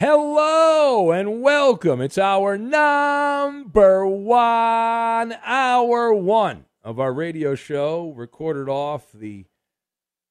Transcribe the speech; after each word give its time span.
Hello 0.00 1.10
and 1.10 1.42
welcome. 1.42 2.00
It's 2.00 2.18
our 2.18 2.56
number 2.56 4.06
one, 4.06 5.32
hour 5.42 6.14
one 6.14 6.66
of 6.84 7.00
our 7.00 7.12
radio 7.12 7.56
show, 7.56 8.12
recorded 8.14 8.68
off 8.68 9.10
the 9.12 9.46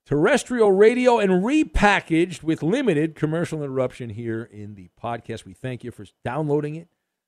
terrestrial 0.05 0.71
radio 0.71 1.19
and 1.19 1.43
repackaged 1.43 2.43
with 2.43 2.63
limited 2.63 3.13
commercial 3.13 3.61
interruption 3.61 4.11
here 4.11 4.43
in 4.49 4.75
the 4.75 4.87
podcast. 5.03 5.43
We 5.43 5.53
thank 5.53 5.83
you 5.83 5.91
for 5.91 6.05
downloading 6.23 6.75
it. 6.75 6.87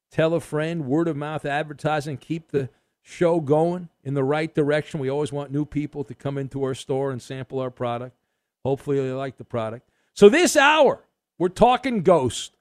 Tell 0.09 0.33
a 0.33 0.39
friend, 0.39 0.85
word 0.85 1.09
of 1.09 1.17
mouth 1.17 1.43
advertising, 1.43 2.15
keep 2.15 2.51
the 2.51 2.69
show 3.01 3.41
going 3.41 3.89
in 4.01 4.13
the 4.13 4.23
right 4.23 4.55
direction. 4.55 5.01
We 5.01 5.09
always 5.09 5.33
want 5.33 5.51
new 5.51 5.65
people 5.65 6.05
to 6.05 6.13
come 6.13 6.37
into 6.37 6.63
our 6.63 6.73
store 6.73 7.11
and 7.11 7.21
sample 7.21 7.59
our 7.59 7.69
product. 7.69 8.15
Hopefully, 8.63 8.97
they 9.01 9.11
like 9.11 9.35
the 9.35 9.43
product. 9.43 9.89
So, 10.13 10.29
this 10.29 10.55
hour, 10.55 11.03
we're 11.39 11.49
talking 11.49 12.03
ghost. 12.03 12.55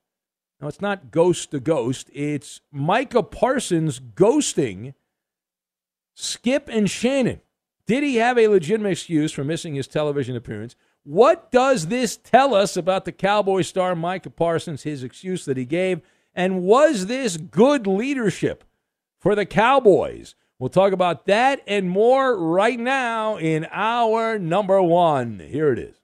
Now, 0.61 0.69
it's 0.69 0.81
not 0.81 1.11
ghost 1.11 1.51
to 1.51 1.61
ghost, 1.61 2.11
it's 2.15 2.63
Micah 2.73 3.23
Parsons 3.23 4.01
ghosting 4.01 4.95
Skip 6.15 6.69
and 6.73 6.91
Shannon. 6.91 7.41
Did 7.87 8.03
he 8.03 8.17
have 8.17 8.37
a 8.39 8.49
legitimate 8.49 8.91
excuse 8.91 9.33
for 9.33 9.45
missing 9.45 9.75
his 9.75 9.87
television 9.87 10.35
appearance? 10.35 10.75
What 11.05 11.53
does 11.53 11.87
this 11.87 12.17
tell 12.17 12.55
us 12.55 12.77
about 12.77 13.05
the 13.05 13.13
Cowboy 13.13 13.63
star 13.63 13.95
Micah 13.95 14.31
Parsons, 14.31 14.83
his 14.83 15.05
excuse 15.05 15.45
that 15.45 15.57
he 15.57 15.65
gave? 15.65 16.01
And 16.35 16.63
was 16.63 17.07
this 17.07 17.37
good 17.37 17.87
leadership 17.87 18.65
for 19.21 19.35
the 19.35 19.47
Cowboys? 19.47 20.35
We'll 20.59 20.71
talk 20.71 20.93
about 20.93 21.27
that 21.27 21.63
and 21.67 21.89
more 21.89 22.37
right 22.37 22.79
now 22.79 23.37
in 23.37 23.67
our 23.71 24.39
number 24.39 24.83
one. 24.83 25.39
Here 25.39 25.73
it 25.73 25.79
is. 25.79 25.97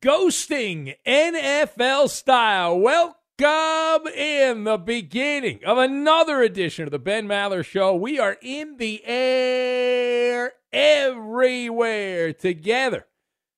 Ghosting 0.00 0.94
NFL 1.04 2.08
style. 2.08 2.78
Welcome 2.78 4.06
in 4.14 4.64
the 4.64 4.78
beginning 4.78 5.58
of 5.66 5.76
another 5.76 6.40
edition 6.40 6.84
of 6.84 6.92
the 6.92 7.00
Ben 7.00 7.26
Maller 7.26 7.64
Show. 7.64 7.96
We 7.96 8.18
are 8.18 8.36
in 8.40 8.76
the 8.76 9.04
air 9.04 10.52
everywhere 10.72 12.32
together 12.32 13.06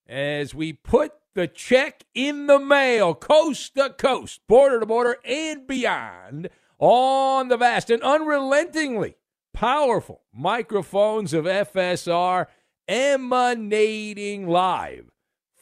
as 0.09 0.55
we 0.55 0.73
put 0.73 1.13
the 1.35 1.47
check 1.47 2.05
in 2.15 2.47
the 2.47 2.59
mail, 2.59 3.15
coast 3.15 3.75
to 3.75 3.91
coast, 3.91 4.41
border 4.49 4.81
to 4.81 4.87
border, 4.87 5.19
and 5.25 5.67
beyond 5.67 6.49
on 6.79 7.49
the 7.49 7.59
vast 7.59 7.91
and 7.91 8.03
unrelentingly 8.03 9.17
powerful 9.53 10.23
microphones 10.33 11.35
of 11.35 11.45
FSR 11.45 12.47
emanating 12.89 14.49
live 14.49 15.14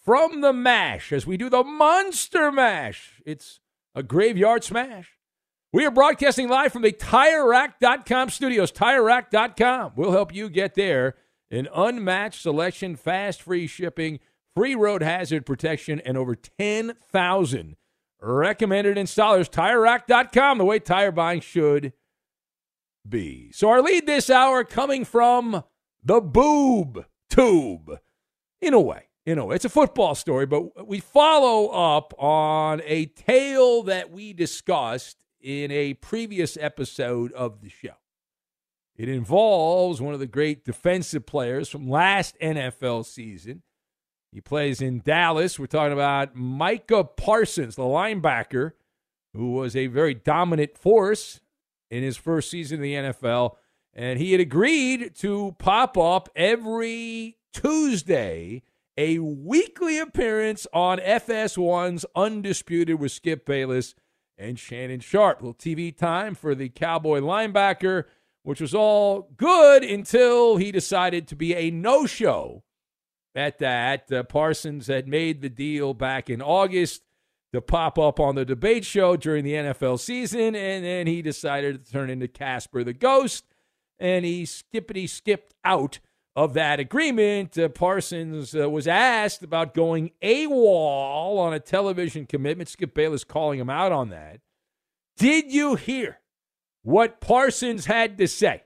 from 0.03 0.41
the 0.41 0.53
MASH 0.53 1.13
as 1.13 1.27
we 1.27 1.37
do 1.37 1.49
the 1.49 1.63
Monster 1.63 2.51
MASH. 2.51 3.21
It's 3.25 3.61
a 3.95 4.03
graveyard 4.03 4.65
smash. 4.65 5.19
We 5.73 5.87
are 5.87 5.91
broadcasting 5.91 6.49
live 6.49 6.73
from 6.73 6.83
the 6.83 6.93
TireRack.com 6.93 8.31
studios. 8.31 8.73
TireRack.com 8.73 9.93
will 9.97 10.13
help 10.13 10.35
you 10.35 10.51
get 10.51 10.75
there. 10.75 11.15
An 11.51 11.69
unmatched 11.75 12.43
selection, 12.43 12.97
fast 12.97 13.43
free 13.43 13.67
shipping, 13.67 14.21
free 14.57 14.75
road 14.75 15.03
hazard 15.03 15.47
protection, 15.47 16.01
and 16.01 16.17
over 16.17 16.35
10,000 16.35 17.77
recommended 18.21 18.97
installers. 18.97 19.51
TireRack.com, 19.51 20.59
the 20.59 20.65
way 20.65 20.79
tire 20.79 21.13
buying 21.13 21.41
should 21.41 21.93
be. 23.07 23.51
So, 23.53 23.69
our 23.69 23.83
lead 23.83 24.07
this 24.07 24.31
hour 24.31 24.65
coming 24.65 25.05
from 25.05 25.65
the 26.03 26.21
boob 26.21 27.07
tube, 27.31 27.99
in 28.61 28.75
a 28.75 28.81
way 28.81 29.09
you 29.25 29.35
know, 29.35 29.51
it's 29.51 29.65
a 29.65 29.69
football 29.69 30.15
story, 30.15 30.47
but 30.47 30.87
we 30.87 30.99
follow 30.99 31.69
up 31.69 32.13
on 32.19 32.83
a 32.85 33.07
tale 33.07 33.83
that 33.85 34.11
we 34.11 34.33
discussed 34.33 35.25
in 35.41 35.71
a 35.71 35.95
previous 35.95 36.57
episode 36.61 37.33
of 37.33 37.61
the 37.61 37.69
show. 37.69 37.95
It 38.97 39.09
involves 39.09 40.01
one 40.01 40.15
of 40.15 40.21
the 40.21 40.27
great 40.27 40.65
defensive 40.65 41.25
players 41.25 41.69
from 41.69 41.89
last 41.89 42.37
NFL 42.41 43.07
season, 43.07 43.63
He 44.33 44.41
plays 44.41 44.81
in 44.81 45.01
Dallas. 45.05 45.59
We're 45.59 45.67
talking 45.67 45.93
about 45.93 46.35
Micah 46.37 47.05
Parsons, 47.05 47.77
the 47.77 47.83
linebacker, 47.83 48.73
who 49.35 49.53
was 49.53 49.75
a 49.77 49.87
very 49.87 50.15
dominant 50.15 50.77
force 50.77 51.41
in 51.91 52.03
his 52.03 52.17
first 52.17 52.51
season 52.51 52.77
in 52.77 52.83
the 52.83 52.95
NFL. 52.95 53.57
And 53.95 54.19
he 54.19 54.33
had 54.33 54.41
agreed 54.41 55.15
to 55.17 55.55
pop 55.59 55.99
up 55.99 56.29
every 56.35 57.37
Tuesday, 57.53 58.63
a 58.97 59.19
weekly 59.19 59.99
appearance 59.99 60.67
on 60.73 60.99
FS1's 60.99 62.05
Undisputed 62.15 62.99
with 63.01 63.13
Skip 63.13 63.47
Bayless 63.47 63.95
and 64.37 64.59
Shannon 64.59 65.01
Sharpe. 65.01 65.41
little 65.41 65.55
TV 65.55 65.97
time 65.97 66.35
for 66.35 66.55
the 66.55 66.69
Cowboy 66.69 67.21
linebacker, 67.21 68.05
which 68.43 68.61
was 68.61 68.75
all 68.75 69.31
good 69.37 69.83
until 69.85 70.57
he 70.57 70.73
decided 70.73 71.29
to 71.29 71.37
be 71.37 71.55
a 71.55 71.71
no 71.71 72.07
show 72.07 72.65
at 73.35 73.59
that. 73.59 74.11
Uh, 74.13 74.23
Parsons 74.25 74.89
had 74.89 75.09
made 75.09 75.41
the 75.41 75.49
deal 75.49 75.95
back 75.95 76.29
in 76.29 76.43
August 76.43 77.03
to 77.53 77.61
pop 77.61 77.99
up 77.99 78.19
on 78.19 78.35
the 78.35 78.45
debate 78.45 78.85
show 78.85 79.17
during 79.17 79.45
the 79.45 79.53
NFL 79.53 80.01
season, 80.01 80.55
and 80.55 80.85
then 80.85 81.07
he 81.07 81.23
decided 81.23 81.85
to 81.85 81.93
turn 81.93 82.11
into 82.11 82.27
Casper 82.27 82.83
the 82.83 82.95
Ghost, 82.95 83.45
and 83.99 84.25
he 84.25 84.45
skippity 84.45 85.07
skipped 85.07 85.55
out 85.65 86.01
of 86.35 86.55
that 86.55 86.81
agreement. 86.81 87.59
Uh, 87.59 87.69
Parsons 87.69 88.55
uh, 88.55 88.69
was 88.71 88.87
asked 88.87 89.43
about 89.43 89.75
going 89.75 90.11
AWOL 90.23 91.39
on 91.39 91.53
a 91.53 91.61
television 91.61 92.27
commitment. 92.27 92.69
Skip 92.69 92.95
Bayless 92.95 93.25
calling 93.25 93.59
him 93.59 93.71
out 93.71 93.93
on 93.93 94.11
that. 94.11 94.41
Did 95.17 95.53
you 95.53 95.75
hear 95.75 96.19
what 96.83 97.21
Parsons 97.21 97.87
had 97.87 98.19
to 98.19 98.27
say? 98.27 98.63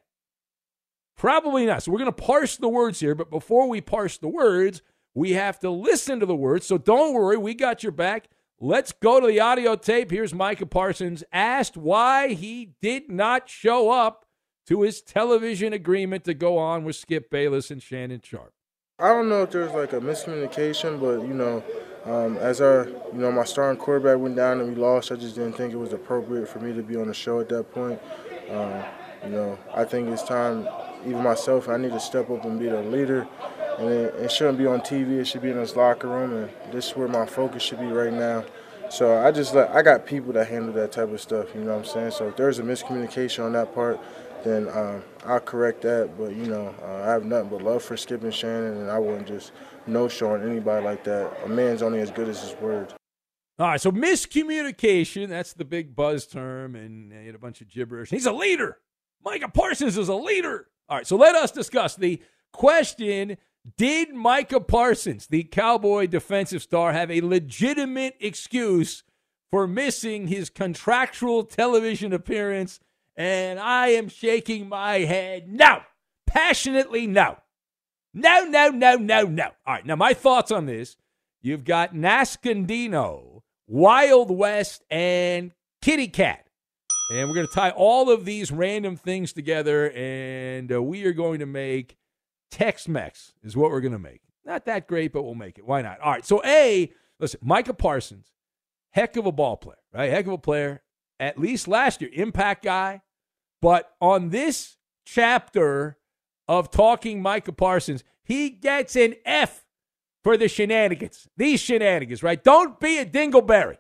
Probably 1.17 1.67
not. 1.67 1.83
So 1.83 1.93
we're 1.93 1.99
going 1.99 2.13
to 2.13 2.23
parse 2.23 2.57
the 2.57 2.69
words 2.69 3.01
here, 3.01 3.15
but 3.15 3.31
before 3.31 3.69
we 3.69 3.81
parse 3.81 4.19
the 4.19 4.29
words, 4.29 4.83
we 5.15 5.33
have 5.33 5.59
to 5.61 5.71
listen 5.71 6.21
to 6.21 6.27
the 6.27 6.37
words. 6.37 6.67
So 6.67 6.77
don't 6.79 7.15
worry, 7.15 7.39
we 7.39 7.55
got 7.55 7.83
your 7.83 7.93
back. 7.93 8.29
Let's 8.61 8.93
go 8.93 9.19
to 14.67 14.83
his 14.83 15.01
television 15.01 15.73
agreement 15.73 16.25
to 16.25 16.35
go 16.35 16.59
on 16.59 16.85
with 16.85 16.97
Skip 16.97 17.31
Bayless 17.31 17.71
and 17.71 17.83
Shannon 17.83 18.21
Sharpe. 18.23 18.53
I 18.99 19.09
don't 19.09 19.29
know 19.29 19.43
if 19.43 19.51
there's 19.51 19.73
like 19.73 19.93
a 19.93 20.01
miscommunication, 20.01 21.01
but 21.01 21.27
you 21.27 21.35
know, 21.35 21.63
um, 22.05 22.39
as 22.39 22.61
our 22.61 22.89
you 22.89 23.19
know 23.19 23.31
my 23.31 23.45
starting 23.45 23.81
quarterback 23.81 24.19
went 24.19 24.37
down 24.37 24.61
and 24.61 24.71
we 24.71 24.75
lost, 24.75 25.13
I 25.13 25.17
just 25.17 25.35
didn't 25.35 25.53
think 25.55 25.73
it 25.73 25.77
was 25.77 25.93
appropriate 25.93 26.49
for 26.49 26.61
me 26.61 26.73
to 26.75 26.83
be 26.83 26.97
on 26.97 27.09
the 27.09 27.15
show 27.15 27.41
at 27.41 27.49
that 27.51 27.73
point. 27.73 28.01
Um, 28.51 28.85
you 29.25 29.31
know, 29.31 29.59
I 29.75 29.85
think 29.85 30.09
it's 30.09 30.23
time 30.23 30.67
even 31.07 31.23
myself, 31.23 31.69
I 31.69 31.77
need 31.77 31.93
to 31.93 32.01
step 32.01 32.31
up 32.31 32.45
and 32.45 32.59
be 32.59 32.69
the 32.69 32.83
leader. 32.83 33.27
And 33.79 33.89
it, 33.89 34.15
it 34.17 34.33
shouldn't 34.33 34.59
be 34.59 34.67
on 34.67 34.81
TV. 34.81 35.19
It 35.19 35.27
should 35.27 35.43
be 35.43 35.51
in 35.51 35.57
this 35.57 35.77
locker 35.77 36.09
room, 36.09 36.33
and 36.33 36.73
this 36.73 36.89
is 36.89 36.97
where 36.97 37.09
my 37.09 37.27
focus 37.27 37.63
should 37.63 37.79
be 37.79 37.87
right 37.87 38.13
now. 38.13 38.45
So 38.89 39.19
I 39.19 39.31
just 39.33 39.55
let 39.55 39.71
I 39.71 39.83
got 39.83 40.07
people 40.07 40.33
that 40.35 40.47
handle 40.47 40.73
that 40.75 40.93
type 40.93 41.13
of 41.13 41.21
stuff. 41.21 41.55
You 41.55 41.63
know 41.63 41.73
what 41.73 41.79
I'm 41.81 41.85
saying? 41.85 42.13
So 42.13 42.29
if 42.29 42.37
there's 42.37 42.59
a 42.59 42.63
miscommunication 42.63 43.45
on 43.45 43.53
that 43.53 43.75
part, 43.75 44.01
then 44.47 44.69
uh, 44.69 45.01
I'll 45.25 45.41
correct 45.41 45.83
that. 45.83 46.17
But 46.17 46.35
you 46.35 46.47
know, 46.47 46.75
uh, 46.83 47.03
I 47.03 47.13
have 47.13 47.25
nothing 47.25 47.51
but 47.51 47.63
love 47.63 47.83
for 47.83 47.97
Skip 47.97 48.23
and 48.23 48.35
Shannon, 48.35 48.79
and 48.79 48.91
I 48.91 48.99
wouldn't 48.99 49.27
just 49.27 49.53
no 49.87 50.09
show 50.09 50.33
on 50.35 50.49
anybody 50.49 50.85
like 50.85 51.05
that. 51.05 51.33
A 51.45 51.49
man's 51.49 51.83
only 51.83 52.01
as 52.01 52.11
good 52.11 52.29
as 52.29 52.41
his 52.41 52.61
word. 52.61 52.93
All 53.59 53.69
right, 53.69 53.81
so 53.81 53.91
miscommunication, 53.91 55.29
that's 55.29 55.55
the 55.55 55.65
big 55.65 55.97
buzz 55.97 56.27
term, 56.27 56.77
and 56.77 57.11
he 57.11 57.27
had 57.27 57.35
a 57.35 57.39
bunch 57.39 57.63
of 57.63 57.69
gibberish. 57.69 58.11
He's 58.11 58.27
a 58.27 58.33
leader. 58.33 58.79
Micah 59.25 59.49
Parsons 59.49 59.97
is 59.97 60.09
a 60.09 60.15
leader. 60.15 60.69
All 60.89 60.99
right, 60.99 61.07
so 61.07 61.17
let 61.17 61.35
us 61.35 61.51
discuss 61.53 61.97
the 61.97 62.23
question 62.53 63.39
Did 63.79 64.13
Micah 64.15 64.61
Parsons, 64.61 65.27
the 65.27 65.43
Cowboy 65.43 66.07
defensive 66.07 66.63
star, 66.63 66.93
have 66.93 67.11
a 67.11 67.23
legitimate 67.23 68.17
excuse 68.21 69.03
for 69.51 69.67
missing 69.67 70.29
his 70.29 70.51
contractual 70.51 71.43
television 71.43 72.13
appearance? 72.13 72.79
And 73.17 73.59
I 73.59 73.89
am 73.89 74.09
shaking 74.09 74.69
my 74.69 74.99
head 74.99 75.49
no, 75.49 75.81
passionately 76.27 77.07
no. 77.07 77.39
No, 78.13 78.45
no, 78.45 78.69
no, 78.69 78.97
no, 78.97 79.23
no. 79.25 79.45
All 79.67 79.75
right, 79.75 79.87
now 79.87 79.97
my 79.97 80.15
thoughts 80.15 80.51
on 80.51 80.67
this 80.67 80.97
you've 81.43 81.65
got 81.65 81.95
Nascondino, 81.95 83.43
Wild 83.67 84.31
West, 84.31 84.85
and 84.91 85.53
Kitty 85.83 86.09
Cat. 86.09 86.47
And 87.11 87.29
we're 87.29 87.37
going 87.37 87.47
to 87.47 87.53
tie 87.53 87.71
all 87.71 88.11
of 88.11 88.25
these 88.25 88.51
random 88.51 88.97
things 88.97 89.33
together, 89.33 89.93
and 89.95 90.73
uh, 90.73 90.83
we 90.83 91.05
are 91.05 91.13
going 91.13 91.39
to 91.39 91.47
make 91.47 91.97
Tex 92.51 92.89
Mex, 92.89 93.33
is 93.43 93.57
what 93.57 93.71
we're 93.71 93.81
going 93.81 93.93
to 93.93 93.99
make. 93.99 94.23
Not 94.45 94.65
that 94.67 94.89
great, 94.89 95.13
but 95.13 95.23
we'll 95.23 95.35
make 95.35 95.59
it. 95.59 95.67
Why 95.67 95.83
not? 95.83 96.01
All 96.01 96.13
right. 96.13 96.25
So, 96.25 96.43
A, 96.45 96.91
listen, 97.21 97.41
Micah 97.43 97.75
Parsons, 97.75 98.33
heck 98.91 99.17
of 99.17 99.27
a 99.27 99.33
ball 99.33 99.57
player, 99.57 99.77
right? 99.93 100.11
Heck 100.11 100.27
of 100.27 100.33
a 100.33 100.39
player, 100.39 100.83
at 101.21 101.39
least 101.39 101.69
last 101.69 102.01
year, 102.01 102.11
impact 102.13 102.65
guy. 102.65 103.03
But 103.61 103.93
on 104.01 104.31
this 104.31 104.77
chapter 105.05 105.99
of 106.49 106.71
talking 106.71 107.23
Micah 107.23 107.53
Parsons, 107.53 108.05
he 108.23 108.51
gets 108.51 108.97
an 108.97 109.15
F 109.25 109.65
for 110.23 110.37
the 110.37 110.49
shenanigans. 110.49 111.29
These 111.37 111.61
shenanigans, 111.61 112.23
right? 112.23 112.43
Don't 112.43 112.81
be 112.81 112.99
a 112.99 113.07
dingleberry. 113.07 113.77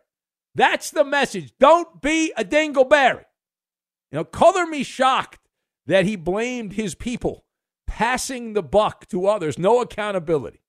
That's 0.55 0.90
the 0.90 1.05
message. 1.05 1.52
Don't 1.58 2.00
be 2.00 2.32
a 2.37 2.44
dingleberry. 2.44 3.25
You 4.11 4.19
know, 4.19 4.25
color 4.25 4.67
me 4.67 4.82
shocked 4.82 5.40
that 5.87 6.06
he 6.06 6.17
blamed 6.17 6.72
his 6.72 6.94
people, 6.94 7.44
passing 7.87 8.52
the 8.52 8.62
buck 8.62 9.06
to 9.08 9.26
others, 9.26 9.58
no 9.58 9.81
accountability. 9.81 10.62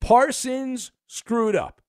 Parsons 0.00 0.92
screwed 1.06 1.56
up. 1.56 1.82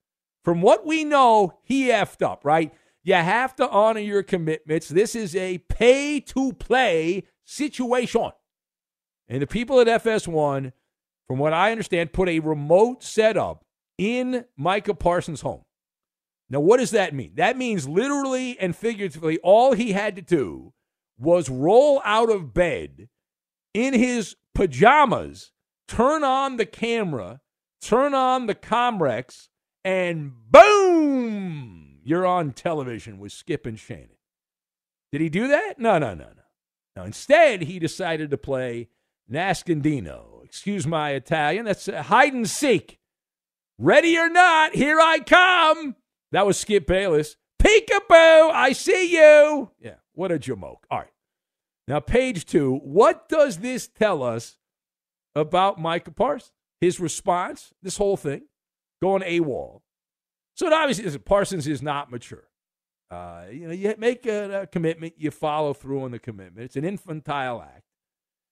From 0.43 0.61
what 0.61 0.85
we 0.85 1.03
know, 1.03 1.59
he 1.63 1.87
effed 1.87 2.25
up, 2.25 2.43
right? 2.43 2.73
You 3.07 3.13
have 3.13 3.55
to 3.55 3.69
honor 3.69 4.01
your 4.01 4.21
commitments. 4.21 4.89
This 4.89 5.15
is 5.15 5.33
a 5.33 5.59
pay 5.59 6.19
to 6.19 6.51
play 6.51 7.23
situation. 7.45 8.31
And 9.29 9.41
the 9.41 9.47
people 9.47 9.79
at 9.79 9.87
FS1, 9.87 10.73
from 11.25 11.39
what 11.39 11.53
I 11.53 11.71
understand, 11.71 12.11
put 12.11 12.27
a 12.27 12.41
remote 12.41 13.01
setup 13.01 13.63
in 13.97 14.43
Micah 14.57 14.93
Parsons' 14.93 15.39
home. 15.39 15.63
Now, 16.49 16.59
what 16.59 16.81
does 16.81 16.91
that 16.91 17.15
mean? 17.15 17.31
That 17.35 17.55
means 17.55 17.87
literally 17.87 18.59
and 18.59 18.75
figuratively, 18.75 19.37
all 19.37 19.71
he 19.71 19.93
had 19.93 20.17
to 20.17 20.21
do 20.21 20.73
was 21.17 21.47
roll 21.47 22.01
out 22.03 22.29
of 22.29 22.53
bed 22.53 23.07
in 23.73 23.93
his 23.93 24.35
pajamas, 24.53 25.53
turn 25.87 26.25
on 26.25 26.57
the 26.57 26.65
camera, 26.65 27.39
turn 27.81 28.13
on 28.13 28.47
the 28.47 28.55
Comrex, 28.55 29.47
and 29.85 30.33
boom, 30.51 31.76
you're 32.07 32.25
on 32.25 32.53
television 32.53 33.19
with 33.19 33.33
Skip 33.33 33.65
and 33.65 33.77
Shannon. 33.77 34.07
Did 35.11 35.19
he 35.19 35.27
do 35.27 35.49
that? 35.49 35.77
No, 35.77 35.97
no, 35.97 36.13
no, 36.13 36.23
no. 36.23 36.43
Now, 36.95 37.03
instead, 37.03 37.63
he 37.63 37.79
decided 37.79 38.31
to 38.31 38.37
play 38.37 38.87
Nascondino. 39.29 40.41
Excuse 40.45 40.87
my 40.87 41.11
Italian. 41.11 41.65
That's 41.65 41.87
hide 41.87 42.33
and 42.33 42.49
seek. 42.49 42.97
Ready 43.77 44.17
or 44.17 44.29
not, 44.29 44.73
here 44.73 45.01
I 45.01 45.19
come. 45.19 45.97
That 46.31 46.45
was 46.45 46.57
Skip 46.57 46.87
Bayless. 46.87 47.35
Peekaboo, 47.61 48.51
I 48.51 48.71
see 48.71 49.11
you. 49.11 49.71
Yeah, 49.77 49.95
what 50.13 50.31
a 50.31 50.39
jamoke. 50.39 50.83
All 50.89 50.99
right. 50.99 51.11
Now, 51.89 51.99
page 51.99 52.45
two. 52.45 52.77
What 52.83 53.27
does 53.27 53.57
this 53.57 53.89
tell 53.89 54.23
us 54.23 54.57
about 55.35 55.77
Micah 55.77 56.11
Parsons? 56.11 56.53
His 56.79 57.01
response, 57.01 57.73
this 57.83 57.97
whole 57.97 58.15
thing, 58.15 58.43
going 59.01 59.23
AWOL. 59.23 59.81
So 60.57 60.67
it 60.67 60.73
obviously, 60.73 61.17
Parsons 61.19 61.67
is 61.67 61.81
not 61.81 62.11
mature. 62.11 62.49
Uh, 63.09 63.45
you 63.49 63.67
know, 63.67 63.73
you 63.73 63.95
make 63.97 64.25
a, 64.25 64.63
a 64.63 64.67
commitment, 64.67 65.13
you 65.17 65.31
follow 65.31 65.73
through 65.73 66.03
on 66.03 66.11
the 66.11 66.19
commitment. 66.19 66.65
It's 66.65 66.75
an 66.75 66.83
infantile 66.83 67.61
act. 67.61 67.83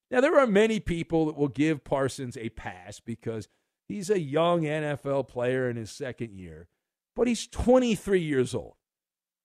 Now, 0.09 0.21
there 0.21 0.39
are 0.39 0.47
many 0.47 0.79
people 0.79 1.25
that 1.25 1.35
will 1.35 1.49
give 1.49 1.83
Parsons 1.83 2.37
a 2.37 2.49
pass 2.49 3.01
because 3.01 3.49
he's 3.89 4.09
a 4.09 4.19
young 4.19 4.61
NFL 4.61 5.27
player 5.27 5.69
in 5.69 5.75
his 5.75 5.91
second 5.91 6.37
year 6.37 6.69
but 7.15 7.27
he's 7.27 7.47
23 7.47 8.19
years 8.19 8.53
old. 8.53 8.75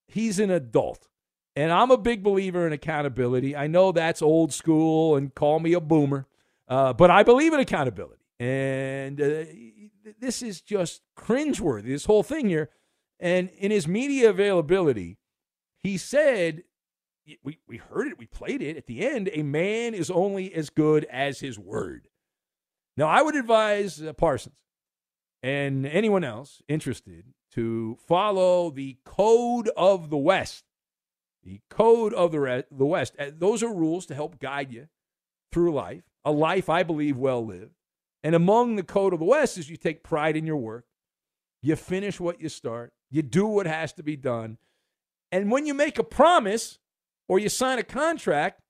He's 0.09 0.39
an 0.39 0.51
adult. 0.51 1.07
And 1.57 1.73
I'm 1.73 1.91
a 1.91 1.99
big 1.99 2.23
believer 2.23 2.67
in 2.67 2.73
accountability. 2.73 3.57
I 3.57 3.67
know 3.67 3.93
that's 3.93 4.23
old 4.23 4.53
school 4.53 5.17
and 5.17 5.35
call 5.35 5.61
me 5.61 5.73
a 5.73 5.81
boomer, 5.81 6.27
uh, 6.69 6.93
but 6.93 7.11
I 7.11 7.23
believe 7.23 7.53
in 7.53 7.61
accountability. 7.61 8.23
And 8.39 9.21
uh, 9.21 9.45
this 10.21 10.43
is 10.43 10.61
just 10.61 11.03
cringeworthy, 11.17 11.89
this 11.89 12.07
whole 12.07 12.23
thing 12.23 12.49
here. 12.49 12.71
And 13.19 13.51
in 13.51 13.71
his 13.71 13.87
media 13.87 14.31
availability, 14.31 15.19
he 15.83 15.97
said, 15.99 16.63
we, 17.43 17.59
we 17.69 17.77
heard 17.77 18.09
it, 18.09 18.19
we 18.19 18.27
played 18.27 18.63
it 18.63 18.77
at 18.77 18.87
the 18.87 19.07
end, 19.07 19.31
a 19.33 19.43
man 19.43 19.95
is 19.95 20.11
only 20.11 20.53
as 20.55 20.71
good 20.71 21.05
as 21.11 21.41
his 21.41 21.59
word. 21.59 22.09
Now, 22.97 23.09
I 23.09 23.23
would 23.23 23.37
advise 23.37 24.03
uh, 24.03 24.13
Parsons 24.13 24.59
and 25.43 25.87
anyone 25.87 26.25
else 26.25 26.63
interested 26.69 27.25
to 27.53 27.97
follow 28.07 28.71
the 28.71 28.99
code 29.05 29.71
of 29.77 30.11
the 30.11 30.17
West. 30.17 30.65
The 31.43 31.61
code 31.71 32.13
of 32.13 32.33
the, 32.33 32.41
re- 32.41 32.65
the 32.71 32.87
West. 32.87 33.15
Uh, 33.19 33.31
those 33.37 33.63
are 33.63 33.73
rules 33.73 34.07
to 34.07 34.15
help 34.15 34.39
guide 34.39 34.73
you 34.73 34.89
through 35.53 35.73
life, 35.73 36.05
a 36.25 36.31
life 36.31 36.69
I 36.69 36.83
believe 36.83 37.17
well 37.17 37.45
lived. 37.45 37.75
And 38.23 38.35
among 38.35 38.77
the 38.77 38.83
code 38.83 39.13
of 39.13 39.19
the 39.19 39.25
West 39.25 39.57
is 39.57 39.71
you 39.71 39.77
take 39.77 40.03
pride 40.03 40.37
in 40.37 40.47
your 40.47 40.57
work, 40.57 40.85
you 41.63 41.77
finish 41.77 42.21
what 42.21 42.41
you 42.41 42.49
start, 42.49 42.93
you 43.11 43.23
do 43.23 43.47
what 43.47 43.67
has 43.67 43.93
to 43.95 44.03
be 44.03 44.17
done. 44.17 44.59
And 45.33 45.51
when 45.51 45.67
you 45.67 45.75
make 45.75 45.99
a 45.99 46.05
promise 46.05 46.79
or 47.29 47.39
you 47.39 47.49
sign 47.49 47.79
a 47.79 47.83
contract, 47.83 48.61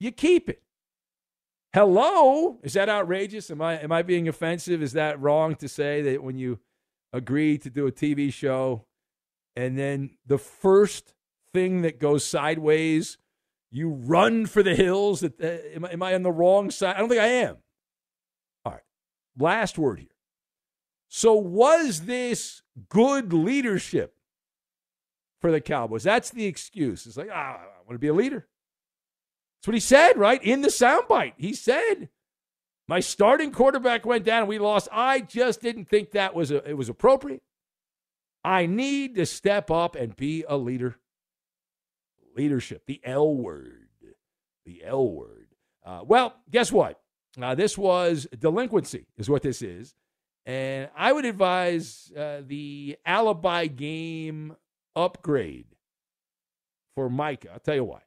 you 0.00 0.10
keep 0.10 0.48
it. 0.48 0.62
Hello? 1.72 2.58
Is 2.62 2.74
that 2.74 2.88
outrageous? 2.88 3.50
Am 3.50 3.62
I 3.62 3.78
am 3.78 3.92
I 3.92 4.02
being 4.02 4.28
offensive? 4.28 4.82
Is 4.82 4.92
that 4.92 5.20
wrong 5.20 5.54
to 5.56 5.68
say 5.68 6.02
that 6.02 6.22
when 6.22 6.36
you 6.36 6.58
agree 7.12 7.56
to 7.58 7.70
do 7.70 7.86
a 7.86 7.92
TV 7.92 8.32
show 8.32 8.84
and 9.56 9.78
then 9.78 10.10
the 10.26 10.38
first 10.38 11.14
thing 11.54 11.82
that 11.82 11.98
goes 11.98 12.24
sideways, 12.24 13.16
you 13.70 13.88
run 13.88 14.44
for 14.44 14.62
the 14.62 14.74
hills? 14.74 15.20
That 15.20 15.40
uh, 15.40 15.76
am, 15.76 15.84
am 15.86 16.02
I 16.02 16.14
on 16.14 16.22
the 16.22 16.32
wrong 16.32 16.70
side? 16.70 16.96
I 16.96 16.98
don't 16.98 17.08
think 17.08 17.22
I 17.22 17.26
am. 17.26 17.56
Last 19.38 19.78
word 19.78 20.00
here. 20.00 20.08
So 21.08 21.34
was 21.34 22.02
this 22.02 22.62
good 22.88 23.32
leadership 23.32 24.14
for 25.40 25.50
the 25.50 25.60
Cowboys? 25.60 26.02
That's 26.02 26.30
the 26.30 26.46
excuse. 26.46 27.06
It's 27.06 27.16
like, 27.16 27.28
ah, 27.32 27.58
I 27.60 27.78
want 27.86 27.92
to 27.92 27.98
be 27.98 28.08
a 28.08 28.14
leader. 28.14 28.46
That's 29.58 29.68
what 29.68 29.74
he 29.74 29.80
said, 29.80 30.16
right? 30.16 30.42
In 30.42 30.62
the 30.62 30.68
soundbite. 30.68 31.34
He 31.36 31.52
said, 31.52 32.08
my 32.88 33.00
starting 33.00 33.52
quarterback 33.52 34.06
went 34.06 34.24
down 34.24 34.40
and 34.40 34.48
we 34.48 34.58
lost. 34.58 34.88
I 34.90 35.20
just 35.20 35.60
didn't 35.60 35.88
think 35.88 36.12
that 36.12 36.34
was 36.34 36.50
a, 36.50 36.68
it 36.68 36.76
was 36.76 36.88
appropriate. 36.88 37.42
I 38.42 38.66
need 38.66 39.14
to 39.16 39.26
step 39.26 39.70
up 39.70 39.94
and 39.94 40.16
be 40.16 40.44
a 40.48 40.56
leader. 40.56 40.96
Leadership, 42.34 42.84
the 42.86 43.00
L 43.04 43.34
word. 43.34 43.88
The 44.64 44.82
L 44.84 45.08
word. 45.08 45.48
Uh, 45.84 46.00
well, 46.04 46.36
guess 46.50 46.72
what? 46.72 47.01
Uh, 47.40 47.54
this 47.54 47.78
was 47.78 48.26
delinquency, 48.38 49.06
is 49.16 49.30
what 49.30 49.42
this 49.42 49.62
is. 49.62 49.94
And 50.44 50.90
I 50.96 51.12
would 51.12 51.24
advise 51.24 52.12
uh, 52.16 52.42
the 52.44 52.98
alibi 53.06 53.66
game 53.66 54.56
upgrade 54.96 55.66
for 56.94 57.08
Micah. 57.08 57.52
I'll 57.54 57.60
tell 57.60 57.76
you 57.76 57.84
why. 57.84 58.02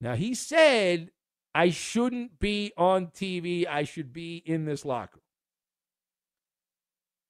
Now, 0.00 0.14
he 0.14 0.34
said, 0.34 1.10
I 1.54 1.70
shouldn't 1.70 2.38
be 2.38 2.72
on 2.76 3.08
TV. 3.08 3.66
I 3.66 3.84
should 3.84 4.12
be 4.12 4.38
in 4.38 4.64
this 4.64 4.84
locker. 4.84 5.20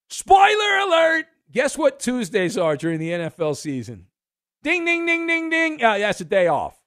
Spoiler 0.09 0.77
alert! 0.87 1.25
Guess 1.51 1.77
what 1.77 1.99
Tuesdays 1.99 2.57
are 2.57 2.77
during 2.77 2.99
the 2.99 3.09
NFL 3.09 3.57
season? 3.57 4.07
Ding, 4.63 4.85
ding, 4.85 5.05
ding, 5.05 5.27
ding, 5.27 5.49
ding. 5.49 5.83
Uh, 5.83 5.97
that's 5.97 6.21
a 6.21 6.25
day 6.25 6.47
off. 6.47 6.80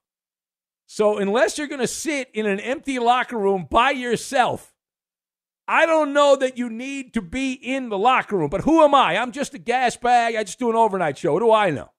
So, 0.86 1.18
unless 1.18 1.58
you're 1.58 1.66
going 1.66 1.80
to 1.80 1.86
sit 1.86 2.30
in 2.34 2.46
an 2.46 2.60
empty 2.60 2.98
locker 2.98 3.38
room 3.38 3.66
by 3.70 3.90
yourself, 3.90 4.74
I 5.66 5.86
don't 5.86 6.12
know 6.12 6.36
that 6.36 6.58
you 6.58 6.68
need 6.68 7.14
to 7.14 7.22
be 7.22 7.52
in 7.52 7.88
the 7.88 7.98
locker 7.98 8.36
room. 8.36 8.50
But 8.50 8.62
who 8.62 8.82
am 8.82 8.94
I? 8.94 9.16
I'm 9.16 9.32
just 9.32 9.54
a 9.54 9.58
gas 9.58 9.96
bag. 9.96 10.36
I 10.36 10.44
just 10.44 10.58
do 10.58 10.68
an 10.70 10.76
overnight 10.76 11.16
show. 11.16 11.32
What 11.32 11.40
do 11.40 11.50
I 11.52 11.70
know? 11.70 11.90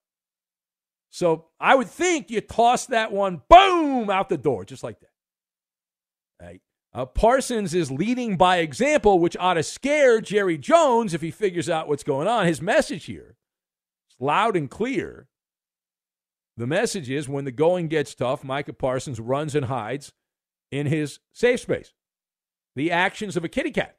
So 1.10 1.46
I 1.60 1.76
would 1.76 1.90
think 1.90 2.30
you 2.30 2.42
toss 2.42 2.88
that 2.88 3.12
one, 3.12 3.42
boom, 3.50 4.10
out 4.10 4.30
the 4.30 4.38
door, 4.38 4.66
just 4.66 4.84
like 4.84 5.00
that. 5.00 5.10
Right? 6.42 6.62
Uh, 6.94 7.06
Parsons 7.06 7.74
is 7.74 7.92
leading 7.92 8.38
by 8.38 8.58
example, 8.58 9.20
which 9.20 9.36
ought 9.38 9.56
to 9.56 9.64
scare 9.64 10.22
Jerry 10.22 10.58
Jones 10.58 11.14
if 11.14 11.22
he 11.22 11.32
figures 11.32 11.70
out 11.70 11.88
what's 11.88 12.04
going 12.04 12.28
on. 12.28 12.46
His 12.46 12.62
message 12.62 13.06
here 13.06 13.36
is 14.10 14.16
loud 14.20 14.56
and 14.56 14.70
clear. 14.70 15.28
The 16.58 16.68
message 16.68 17.10
is 17.10 17.28
when 17.28 17.46
the 17.46 17.52
going 17.52 17.88
gets 17.88 18.16
tough, 18.16 18.44
Micah 18.44 18.74
Parsons 18.74 19.20
runs 19.20 19.56
and 19.56 19.66
hides 19.66 20.14
in 20.72 20.88
his 20.88 21.20
safe 21.34 21.62
space. 21.62 21.94
The 22.76 22.92
actions 22.92 23.36
of 23.36 23.44
a 23.44 23.50
kitty 23.50 23.72
cat. 23.72 23.98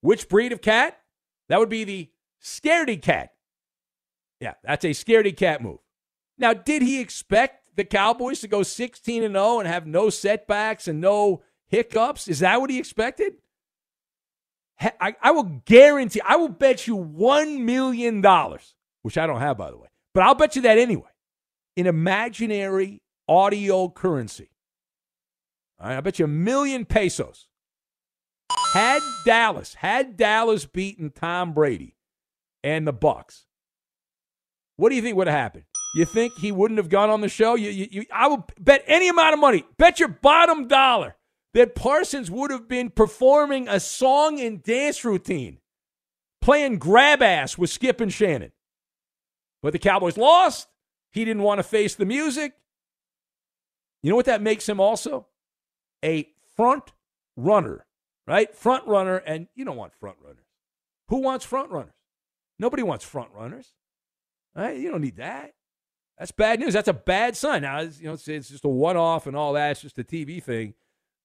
Which 0.00 0.28
breed 0.28 0.52
of 0.52 0.60
cat? 0.60 1.00
That 1.48 1.58
would 1.58 1.68
be 1.68 1.84
the 1.84 2.10
scaredy 2.42 3.00
cat. 3.00 3.32
Yeah, 4.40 4.54
that's 4.62 4.84
a 4.84 4.90
scaredy 4.90 5.34
cat 5.36 5.62
move. 5.62 5.78
Now, 6.36 6.52
did 6.52 6.82
he 6.82 7.00
expect 7.00 7.76
the 7.76 7.84
Cowboys 7.84 8.40
to 8.40 8.48
go 8.48 8.62
16 8.62 9.22
and 9.22 9.34
0 9.34 9.60
and 9.60 9.68
have 9.68 9.86
no 9.86 10.10
setbacks 10.10 10.88
and 10.88 11.00
no 11.00 11.42
hiccups? 11.68 12.28
Is 12.28 12.40
that 12.40 12.60
what 12.60 12.70
he 12.70 12.78
expected? 12.78 13.34
I, 14.80 15.14
I 15.22 15.30
will 15.30 15.62
guarantee, 15.64 16.20
I 16.24 16.36
will 16.36 16.48
bet 16.48 16.86
you 16.86 16.96
$1 16.96 17.60
million, 17.60 18.22
which 19.02 19.16
I 19.16 19.26
don't 19.26 19.40
have, 19.40 19.56
by 19.56 19.70
the 19.70 19.78
way, 19.78 19.88
but 20.12 20.24
I'll 20.24 20.34
bet 20.34 20.56
you 20.56 20.62
that 20.62 20.78
anyway, 20.78 21.10
in 21.76 21.86
imaginary 21.86 23.02
audio 23.28 23.88
currency. 23.88 24.50
Right, 25.80 25.96
I 25.96 26.00
bet 26.00 26.18
you 26.18 26.24
a 26.24 26.28
million 26.28 26.84
pesos. 26.84 27.48
Had 28.72 29.02
Dallas, 29.24 29.74
had 29.74 30.16
Dallas 30.16 30.66
beaten 30.66 31.10
Tom 31.10 31.52
Brady 31.52 31.96
and 32.62 32.86
the 32.86 32.92
Bucs, 32.92 33.44
what 34.76 34.88
do 34.88 34.96
you 34.96 35.02
think 35.02 35.16
would 35.16 35.26
have 35.26 35.36
happened? 35.36 35.64
You 35.94 36.04
think 36.04 36.32
he 36.34 36.50
wouldn't 36.50 36.78
have 36.78 36.88
gone 36.88 37.10
on 37.10 37.20
the 37.20 37.28
show? 37.28 37.54
You, 37.54 37.70
you, 37.70 37.88
you, 37.90 38.04
I 38.12 38.26
will 38.26 38.46
bet 38.58 38.82
any 38.86 39.08
amount 39.08 39.34
of 39.34 39.40
money, 39.40 39.64
bet 39.78 40.00
your 40.00 40.08
bottom 40.08 40.66
dollar 40.66 41.14
that 41.54 41.76
Parsons 41.76 42.30
would 42.30 42.50
have 42.50 42.68
been 42.68 42.90
performing 42.90 43.68
a 43.68 43.78
song 43.78 44.40
and 44.40 44.62
dance 44.62 45.04
routine, 45.04 45.58
playing 46.42 46.78
grab 46.78 47.22
ass 47.22 47.56
with 47.56 47.70
Skip 47.70 48.00
and 48.00 48.12
Shannon. 48.12 48.50
But 49.62 49.72
the 49.72 49.78
Cowboys 49.78 50.16
lost. 50.18 50.66
He 51.14 51.24
didn't 51.24 51.44
want 51.44 51.60
to 51.60 51.62
face 51.62 51.94
the 51.94 52.04
music. 52.04 52.54
You 54.02 54.10
know 54.10 54.16
what 54.16 54.26
that 54.26 54.42
makes 54.42 54.68
him 54.68 54.80
also? 54.80 55.28
A 56.04 56.28
front 56.56 56.92
runner, 57.36 57.86
right? 58.26 58.52
Front 58.52 58.88
runner, 58.88 59.18
and 59.18 59.46
you 59.54 59.64
don't 59.64 59.76
want 59.76 59.94
front 59.94 60.16
runners. 60.20 60.44
Who 61.08 61.18
wants 61.18 61.44
front 61.44 61.70
runners? 61.70 61.94
Nobody 62.58 62.82
wants 62.82 63.04
front 63.04 63.30
runners. 63.32 63.74
Right? 64.56 64.76
You 64.76 64.90
don't 64.90 65.02
need 65.02 65.16
that. 65.18 65.52
That's 66.18 66.32
bad 66.32 66.58
news. 66.58 66.74
That's 66.74 66.88
a 66.88 66.92
bad 66.92 67.36
sign. 67.36 67.62
Now, 67.62 67.80
you 67.80 68.06
know, 68.06 68.14
it's, 68.14 68.26
it's 68.26 68.48
just 68.48 68.64
a 68.64 68.68
one-off 68.68 69.28
and 69.28 69.36
all 69.36 69.52
that. 69.52 69.70
It's 69.70 69.82
just 69.82 69.98
a 70.00 70.04
TV 70.04 70.42
thing, 70.42 70.74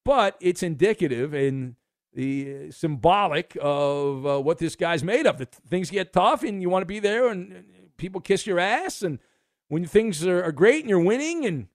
but 0.05 0.35
it's 0.39 0.61
indicative 0.61 1.33
and 1.33 1.75
the 2.13 2.69
symbolic 2.71 3.57
of 3.59 4.25
uh, 4.25 4.39
what 4.39 4.59
this 4.59 4.75
guy's 4.75 5.03
made 5.03 5.25
of. 5.25 5.39
That 5.39 5.51
things 5.51 5.89
get 5.89 6.13
tough, 6.13 6.43
and 6.43 6.61
you 6.61 6.69
want 6.69 6.83
to 6.83 6.87
be 6.87 6.99
there, 6.99 7.29
and 7.29 7.65
people 7.97 8.21
kiss 8.21 8.45
your 8.45 8.59
ass, 8.59 9.01
and 9.01 9.17
when 9.69 9.85
things 9.85 10.25
are, 10.25 10.43
are 10.43 10.51
great 10.51 10.81
and 10.81 10.89
you're 10.89 10.99
winning, 10.99 11.45
and 11.45 11.67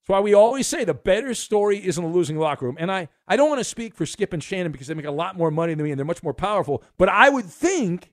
that's 0.00 0.08
why 0.08 0.20
we 0.20 0.34
always 0.34 0.66
say 0.66 0.84
the 0.84 0.94
better 0.94 1.34
story 1.34 1.78
is 1.78 1.98
in 1.98 2.04
the 2.04 2.10
losing 2.10 2.38
locker 2.38 2.66
room. 2.66 2.76
And 2.78 2.92
I, 2.92 3.08
I 3.26 3.36
don't 3.36 3.48
want 3.48 3.60
to 3.60 3.64
speak 3.64 3.94
for 3.94 4.06
Skip 4.06 4.32
and 4.32 4.42
Shannon 4.42 4.70
because 4.70 4.86
they 4.86 4.94
make 4.94 5.06
a 5.06 5.10
lot 5.10 5.36
more 5.36 5.50
money 5.50 5.74
than 5.74 5.84
me 5.84 5.90
and 5.90 5.98
they're 5.98 6.04
much 6.04 6.22
more 6.22 6.34
powerful. 6.34 6.84
But 6.98 7.08
I 7.08 7.28
would 7.28 7.46
think 7.46 8.12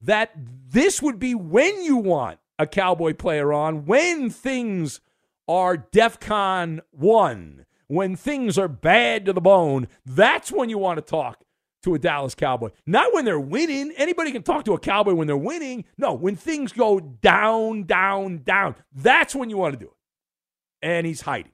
that 0.00 0.32
this 0.36 1.00
would 1.00 1.18
be 1.18 1.34
when 1.34 1.82
you 1.82 1.96
want 1.96 2.38
a 2.58 2.66
Cowboy 2.66 3.14
player 3.14 3.52
on 3.52 3.84
when 3.84 4.30
things 4.30 5.00
are 5.46 5.76
DEFCON 5.76 6.80
1, 6.90 7.66
when 7.88 8.16
things 8.16 8.56
are 8.58 8.68
bad 8.68 9.26
to 9.26 9.32
the 9.32 9.40
bone. 9.40 9.88
That's 10.06 10.50
when 10.50 10.70
you 10.70 10.78
want 10.78 10.98
to 10.98 11.02
talk 11.02 11.43
to 11.84 11.94
a 11.94 11.98
Dallas 11.98 12.34
Cowboy. 12.34 12.70
Not 12.86 13.14
when 13.14 13.24
they're 13.24 13.40
winning. 13.40 13.92
Anybody 13.96 14.32
can 14.32 14.42
talk 14.42 14.64
to 14.64 14.74
a 14.74 14.78
Cowboy 14.78 15.14
when 15.14 15.26
they're 15.26 15.36
winning. 15.36 15.84
No, 15.96 16.12
when 16.14 16.36
things 16.36 16.72
go 16.72 17.00
down, 17.00 17.84
down, 17.84 18.38
down. 18.38 18.74
That's 18.92 19.34
when 19.34 19.50
you 19.50 19.56
want 19.56 19.74
to 19.74 19.78
do 19.78 19.86
it. 19.86 20.86
And 20.86 21.06
he's 21.06 21.22
hiding. 21.22 21.52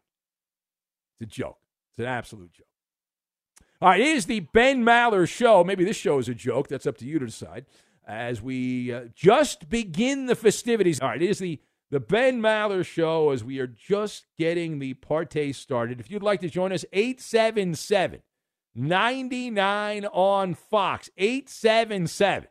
It's 1.21 1.31
a 1.31 1.35
joke. 1.35 1.59
It's 1.93 1.99
an 2.01 2.07
absolute 2.07 2.53
joke. 2.53 2.67
All 3.83 3.89
right, 3.89 4.01
it 4.01 4.07
is 4.07 4.27
the 4.27 4.41
Ben 4.41 4.85
Maller 4.85 5.29
Show. 5.29 5.65
Maybe 5.65 5.85
this 5.85 5.97
show 5.97 6.19
is 6.19 6.29
a 6.29 6.35
joke. 6.35 6.69
That's 6.69 6.87
up 6.87 6.99
to 6.99 7.07
you 7.07 7.19
to 7.19 7.27
decide 7.27 7.67
as 8.07 8.43
we 8.43 8.93
uh, 8.93 9.05
just 9.15 9.69
begin 9.69 10.27
the 10.27 10.35
festivities. 10.35 11.01
All 11.01 11.09
right, 11.09 11.23
it 11.23 11.31
is 11.31 11.39
the, 11.39 11.61
the 11.91 12.01
Ben 12.01 12.41
Maller 12.43 12.85
Show 12.85 13.31
as 13.31 13.43
we 13.43 13.59
are 13.59 13.67
just 13.67 14.27
getting 14.39 14.79
the 14.79 14.95
party 14.95 15.53
started. 15.53 16.01
If 16.01 16.11
you'd 16.11 16.23
like 16.23 16.41
to 16.41 16.51
join 16.51 16.73
us, 16.73 16.85
877 16.93 18.23
99 18.75 20.07
on 20.07 20.55
Fox. 20.55 21.11
877 21.17 22.49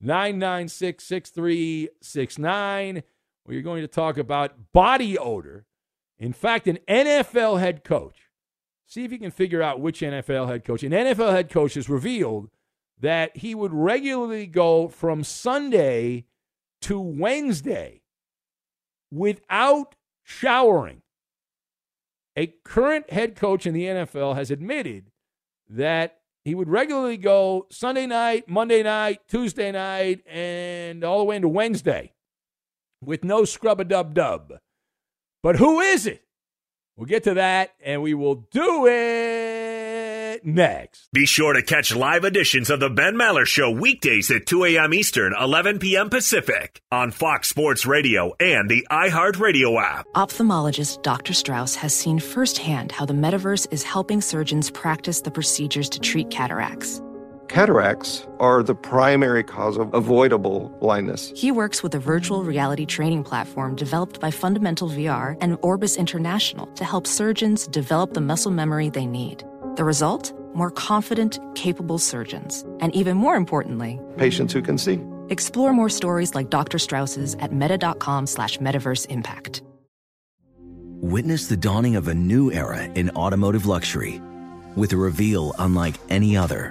996 0.00 1.04
6369. 1.04 3.02
We're 3.46 3.62
going 3.62 3.82
to 3.82 3.88
talk 3.88 4.16
about 4.18 4.72
body 4.72 5.18
odor. 5.18 5.66
In 6.18 6.32
fact, 6.32 6.66
an 6.68 6.78
NFL 6.88 7.60
head 7.60 7.84
coach, 7.84 8.30
see 8.86 9.04
if 9.04 9.12
you 9.12 9.18
can 9.18 9.30
figure 9.30 9.62
out 9.62 9.80
which 9.80 10.00
NFL 10.00 10.48
head 10.48 10.64
coach, 10.64 10.82
an 10.82 10.92
NFL 10.92 11.32
head 11.32 11.50
coach 11.50 11.74
has 11.74 11.88
revealed 11.88 12.50
that 12.98 13.36
he 13.38 13.54
would 13.54 13.72
regularly 13.72 14.46
go 14.46 14.88
from 14.88 15.24
Sunday 15.24 16.26
to 16.82 17.00
Wednesday 17.00 18.02
without 19.10 19.96
showering. 20.22 21.02
A 22.36 22.54
current 22.64 23.10
head 23.10 23.36
coach 23.36 23.66
in 23.66 23.74
the 23.74 23.84
NFL 23.84 24.36
has 24.36 24.50
admitted 24.50 25.09
that 25.70 26.18
he 26.44 26.54
would 26.54 26.68
regularly 26.68 27.16
go 27.16 27.66
Sunday 27.70 28.06
night, 28.06 28.48
Monday 28.48 28.82
night, 28.82 29.20
Tuesday 29.28 29.70
night, 29.72 30.22
and 30.26 31.04
all 31.04 31.18
the 31.18 31.24
way 31.24 31.36
into 31.36 31.48
Wednesday 31.48 32.12
with 33.02 33.24
no 33.24 33.44
scrub 33.44 33.80
a 33.80 33.84
dub 33.84 34.14
dub. 34.14 34.54
But 35.42 35.56
who 35.56 35.80
is 35.80 36.06
it? 36.06 36.24
We'll 36.96 37.06
get 37.06 37.24
to 37.24 37.34
that, 37.34 37.74
and 37.82 38.02
we 38.02 38.14
will 38.14 38.46
do 38.50 38.86
it 38.86 39.49
next. 40.44 41.08
Be 41.12 41.26
sure 41.26 41.52
to 41.52 41.62
catch 41.62 41.94
live 41.94 42.24
editions 42.24 42.70
of 42.70 42.80
the 42.80 42.90
Ben 42.90 43.14
Maller 43.14 43.46
Show 43.46 43.70
weekdays 43.70 44.30
at 44.30 44.46
2 44.46 44.64
a.m. 44.64 44.94
Eastern, 44.94 45.34
11 45.38 45.78
p.m. 45.78 46.10
Pacific 46.10 46.80
on 46.90 47.10
Fox 47.10 47.48
Sports 47.48 47.86
Radio 47.86 48.34
and 48.40 48.68
the 48.68 48.86
iHeartRadio 48.90 49.82
app. 49.82 50.06
Ophthalmologist 50.14 51.02
Dr. 51.02 51.32
Strauss 51.34 51.74
has 51.74 51.94
seen 51.94 52.18
firsthand 52.18 52.92
how 52.92 53.04
the 53.04 53.14
metaverse 53.14 53.66
is 53.70 53.82
helping 53.82 54.20
surgeons 54.20 54.70
practice 54.70 55.20
the 55.20 55.30
procedures 55.30 55.88
to 55.90 56.00
treat 56.00 56.30
cataracts. 56.30 57.02
Cataracts 57.50 58.28
are 58.38 58.62
the 58.62 58.76
primary 58.76 59.42
cause 59.42 59.76
of 59.76 59.92
avoidable 59.92 60.68
blindness. 60.78 61.32
He 61.34 61.50
works 61.50 61.82
with 61.82 61.92
a 61.96 61.98
virtual 61.98 62.44
reality 62.44 62.86
training 62.86 63.24
platform 63.24 63.74
developed 63.74 64.20
by 64.20 64.30
Fundamental 64.30 64.88
VR 64.88 65.36
and 65.40 65.58
Orbis 65.60 65.96
International 65.96 66.66
to 66.76 66.84
help 66.84 67.08
surgeons 67.08 67.66
develop 67.66 68.14
the 68.14 68.20
muscle 68.20 68.52
memory 68.52 68.88
they 68.88 69.04
need. 69.04 69.42
The 69.74 69.82
result? 69.82 70.32
More 70.54 70.70
confident, 70.70 71.40
capable 71.56 71.98
surgeons. 71.98 72.64
And 72.78 72.94
even 72.94 73.16
more 73.16 73.34
importantly, 73.34 73.98
patients 74.16 74.52
who 74.52 74.62
can 74.62 74.78
see. 74.78 75.00
Explore 75.28 75.72
more 75.72 75.88
stories 75.88 76.36
like 76.36 76.50
Dr. 76.50 76.78
Strauss's 76.78 77.34
at 77.40 77.52
meta.com 77.52 78.28
slash 78.28 78.58
metaverse 78.58 79.06
impact. 79.08 79.62
Witness 81.02 81.48
the 81.48 81.56
dawning 81.56 81.96
of 81.96 82.06
a 82.06 82.14
new 82.14 82.52
era 82.52 82.84
in 82.94 83.10
automotive 83.10 83.66
luxury 83.66 84.22
with 84.76 84.92
a 84.92 84.96
reveal 84.96 85.52
unlike 85.58 85.96
any 86.10 86.36
other 86.36 86.70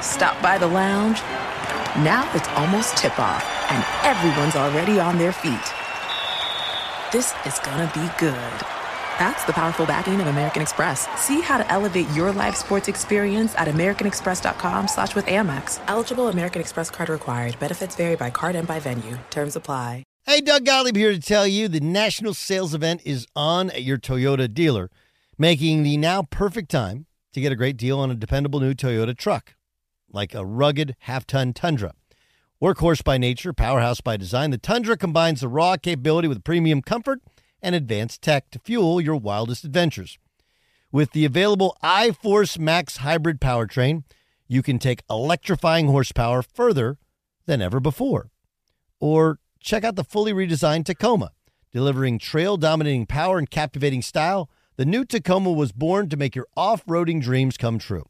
Stop 0.00 0.40
by 0.42 0.58
the 0.58 0.66
lounge. 0.66 1.18
Now 2.04 2.30
it's 2.34 2.48
almost 2.50 2.96
tip 2.96 3.18
off, 3.18 3.44
and 3.70 3.84
everyone's 4.06 4.54
already 4.54 5.00
on 5.00 5.18
their 5.18 5.32
feet. 5.32 5.58
This 7.12 7.34
is 7.44 7.58
gonna 7.60 7.90
be 7.92 8.08
good. 8.18 8.52
That's 9.18 9.44
the 9.46 9.52
powerful 9.52 9.86
backing 9.86 10.20
of 10.20 10.28
American 10.28 10.62
Express. 10.62 11.08
See 11.20 11.40
how 11.40 11.58
to 11.58 11.68
elevate 11.72 12.08
your 12.10 12.30
live 12.30 12.56
sports 12.56 12.86
experience 12.86 13.54
at 13.56 13.66
americanexpress.com 13.66 14.86
slash 14.86 15.16
with 15.16 15.26
Amex. 15.26 15.80
Eligible 15.88 16.28
American 16.28 16.60
Express 16.60 16.90
card 16.90 17.08
required. 17.08 17.58
Benefits 17.58 17.96
vary 17.96 18.14
by 18.14 18.30
card 18.30 18.54
and 18.54 18.68
by 18.68 18.78
venue. 18.78 19.18
Terms 19.30 19.56
apply. 19.56 20.04
Hey, 20.24 20.40
Doug 20.40 20.64
Gottlieb 20.64 20.94
here 20.94 21.10
to 21.10 21.18
tell 21.18 21.46
you 21.48 21.66
the 21.66 21.80
national 21.80 22.34
sales 22.34 22.74
event 22.74 23.00
is 23.04 23.26
on 23.34 23.70
at 23.70 23.82
your 23.82 23.98
Toyota 23.98 24.52
dealer, 24.52 24.90
making 25.36 25.82
the 25.82 25.96
now 25.96 26.22
perfect 26.22 26.70
time 26.70 27.06
to 27.32 27.40
get 27.40 27.50
a 27.50 27.56
great 27.56 27.76
deal 27.76 27.98
on 27.98 28.10
a 28.12 28.14
dependable 28.14 28.60
new 28.60 28.74
Toyota 28.74 29.16
truck 29.16 29.54
like 30.10 30.34
a 30.34 30.44
rugged 30.44 30.96
half 31.00 31.26
ton 31.26 31.52
Tundra. 31.52 31.92
Workhorse 32.60 33.04
by 33.04 33.18
nature, 33.18 33.52
powerhouse 33.52 34.00
by 34.00 34.16
design, 34.16 34.50
the 34.50 34.58
Tundra 34.58 34.96
combines 34.96 35.40
the 35.40 35.48
raw 35.48 35.76
capability 35.76 36.26
with 36.26 36.42
premium 36.42 36.82
comfort 36.82 37.20
and 37.62 37.74
advanced 37.74 38.22
tech 38.22 38.50
to 38.50 38.58
fuel 38.58 39.00
your 39.00 39.16
wildest 39.16 39.64
adventures. 39.64 40.18
With 40.90 41.12
the 41.12 41.24
available 41.24 41.76
iForce 41.82 42.58
Max 42.58 42.98
hybrid 42.98 43.40
powertrain, 43.40 44.04
you 44.48 44.62
can 44.62 44.78
take 44.78 45.04
electrifying 45.10 45.86
horsepower 45.86 46.42
further 46.42 46.98
than 47.46 47.60
ever 47.60 47.78
before. 47.78 48.30
Or 48.98 49.38
check 49.60 49.84
out 49.84 49.96
the 49.96 50.04
fully 50.04 50.32
redesigned 50.32 50.86
Tacoma, 50.86 51.32
delivering 51.72 52.18
trail 52.18 52.56
dominating 52.56 53.06
power 53.06 53.38
and 53.38 53.50
captivating 53.50 54.02
style. 54.02 54.50
The 54.76 54.86
new 54.86 55.04
Tacoma 55.04 55.52
was 55.52 55.72
born 55.72 56.08
to 56.08 56.16
make 56.16 56.34
your 56.34 56.46
off 56.56 56.84
roading 56.86 57.20
dreams 57.20 57.56
come 57.56 57.78
true. 57.78 58.06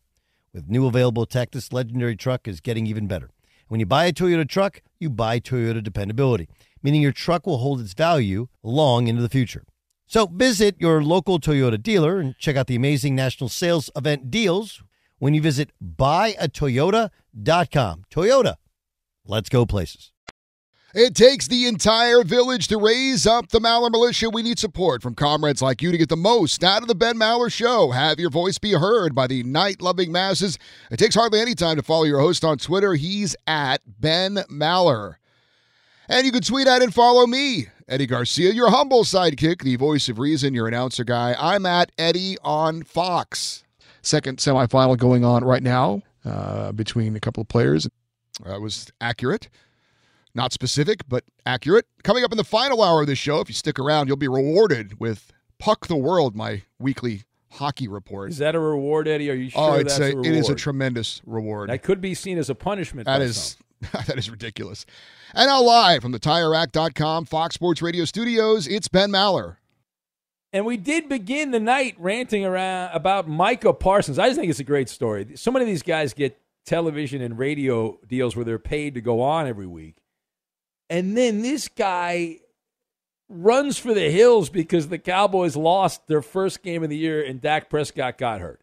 With 0.52 0.68
new 0.68 0.87
available 0.87 1.26
tech, 1.26 1.50
this 1.50 1.72
legendary 1.72 2.16
truck 2.16 2.48
is 2.48 2.61
getting 2.61 2.87
even 2.87 3.06
better. 3.06 3.30
When 3.68 3.80
you 3.80 3.87
buy 3.87 4.06
a 4.06 4.12
Toyota 4.12 4.48
truck, 4.48 4.80
you 4.98 5.11
buy 5.11 5.40
Toyota 5.40 5.82
dependability, 5.82 6.48
meaning 6.82 7.02
your 7.02 7.12
truck 7.12 7.46
will 7.46 7.58
hold 7.58 7.80
its 7.80 7.92
value 7.92 8.48
long 8.62 9.08
into 9.08 9.20
the 9.20 9.28
future. 9.28 9.64
So 10.06 10.26
visit 10.26 10.76
your 10.78 11.04
local 11.04 11.38
Toyota 11.38 11.82
dealer 11.82 12.18
and 12.18 12.34
check 12.38 12.56
out 12.56 12.66
the 12.66 12.76
amazing 12.76 13.14
national 13.14 13.50
sales 13.50 13.90
event 13.94 14.30
deals 14.30 14.82
when 15.18 15.34
you 15.34 15.42
visit 15.42 15.70
buyatoyota.com. 15.84 18.04
Toyota, 18.11 18.54
let's 19.26 19.50
go 19.50 19.66
places. 19.66 20.12
It 20.94 21.14
takes 21.14 21.46
the 21.46 21.66
entire 21.66 22.24
village 22.24 22.66
to 22.68 22.79
raise 22.79 23.27
up 23.27 23.51
the 23.51 23.61
Maller 23.61 23.90
Militia. 23.90 24.31
We 24.31 24.42
need 24.42 24.59
support 24.59 25.03
from 25.03 25.14
comrades 25.14 25.61
like 25.61 25.83
you 25.83 25.92
to 25.92 25.98
get 25.98 26.09
the 26.09 26.16
most 26.16 26.64
out 26.64 26.81
of 26.81 26.88
the 26.88 26.94
Ben 26.94 27.18
Maller 27.18 27.53
Show. 27.53 27.90
Have 27.90 28.18
your 28.18 28.31
voice 28.31 28.57
be 28.57 28.72
heard 28.72 29.14
by 29.14 29.27
the 29.27 29.42
night 29.42 29.83
loving 29.83 30.11
masses. 30.11 30.59
It 30.90 30.96
takes 30.96 31.14
hardly 31.14 31.42
any 31.42 31.55
time 31.55 31.77
to 31.77 31.83
follow 31.83 32.05
your 32.05 32.20
host 32.20 32.42
on 32.42 32.57
Twitter. 32.57 32.94
He's 32.94 33.37
at 33.46 33.83
Ben 33.87 34.37
Maller. 34.51 35.16
And 36.09 36.24
you 36.24 36.33
can 36.33 36.40
tweet 36.40 36.66
at 36.66 36.81
and 36.81 36.94
follow 36.94 37.27
me, 37.27 37.66
Eddie 37.87 38.07
Garcia, 38.07 38.53
your 38.53 38.70
humble 38.70 39.05
sidekick, 39.05 39.62
the 39.62 39.77
voice 39.77 40.09
of 40.09 40.18
reason, 40.18 40.55
your 40.55 40.68
announcer 40.68 41.05
guy. 41.05 41.37
I'm 41.38 41.66
at 41.66 41.92
Eddie 41.98 42.38
on 42.42 42.83
Fox. 42.83 43.62
Second 44.01 44.38
semifinal 44.38 44.96
going 44.96 45.22
on 45.22 45.44
right 45.44 45.62
now 45.62 46.01
uh, 46.24 46.72
between 46.72 47.14
a 47.14 47.20
couple 47.20 47.42
of 47.42 47.48
players. 47.48 47.87
That 48.46 48.62
was 48.62 48.90
accurate. 49.03 49.51
Not 50.38 50.53
specific, 50.53 51.01
but 51.09 51.24
accurate. 51.44 51.85
Coming 52.05 52.22
up 52.22 52.31
in 52.31 52.38
the 52.38 52.44
final 52.44 52.81
hour 52.81 53.01
of 53.01 53.09
this 53.09 53.18
show, 53.18 53.40
if 53.40 53.48
you 53.48 53.55
stick 53.57 53.77
around, 53.77 54.07
you'll 54.07 54.16
be 54.16 54.29
rewarded 54.29 55.01
with 55.01 55.33
Puck 55.59 55.88
the 55.88 55.96
World, 55.96 56.37
my 56.37 56.62
weekly 56.79 57.24
hockey 57.51 57.88
report. 57.88 58.31
Is 58.31 58.38
that 58.38 58.55
a 58.55 58.61
reward, 58.61 59.09
Eddie? 59.09 59.33
Are 59.33 59.35
you 59.35 59.51
oh, 59.57 59.70
sure 59.70 59.77
oh, 59.79 59.81
it's 59.81 59.98
a, 59.98 60.16
a 60.16 60.20
it 60.20 60.27
is 60.37 60.48
a 60.48 60.55
tremendous 60.55 61.20
reward. 61.27 61.70
That 61.70 61.83
could 61.83 62.01
be 62.01 62.14
seen 62.14 62.38
as 62.38 62.48
a 62.48 62.55
punishment. 62.55 63.07
That 63.07 63.20
is 63.20 63.57
that 63.92 64.16
is 64.16 64.31
ridiculous. 64.31 64.87
And 65.35 65.48
now 65.48 65.61
live 65.61 66.03
from 66.03 66.12
the 66.12 66.20
TireRack.com 66.20 67.24
Fox 67.24 67.57
Sports 67.57 67.83
Radio 67.83 68.05
studios, 68.05 68.68
it's 68.68 68.87
Ben 68.87 69.11
Maller. 69.11 69.57
And 70.53 70.64
we 70.64 70.77
did 70.77 71.09
begin 71.09 71.51
the 71.51 71.59
night 71.59 71.96
ranting 71.98 72.44
around 72.44 72.94
about 72.94 73.27
Micah 73.27 73.72
Parsons. 73.72 74.20
I 74.20 74.29
just 74.29 74.38
think 74.38 74.51
it's 74.51 74.61
a 74.61 74.64
great 74.64 74.88
story. 74.88 75.33
So 75.35 75.51
many 75.51 75.64
of 75.64 75.68
these 75.68 75.83
guys 75.83 76.14
get 76.14 76.40
television 76.64 77.22
and 77.22 77.37
radio 77.37 77.98
deals 78.07 78.37
where 78.37 78.44
they're 78.44 78.61
paid 78.61 78.94
to 78.94 79.01
go 79.01 79.20
on 79.20 79.48
every 79.48 79.66
week. 79.66 79.96
And 80.90 81.16
then 81.16 81.42
this 81.42 81.68
guy 81.68 82.38
runs 83.29 83.79
for 83.79 83.92
the 83.92 84.11
hills 84.11 84.48
because 84.48 84.88
the 84.88 84.98
Cowboys 84.98 85.57
lost 85.57 86.07
their 86.07 86.22
first 86.22 86.62
game 86.62 86.83
of 86.83 86.90
the 86.90 86.96
year 86.96 87.22
and 87.22 87.40
Dak 87.40 87.68
Prescott 87.68 88.18
got 88.18 88.40
hurt. 88.40 88.61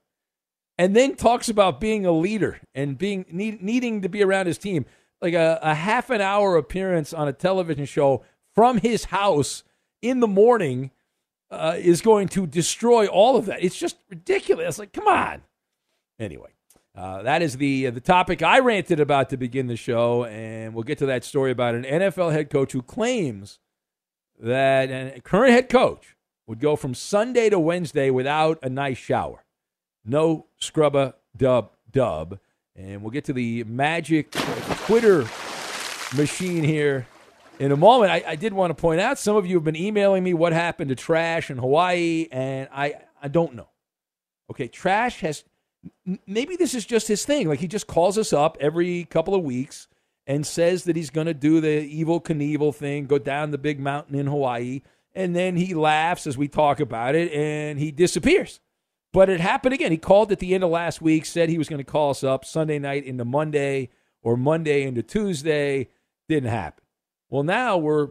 And 0.77 0.95
then 0.95 1.15
talks 1.15 1.47
about 1.47 1.79
being 1.79 2.05
a 2.05 2.11
leader 2.11 2.59
and 2.73 2.97
being 2.97 3.25
need, 3.29 3.61
needing 3.61 4.01
to 4.01 4.09
be 4.09 4.23
around 4.23 4.47
his 4.47 4.57
team. 4.57 4.85
Like 5.21 5.33
a, 5.33 5.59
a 5.61 5.73
half 5.73 6.09
an 6.09 6.19
hour 6.19 6.57
appearance 6.57 7.13
on 7.13 7.27
a 7.27 7.33
television 7.33 7.85
show 7.85 8.23
from 8.53 8.79
his 8.79 9.05
house 9.05 9.63
in 10.01 10.19
the 10.19 10.27
morning 10.27 10.91
uh, 11.49 11.75
is 11.77 12.01
going 12.01 12.27
to 12.29 12.45
destroy 12.45 13.07
all 13.07 13.37
of 13.37 13.45
that. 13.45 13.63
It's 13.63 13.77
just 13.77 13.97
ridiculous. 14.09 14.77
Like, 14.77 14.91
come 14.91 15.07
on. 15.07 15.43
Anyway, 16.19 16.54
uh, 16.95 17.23
that 17.23 17.41
is 17.41 17.57
the 17.57 17.89
the 17.89 17.99
topic 17.99 18.41
I 18.41 18.59
ranted 18.59 18.99
about 18.99 19.29
to 19.31 19.37
begin 19.37 19.67
the 19.67 19.75
show, 19.75 20.25
and 20.25 20.73
we'll 20.73 20.83
get 20.83 20.97
to 20.99 21.05
that 21.07 21.23
story 21.23 21.51
about 21.51 21.75
an 21.75 21.83
NFL 21.83 22.31
head 22.31 22.49
coach 22.49 22.71
who 22.71 22.81
claims 22.81 23.59
that 24.39 24.89
a 24.89 25.21
current 25.21 25.53
head 25.53 25.69
coach 25.69 26.15
would 26.47 26.59
go 26.59 26.75
from 26.75 26.93
Sunday 26.93 27.49
to 27.49 27.59
Wednesday 27.59 28.09
without 28.09 28.59
a 28.61 28.69
nice 28.69 28.97
shower. 28.97 29.45
No 30.05 30.47
scrubba 30.61 31.15
dub 31.35 31.71
dub. 31.91 32.39
And 32.75 33.01
we'll 33.01 33.11
get 33.11 33.25
to 33.25 33.33
the 33.33 33.63
magic 33.63 34.31
Twitter 34.31 35.21
machine 36.15 36.63
here 36.63 37.07
in 37.59 37.71
a 37.71 37.77
moment. 37.77 38.11
I, 38.11 38.23
I, 38.27 38.35
did 38.35 38.53
want 38.53 38.71
to 38.71 38.79
point 38.79 38.99
out 38.99 39.17
some 39.17 39.37
of 39.37 39.45
you 39.45 39.55
have 39.55 39.63
been 39.63 39.77
emailing 39.77 40.23
me 40.23 40.33
what 40.33 40.51
happened 40.51 40.89
to 40.89 40.95
Trash 40.95 41.49
in 41.49 41.57
Hawaii, 41.57 42.27
and 42.31 42.67
I, 42.73 42.95
I 43.21 43.29
don't 43.29 43.55
know. 43.55 43.69
Okay, 44.51 44.67
Trash 44.67 45.21
has 45.21 45.45
maybe 46.25 46.55
this 46.55 46.73
is 46.73 46.85
just 46.85 47.07
his 47.07 47.25
thing. 47.25 47.47
Like 47.47 47.59
he 47.59 47.67
just 47.67 47.87
calls 47.87 48.17
us 48.17 48.33
up 48.33 48.57
every 48.59 49.05
couple 49.05 49.35
of 49.35 49.43
weeks 49.43 49.87
and 50.27 50.45
says 50.45 50.85
that 50.85 50.95
he's 50.95 51.09
going 51.09 51.27
to 51.27 51.33
do 51.33 51.61
the 51.61 52.03
Evel 52.03 52.23
Knievel 52.23 52.73
thing, 52.73 53.05
go 53.05 53.17
down 53.17 53.51
the 53.51 53.57
big 53.57 53.79
mountain 53.79 54.15
in 54.15 54.27
Hawaii, 54.27 54.81
and 55.13 55.35
then 55.35 55.55
he 55.55 55.73
laughs 55.73 56.27
as 56.27 56.37
we 56.37 56.47
talk 56.47 56.79
about 56.79 57.15
it, 57.15 57.31
and 57.31 57.79
he 57.79 57.91
disappears. 57.91 58.59
But 59.13 59.29
it 59.29 59.39
happened 59.39 59.73
again. 59.73 59.91
He 59.91 59.97
called 59.97 60.31
at 60.31 60.39
the 60.39 60.53
end 60.53 60.63
of 60.63 60.71
last 60.71 61.01
week, 61.01 61.25
said 61.25 61.47
he 61.47 61.57
was 61.57 61.69
going 61.69 61.79
to 61.79 61.89
call 61.89 62.09
us 62.09 62.23
up 62.23 62.43
Sunday 62.43 62.79
night 62.79 63.05
into 63.05 63.23
Monday 63.23 63.89
or 64.21 64.35
Monday 64.35 64.83
into 64.83 65.03
Tuesday. 65.03 65.89
Didn't 66.27 66.49
happen. 66.49 66.83
Well, 67.29 67.43
now 67.43 67.77
we're 67.77 68.09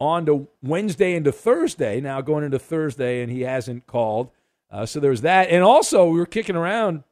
on 0.00 0.26
to 0.26 0.48
Wednesday 0.62 1.14
into 1.14 1.32
Thursday, 1.32 2.00
now 2.00 2.20
going 2.20 2.44
into 2.44 2.58
Thursday, 2.58 3.22
and 3.22 3.32
he 3.32 3.42
hasn't 3.42 3.86
called. 3.86 4.30
Uh, 4.70 4.86
so 4.86 5.00
there's 5.00 5.22
that. 5.22 5.48
And 5.50 5.62
also, 5.62 6.08
we 6.08 6.18
were 6.18 6.26
kicking 6.26 6.56
around 6.56 7.04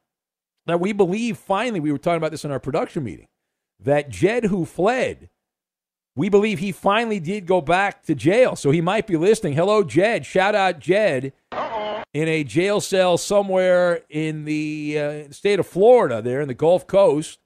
that 0.65 0.79
we 0.79 0.93
believe 0.93 1.37
finally, 1.37 1.79
we 1.79 1.91
were 1.91 1.97
talking 1.97 2.17
about 2.17 2.31
this 2.31 2.45
in 2.45 2.51
our 2.51 2.59
production 2.59 3.03
meeting, 3.03 3.27
that 3.79 4.09
Jed, 4.09 4.45
who 4.45 4.65
fled, 4.65 5.29
we 6.15 6.29
believe 6.29 6.59
he 6.59 6.71
finally 6.71 7.19
did 7.19 7.45
go 7.45 7.61
back 7.61 8.03
to 8.03 8.15
jail. 8.15 8.55
So 8.55 8.71
he 8.71 8.81
might 8.81 9.07
be 9.07 9.17
listening. 9.17 9.53
Hello, 9.53 9.83
Jed. 9.83 10.25
Shout 10.25 10.55
out, 10.55 10.79
Jed 10.79 11.33
in 12.13 12.27
a 12.27 12.43
jail 12.43 12.81
cell 12.81 13.17
somewhere 13.17 14.01
in 14.09 14.45
the 14.45 14.99
uh, 14.99 15.31
state 15.31 15.59
of 15.59 15.67
Florida, 15.67 16.21
there 16.21 16.41
in 16.41 16.47
the 16.47 16.53
Gulf 16.53 16.87
Coast, 16.87 17.39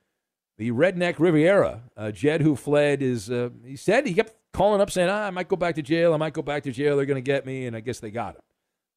the 0.57 0.71
Redneck 0.71 1.15
Riviera. 1.19 1.81
Uh, 1.97 2.11
Jed, 2.11 2.41
who 2.41 2.55
fled, 2.55 3.01
is 3.01 3.29
uh, 3.29 3.49
he 3.65 3.75
said 3.75 4.07
he 4.07 4.13
kept 4.13 4.33
calling 4.53 4.79
up 4.79 4.91
saying, 4.91 5.09
ah, 5.09 5.27
"I 5.27 5.29
might 5.29 5.49
go 5.49 5.55
back 5.57 5.75
to 5.75 5.81
jail. 5.81 6.13
I 6.13 6.17
might 6.17 6.33
go 6.33 6.41
back 6.41 6.63
to 6.63 6.71
jail. 6.71 6.95
They're 6.95 7.05
going 7.05 7.15
to 7.15 7.21
get 7.21 7.45
me." 7.45 7.65
And 7.65 7.75
I 7.75 7.81
guess 7.81 7.99
they 7.99 8.11
got 8.11 8.35
him 8.35 8.41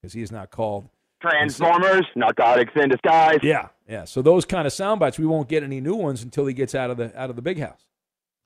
because 0.00 0.12
he 0.12 0.22
is 0.22 0.30
not 0.30 0.50
called. 0.50 0.88
Transformers, 1.30 2.06
narcotics 2.14 2.72
in 2.76 2.88
disguise. 2.88 3.38
Yeah, 3.42 3.68
yeah. 3.88 4.04
So 4.04 4.22
those 4.22 4.44
kind 4.44 4.66
of 4.66 4.72
sound 4.72 5.00
bites, 5.00 5.18
we 5.18 5.26
won't 5.26 5.48
get 5.48 5.62
any 5.62 5.80
new 5.80 5.94
ones 5.94 6.22
until 6.22 6.46
he 6.46 6.54
gets 6.54 6.74
out 6.74 6.90
of 6.90 6.96
the 6.96 7.18
out 7.18 7.30
of 7.30 7.36
the 7.36 7.42
big 7.42 7.58
house. 7.58 7.86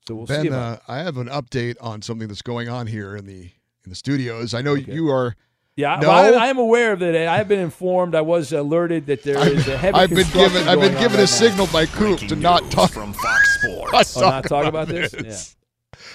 So 0.06 0.14
we'll 0.14 0.26
ben, 0.26 0.42
see. 0.42 0.50
Uh, 0.50 0.76
I 0.86 0.98
have 0.98 1.16
an 1.16 1.28
update 1.28 1.76
on 1.80 2.02
something 2.02 2.28
that's 2.28 2.42
going 2.42 2.68
on 2.68 2.86
here 2.86 3.16
in 3.16 3.26
the 3.26 3.50
in 3.84 3.90
the 3.90 3.94
studios. 3.94 4.54
I 4.54 4.62
know 4.62 4.72
okay. 4.72 4.92
you 4.92 5.10
are 5.10 5.34
yeah, 5.78 5.96
no. 6.02 6.08
well, 6.08 6.34
I, 6.34 6.46
I, 6.46 6.48
am 6.48 6.58
aware 6.58 6.92
of 6.92 6.98
that. 6.98 7.14
I 7.14 7.36
have 7.36 7.46
been 7.46 7.60
informed. 7.60 8.16
I 8.16 8.20
was 8.20 8.52
alerted 8.52 9.06
that 9.06 9.22
there 9.22 9.38
is 9.46 9.68
a 9.68 9.78
heavy. 9.78 9.96
I've 9.96 10.10
been 10.10 10.28
given. 10.32 10.66
I've 10.66 10.80
been 10.80 10.98
given 10.98 11.18
a 11.18 11.22
right 11.22 11.28
signal 11.28 11.68
by 11.68 11.86
Coop 11.86 12.18
to 12.18 12.34
not 12.34 12.68
talk 12.72 12.90
from 12.90 13.12
Fox 13.12 13.60
Sports. 13.60 14.16
oh, 14.16 14.20
not 14.22 14.44
talk 14.44 14.66
about, 14.66 14.88
this. 14.88 15.12
this. 15.12 15.54
Yeah. 15.54 15.57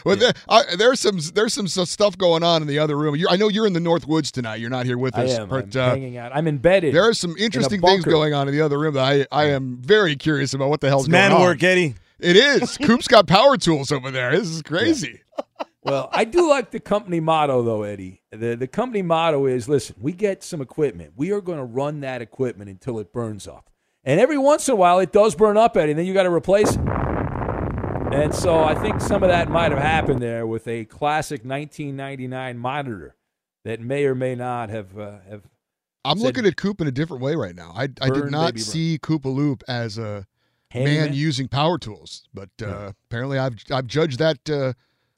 Well, 0.06 0.18
yeah. 0.18 0.32
There, 0.32 0.34
I, 0.50 0.76
there's 0.76 1.00
some 1.00 1.20
there's 1.34 1.54
some 1.54 1.68
stuff 1.68 2.18
going 2.18 2.44
on 2.44 2.62
in 2.62 2.68
the 2.68 2.80
other 2.80 2.98
room. 2.98 3.16
You're, 3.16 3.30
I 3.30 3.36
know 3.36 3.48
you're 3.48 3.68
in 3.68 3.74
the 3.74 3.80
North 3.80 4.08
Woods 4.08 4.32
tonight. 4.32 4.56
You're 4.56 4.70
not 4.70 4.86
here 4.86 4.98
with 4.98 5.16
us. 5.16 5.32
I 5.32 5.42
am. 5.42 5.50
But, 5.50 5.76
I'm 5.76 5.82
uh, 5.82 5.90
hanging 5.90 6.18
out. 6.18 6.32
I'm 6.36 6.48
embedded. 6.48 6.94
There 6.94 7.08
are 7.08 7.14
some 7.14 7.36
interesting 7.38 7.80
in 7.80 7.82
things 7.82 8.06
going 8.06 8.34
on 8.34 8.48
in 8.48 8.54
the 8.54 8.62
other 8.62 8.80
room 8.80 8.94
that 8.96 9.04
I 9.04 9.26
I 9.32 9.46
am 9.50 9.78
very 9.78 10.16
curious 10.16 10.54
about. 10.54 10.70
What 10.70 10.82
the 10.82 10.90
hell's 10.90 11.04
it's 11.04 11.12
going 11.12 11.30
man 11.30 11.34
on? 11.34 11.42
work, 11.42 11.64
Eddie. 11.64 11.96
It 12.20 12.36
is. 12.36 12.78
Coop's 12.82 13.08
got 13.08 13.28
power 13.28 13.58
tools 13.58 13.92
over 13.92 14.10
there. 14.10 14.32
This 14.32 14.48
is 14.48 14.62
crazy. 14.62 15.22
Yeah. 15.38 15.66
well, 15.84 16.10
I 16.12 16.24
do 16.24 16.50
like 16.50 16.72
the 16.72 16.80
company 16.80 17.20
motto, 17.20 17.62
though, 17.64 17.84
Eddie. 17.84 18.22
The, 18.32 18.56
the 18.56 18.68
company 18.68 19.02
motto 19.02 19.46
is 19.46 19.68
listen, 19.68 19.96
we 20.00 20.14
get 20.14 20.44
some 20.44 20.62
equipment. 20.62 21.14
We 21.16 21.32
are 21.32 21.42
going 21.42 21.58
to 21.58 21.66
run 21.66 22.00
that 22.02 22.22
equipment 22.22 22.70
until 22.70 23.00
it 23.00 23.12
burns 23.12 23.48
up. 23.48 23.70
And 24.06 24.20
every 24.20 24.38
once 24.38 24.68
in 24.68 24.74
a 24.74 24.76
while, 24.76 25.00
it 25.00 25.12
does 25.12 25.36
burn 25.36 25.58
up, 25.58 25.78
Eddie, 25.78 25.92
and 25.92 26.00
then 26.00 26.06
you 26.06 26.14
got 26.14 26.24
to 26.24 26.32
replace 26.32 26.76
it. 26.76 26.82
And 28.14 28.34
so 28.34 28.64
I 28.64 28.76
think 28.76 29.02
some 29.02 29.24
of 29.24 29.30
that 29.30 29.50
might 29.50 29.72
have 29.72 29.82
happened 29.82 30.22
there 30.22 30.46
with 30.46 30.68
a 30.68 30.86
classic 30.86 31.44
1999 31.44 32.60
monitor 32.60 33.16
that 33.66 33.82
may 33.82 34.06
or 34.06 34.14
may 34.14 34.36
not 34.36 34.70
have. 34.70 34.96
Uh, 34.96 35.18
have 35.28 35.42
I'm 36.06 36.20
looking 36.20 36.46
at 36.46 36.56
Coop 36.56 36.80
in 36.80 36.86
a 36.86 36.92
different 36.92 37.24
way 37.24 37.34
right 37.36 37.56
now. 37.56 37.74
I, 37.76 37.88
I 38.02 38.12
did 38.12 38.30
not 38.30 38.60
see 38.60 39.00
Koopa 39.02 39.34
Loop 39.34 39.64
as 39.68 39.98
a 39.98 40.28
Handyman? 40.70 41.06
man 41.06 41.14
using 41.16 41.48
power 41.48 41.80
tools, 41.80 42.28
but 42.36 42.50
uh, 42.62 42.68
yeah. 42.68 42.92
apparently 43.08 43.40
I've 43.40 43.56
I've 43.72 43.88
judged 43.88 44.20
that 44.20 44.48
uh, 44.48 44.74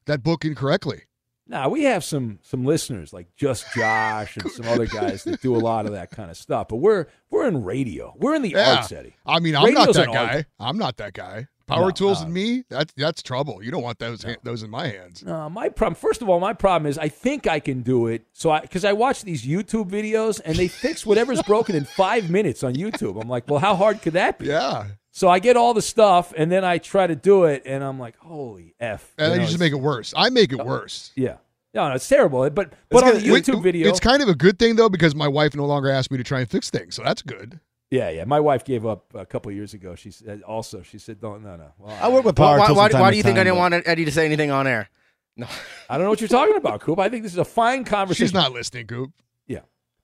that 0.05 0.23
book 0.23 0.45
incorrectly. 0.45 1.01
Now 1.47 1.67
we 1.67 1.83
have 1.83 2.03
some 2.03 2.39
some 2.43 2.63
listeners 2.63 3.11
like 3.11 3.27
just 3.35 3.65
Josh 3.75 4.37
and 4.37 4.49
some 4.49 4.67
other 4.69 4.85
guys 4.85 5.25
that 5.25 5.41
do 5.41 5.53
a 5.53 5.59
lot 5.59 5.85
of 5.85 5.91
that 5.91 6.11
kind 6.11 6.31
of 6.31 6.37
stuff. 6.37 6.69
But 6.69 6.77
we're 6.77 7.07
we're 7.29 7.45
in 7.45 7.65
radio. 7.65 8.15
We're 8.17 8.35
in 8.35 8.41
the 8.41 8.51
yeah. 8.51 8.77
arts, 8.77 8.93
Eddie. 8.93 9.17
I 9.25 9.41
mean, 9.41 9.53
I'm 9.53 9.65
Radio's 9.65 9.87
not 9.87 9.95
that 9.95 10.13
guy. 10.13 10.35
art. 10.35 10.45
I'm 10.61 10.77
not 10.77 10.95
that 10.97 11.13
guy. 11.13 11.49
Power 11.67 11.85
No, 11.85 11.91
tools 11.91 12.17
uh, 12.19 12.21
no. 12.21 12.25
and 12.25 12.33
me, 12.33 12.63
that's 12.69 12.93
that's 12.95 13.23
trouble. 13.23 13.63
You 13.63 13.71
don't 13.71 13.81
want 13.81 13.97
those 13.97 14.23
ha- 14.23 14.35
those 14.43 14.61
in 14.61 14.69
my 14.69 14.87
hands. 14.87 15.23
No, 15.23 15.49
my 15.49 15.69
problem. 15.69 15.95
First 15.95 16.21
of 16.21 16.29
all, 16.29 16.39
my 16.39 16.53
problem 16.53 16.89
is 16.89 16.97
I 16.97 17.09
think 17.09 17.47
I 17.47 17.59
can 17.59 17.81
do 17.81 18.07
it. 18.07 18.25
So 18.33 18.51
I 18.51 18.61
because 18.61 18.85
I 18.85 18.93
watch 18.93 19.23
these 19.23 19.43
YouTube 19.45 19.89
videos 19.89 20.39
and 20.45 20.55
they 20.55 20.67
fix 20.67 21.05
whatever's 21.05 21.41
broken 21.43 21.75
in 21.75 21.85
five 21.85 22.29
minutes 22.29 22.63
on 22.63 22.75
YouTube. 22.75 23.19
I'm 23.19 23.27
like, 23.27 23.49
well, 23.49 23.59
how 23.59 23.75
hard 23.75 24.01
could 24.03 24.13
that 24.13 24.37
be? 24.37 24.45
Yeah. 24.47 24.85
So 25.11 25.29
I 25.29 25.39
get 25.39 25.57
all 25.57 25.73
the 25.73 25.81
stuff 25.81 26.33
and 26.37 26.51
then 26.51 26.63
I 26.63 26.77
try 26.77 27.07
to 27.07 27.15
do 27.15 27.45
it 27.45 27.63
and 27.65 27.83
I'm 27.83 27.97
like, 27.99 28.17
holy 28.17 28.75
f. 28.79 29.13
And 29.17 29.31
then 29.31 29.37
know, 29.37 29.43
you 29.43 29.47
just 29.47 29.59
make 29.59 29.71
it 29.73 29.79
worse. 29.79 30.13
I 30.15 30.29
make 30.29 30.51
it 30.51 30.59
oh, 30.59 30.65
worse. 30.65 31.11
Yeah. 31.15 31.37
No, 31.73 31.89
no, 31.89 31.95
it's 31.95 32.07
terrible. 32.07 32.49
But 32.51 32.73
but 32.89 33.03
on 33.03 33.09
the 33.13 33.17
It's 33.17 33.25
YouTube 33.25 33.53
good- 33.55 33.63
video, 33.63 33.89
it's 33.89 33.99
kind 33.99 34.21
of 34.21 34.29
a 34.29 34.35
good 34.35 34.59
thing 34.59 34.75
though 34.75 34.89
because 34.89 35.15
my 35.15 35.27
wife 35.27 35.55
no 35.55 35.65
longer 35.65 35.89
asks 35.89 36.11
me 36.11 36.17
to 36.17 36.23
try 36.23 36.41
and 36.41 36.49
fix 36.49 36.69
things, 36.69 36.95
so 36.95 37.01
that's 37.03 37.21
good. 37.21 37.59
Yeah, 37.91 38.09
yeah. 38.09 38.25
My 38.25 38.39
wife 38.39 38.65
gave 38.65 38.85
up 38.85 39.13
a 39.13 39.25
couple 39.25 39.51
years 39.51 39.73
ago. 39.73 39.95
She 39.95 40.11
said 40.11 40.41
also. 40.41 40.81
She 40.81 40.97
said, 40.97 41.21
"No, 41.21 41.37
no, 41.37 41.55
no." 41.55 41.71
Well, 41.77 41.97
I 42.01 42.09
work 42.09 42.25
with 42.25 42.37
Why, 42.39 42.45
power 42.47 42.59
why, 42.59 42.65
tools. 42.67 42.77
why, 42.77 42.89
time 42.89 43.01
why 43.01 43.11
do 43.11 43.17
you 43.17 43.23
think 43.23 43.37
I 43.37 43.43
didn't 43.43 43.55
but- 43.57 43.71
want 43.71 43.87
Eddie 43.87 44.05
to 44.05 44.11
say 44.11 44.25
anything 44.25 44.51
on 44.51 44.65
air? 44.67 44.89
No. 45.37 45.47
I 45.89 45.97
don't 45.97 46.05
know 46.05 46.09
what 46.09 46.19
you're 46.21 46.27
talking 46.27 46.55
about, 46.55 46.81
Coop. 46.81 46.97
I 46.99 47.09
think 47.09 47.23
this 47.23 47.31
is 47.33 47.37
a 47.37 47.45
fine 47.45 47.83
conversation. 47.83 48.25
She's 48.25 48.33
not 48.33 48.51
listening, 48.53 48.87
Coop. 48.87 49.11
Yeah. 49.47 49.59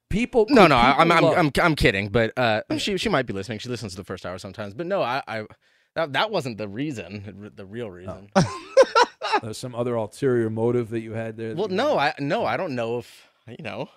People. 0.09 0.45
No, 0.49 0.61
Coop, 0.63 0.69
no, 0.69 0.75
I- 0.75 0.95
I'm, 0.99 1.11
I'm, 1.11 1.25
I'm, 1.25 1.51
I'm 1.61 1.75
kidding, 1.75 2.09
but 2.09 2.37
uh, 2.37 2.61
she, 2.77 2.97
she 2.97 3.09
might 3.09 3.25
be 3.25 3.33
listening. 3.33 3.59
She 3.59 3.69
listens 3.69 3.93
to 3.93 3.97
the 3.97 4.03
first 4.03 4.25
hour 4.25 4.37
sometimes, 4.37 4.73
but 4.75 4.85
no, 4.85 5.01
I, 5.01 5.23
I 5.27 5.45
that, 5.95 6.13
that 6.13 6.31
wasn't 6.31 6.57
the 6.57 6.67
reason, 6.67 7.51
the 7.55 7.65
real 7.65 7.89
reason. 7.89 8.29
There's 9.41 9.57
some 9.57 9.73
other 9.75 9.95
ulterior 9.95 10.49
motive 10.49 10.89
that 10.91 10.99
you 11.01 11.13
had 11.13 11.35
there. 11.35 11.55
well, 11.55 11.67
no, 11.67 11.97
I, 11.97 12.13
no, 12.19 12.45
I 12.45 12.57
don't 12.57 12.75
know 12.75 12.99
if 12.99 13.27
you 13.47 13.63
know. 13.63 13.89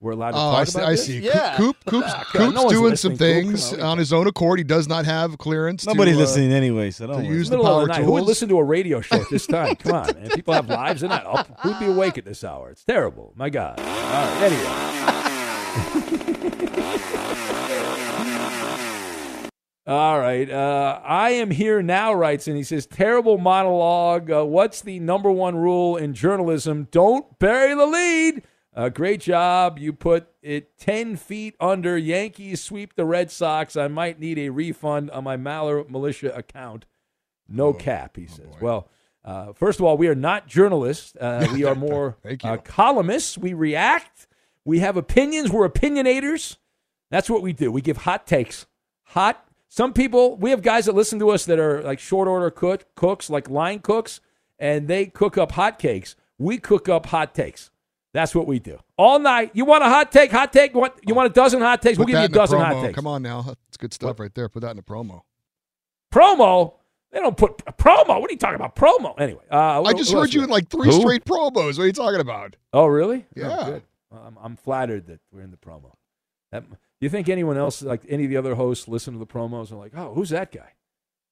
We're 0.00 0.12
allowed 0.12 0.30
to 0.30 0.36
Oh, 0.36 0.40
talk 0.52 0.60
I 0.60 0.64
see. 0.64 0.78
about 0.78 0.86
I 0.86 0.90
this? 0.92 1.06
see. 1.06 1.18
Yeah. 1.18 1.56
Coop, 1.56 1.76
Coop's, 1.86 2.12
Coop's, 2.12 2.14
God, 2.14 2.26
Coop's 2.26 2.54
no 2.54 2.70
doing 2.70 2.94
some 2.96 3.12
listening, 3.14 3.18
Coop. 3.18 3.44
things 3.58 3.72
on. 3.74 3.80
on 3.80 3.98
his 3.98 4.12
own 4.12 4.28
accord. 4.28 4.60
He 4.60 4.64
does 4.64 4.86
not 4.86 5.04
have 5.06 5.38
clearance. 5.38 5.84
Nobody's 5.86 6.14
to, 6.14 6.20
uh, 6.20 6.24
listening 6.24 6.52
anyway, 6.52 6.92
so 6.92 7.08
don't 7.08 7.24
to 7.24 7.28
use 7.28 7.48
the 7.50 7.56
Middle 7.56 7.66
of 7.66 7.72
power 7.78 7.86
the 7.88 7.92
night. 7.94 8.04
Who 8.04 8.12
would 8.12 8.22
listen 8.22 8.48
to 8.50 8.58
a 8.58 8.64
radio 8.64 9.00
show 9.00 9.16
at 9.20 9.28
this 9.28 9.48
time? 9.48 9.74
Come 9.76 9.94
on, 9.94 10.06
man. 10.14 10.30
People 10.30 10.54
have 10.54 10.68
lives. 10.68 11.00
They're 11.00 11.10
not 11.10 11.26
up. 11.26 11.48
Who'd 11.62 11.80
be 11.80 11.86
awake 11.86 12.16
at 12.16 12.24
this 12.24 12.44
hour? 12.44 12.70
It's 12.70 12.84
terrible. 12.84 13.32
My 13.34 13.50
God. 13.50 13.80
All 13.80 13.86
right. 13.86 14.52
Anyway. 14.52 16.14
All 19.86 20.18
right. 20.20 20.50
Uh, 20.50 21.00
I 21.02 21.30
am 21.30 21.50
here 21.50 21.80
now, 21.82 22.12
writes, 22.12 22.46
and 22.46 22.58
he 22.58 22.62
says, 22.62 22.84
terrible 22.84 23.38
monologue. 23.38 24.30
Uh, 24.30 24.44
what's 24.44 24.82
the 24.82 25.00
number 25.00 25.32
one 25.32 25.56
rule 25.56 25.96
in 25.96 26.12
journalism? 26.12 26.88
Don't 26.90 27.38
bury 27.38 27.74
the 27.74 27.86
lead. 27.86 28.42
Uh, 28.78 28.88
great 28.88 29.20
job. 29.20 29.76
You 29.76 29.92
put 29.92 30.28
it 30.40 30.78
10 30.78 31.16
feet 31.16 31.56
under. 31.58 31.98
Yankees 31.98 32.62
sweep 32.62 32.94
the 32.94 33.04
Red 33.04 33.28
Sox. 33.28 33.76
I 33.76 33.88
might 33.88 34.20
need 34.20 34.38
a 34.38 34.50
refund 34.50 35.10
on 35.10 35.24
my 35.24 35.36
Maller 35.36 35.90
Militia 35.90 36.32
account. 36.32 36.86
No 37.48 37.72
cap, 37.72 38.16
he 38.16 38.28
says. 38.28 38.46
well, 38.60 38.88
uh, 39.24 39.52
first 39.52 39.80
of 39.80 39.84
all, 39.84 39.96
we 39.96 40.06
are 40.06 40.14
not 40.14 40.46
journalists. 40.46 41.16
Uh, 41.16 41.48
we 41.52 41.64
are 41.64 41.74
more 41.74 42.18
uh, 42.44 42.56
columnists. 42.58 43.36
We 43.36 43.52
react 43.52 44.28
We 44.64 44.78
have 44.78 44.96
opinions. 44.96 45.50
We're 45.50 45.68
opinionators. 45.68 46.56
That's 47.10 47.28
what 47.28 47.42
we 47.42 47.52
do. 47.52 47.72
We 47.72 47.80
give 47.80 47.96
hot 47.96 48.28
takes. 48.28 48.66
Hot. 49.06 49.44
Some 49.68 49.92
people, 49.92 50.36
we 50.36 50.50
have 50.50 50.62
guys 50.62 50.84
that 50.84 50.94
listen 50.94 51.18
to 51.18 51.30
us 51.30 51.46
that 51.46 51.58
are 51.58 51.82
like 51.82 51.98
short 51.98 52.28
order 52.28 52.50
cook, 52.50 52.86
cooks, 52.94 53.28
like 53.28 53.50
line 53.50 53.80
cooks, 53.80 54.20
and 54.56 54.86
they 54.86 55.06
cook 55.06 55.36
up 55.36 55.52
hot 55.52 55.80
cakes. 55.80 56.14
We 56.38 56.58
cook 56.58 56.88
up 56.88 57.06
hot 57.06 57.34
takes. 57.34 57.72
That's 58.18 58.34
what 58.34 58.48
we 58.48 58.58
do. 58.58 58.80
All 58.96 59.20
night. 59.20 59.52
You 59.54 59.64
want 59.64 59.84
a 59.84 59.86
hot 59.88 60.10
take? 60.10 60.32
Hot 60.32 60.52
take? 60.52 60.74
What, 60.74 60.98
you 61.06 61.14
want 61.14 61.30
a 61.30 61.32
dozen 61.32 61.60
hot 61.60 61.80
takes? 61.80 61.98
Put 61.98 62.06
we'll 62.08 62.14
give 62.20 62.30
you 62.30 62.36
a 62.36 62.40
dozen 62.40 62.58
hot 62.58 62.82
takes. 62.82 62.96
Come 62.96 63.06
on 63.06 63.22
now. 63.22 63.42
That's 63.42 63.76
good 63.78 63.94
stuff 63.94 64.18
right 64.18 64.34
there. 64.34 64.48
Put 64.48 64.62
that 64.62 64.72
in 64.72 64.76
the 64.76 64.82
promo. 64.82 65.20
Promo? 66.12 66.74
They 67.12 67.20
don't 67.20 67.36
put 67.36 67.58
promo. 67.78 68.20
What 68.20 68.28
are 68.28 68.32
you 68.32 68.38
talking 68.38 68.56
about? 68.56 68.74
Promo. 68.74 69.14
Anyway, 69.20 69.44
uh, 69.52 69.84
I 69.84 69.92
just 69.92 70.12
heard 70.12 70.34
you 70.34 70.42
in 70.42 70.50
like 70.50 70.68
three 70.68 70.90
straight 70.90 71.24
promos. 71.24 71.78
What 71.78 71.84
are 71.84 71.86
you 71.86 71.92
talking 71.92 72.18
about? 72.18 72.56
Oh, 72.72 72.86
really? 72.86 73.24
Oh, 73.36 73.40
Yeah. 73.40 73.78
Well, 74.10 74.22
I'm, 74.26 74.36
I'm 74.42 74.56
flattered 74.56 75.06
that 75.06 75.20
we're 75.30 75.42
in 75.42 75.52
the 75.52 75.56
promo. 75.56 75.92
That, 76.50 76.64
you 77.00 77.08
think 77.08 77.28
anyone 77.28 77.56
else, 77.56 77.82
like 77.82 78.02
any 78.08 78.24
of 78.24 78.30
the 78.30 78.36
other 78.36 78.56
hosts, 78.56 78.88
listen 78.88 79.12
to 79.12 79.20
the 79.20 79.26
promos 79.26 79.70
and 79.70 79.78
like, 79.78 79.92
oh, 79.94 80.12
who's 80.14 80.30
that 80.30 80.50
guy? 80.50 80.72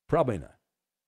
Probably 0.09 0.39
not. 0.39 0.55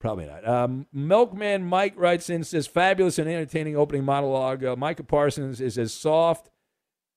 Probably 0.00 0.26
not. 0.26 0.46
Um, 0.46 0.86
Milkman 0.92 1.64
Mike 1.64 1.94
writes 1.96 2.30
in, 2.30 2.44
says, 2.44 2.66
fabulous 2.66 3.18
and 3.18 3.28
entertaining 3.28 3.76
opening 3.76 4.04
monologue. 4.04 4.64
Uh, 4.64 4.76
Micah 4.76 5.02
Parsons 5.02 5.60
is 5.60 5.76
as 5.76 5.92
soft 5.92 6.50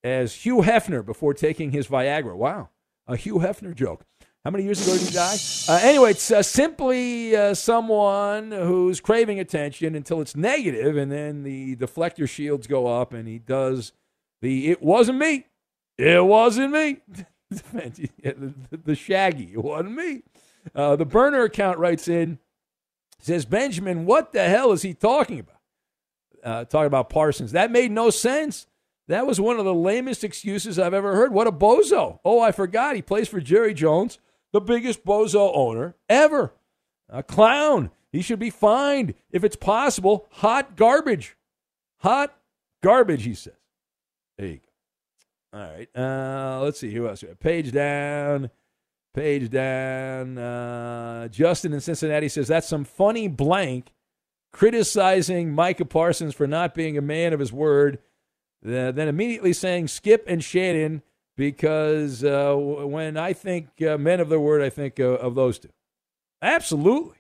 as 0.04 0.34
Hugh 0.34 0.58
Hefner 0.58 1.06
before 1.06 1.34
taking 1.34 1.72
his 1.72 1.88
Viagra. 1.88 2.36
Wow. 2.36 2.70
A 3.08 3.16
Hugh 3.16 3.36
Hefner 3.36 3.76
joke. 3.76 4.04
How 4.44 4.50
many 4.50 4.64
years 4.64 4.82
ago 4.82 4.98
did 4.98 5.08
he 5.08 5.14
die? 5.14 5.38
Uh, 5.70 5.80
anyway, 5.84 6.12
it's 6.12 6.32
uh, 6.32 6.42
simply 6.42 7.36
uh, 7.36 7.54
someone 7.54 8.52
who's 8.52 9.00
craving 9.00 9.40
attention 9.40 9.94
until 9.94 10.20
it's 10.20 10.36
negative, 10.36 10.98
and 10.98 11.12
then 11.12 11.44
the 11.44 11.76
deflector 11.76 12.28
shields 12.28 12.66
go 12.66 12.88
up, 12.88 13.14
and 13.14 13.28
he 13.28 13.38
does 13.38 13.94
the 14.42 14.72
"It 14.72 14.82
wasn't 14.82 15.20
me, 15.20 15.46
it 15.96 16.26
wasn't 16.26 16.74
me," 16.74 17.02
the, 17.52 18.54
the 18.84 18.96
Shaggy, 18.96 19.52
it 19.54 19.64
wasn't 19.64 19.96
me. 19.96 20.24
Uh, 20.74 20.96
the 20.96 21.06
burner 21.06 21.44
account 21.44 21.78
writes 21.78 22.08
in, 22.08 22.40
says 23.22 23.46
Benjamin, 23.46 24.06
what 24.06 24.34
the 24.34 24.44
hell 24.44 24.72
is 24.72 24.82
he 24.82 24.94
talking 24.94 25.40
about? 25.40 25.58
Uh, 26.44 26.66
talking 26.66 26.88
about 26.88 27.10
Parsons. 27.10 27.52
That 27.52 27.72
made 27.72 27.92
no 27.92 28.10
sense. 28.10 28.68
That 29.08 29.28
was 29.28 29.40
one 29.40 29.60
of 29.60 29.66
the 29.66 29.74
lamest 29.74 30.24
excuses 30.24 30.80
I've 30.80 30.94
ever 30.94 31.16
heard. 31.16 31.34
What 31.34 31.48
a 31.48 31.52
bozo. 31.52 32.20
Oh, 32.24 32.40
I 32.40 32.52
forgot. 32.52 32.96
He 32.96 33.02
plays 33.02 33.28
for 33.28 33.42
Jerry 33.42 33.74
Jones, 33.74 34.20
the 34.54 34.62
biggest 34.62 35.06
bozo 35.06 35.52
owner 35.54 35.96
ever. 36.10 36.54
A 37.10 37.22
clown. 37.22 37.92
He 38.12 38.22
should 38.22 38.40
be 38.40 38.50
fined. 38.50 39.14
If 39.32 39.44
it's 39.44 39.56
possible, 39.56 40.28
hot 40.32 40.76
garbage. 40.76 41.36
Hot 42.00 42.36
garbage, 42.82 43.24
he 43.24 43.34
says. 43.34 43.54
There 44.38 44.48
you 44.48 44.60
go. 45.54 45.60
All 45.60 45.72
right. 45.72 45.90
Uh, 45.96 46.62
let's 46.64 46.80
see. 46.80 46.94
Who 46.94 47.08
else? 47.08 47.24
Page 47.40 47.72
down. 47.72 48.50
Page 49.14 49.50
down. 49.50 50.38
Uh, 50.38 51.28
Justin 51.28 51.74
in 51.74 51.82
Cincinnati 51.82 52.30
says 52.30 52.48
that's 52.48 52.68
some 52.68 52.86
funny 52.86 53.28
blank 53.28 53.92
criticizing 54.52 55.54
Micah 55.54 55.86
Parsons 55.86 56.34
for 56.34 56.48
not 56.48 56.74
being 56.74 56.98
a 56.98 57.02
man 57.02 57.34
of 57.34 57.40
his 57.40 57.52
word, 57.52 58.00
uh, 58.66 58.92
then 58.92 59.08
immediately 59.08 59.54
saying 59.54 59.88
Skip 59.88 60.26
and 60.28 60.44
Shannon 60.44 61.02
because 61.38 62.24
uh, 62.24 62.54
when 62.56 63.18
I 63.18 63.34
think 63.34 63.70
uh, 63.82 63.98
men 63.98 64.20
of 64.20 64.30
their 64.30 64.40
word, 64.40 64.62
I 64.62 64.70
think 64.70 65.00
uh, 65.00 65.06
of 65.06 65.36
those 65.36 65.60
two. 65.60 65.70
Absolutely. 66.42 67.18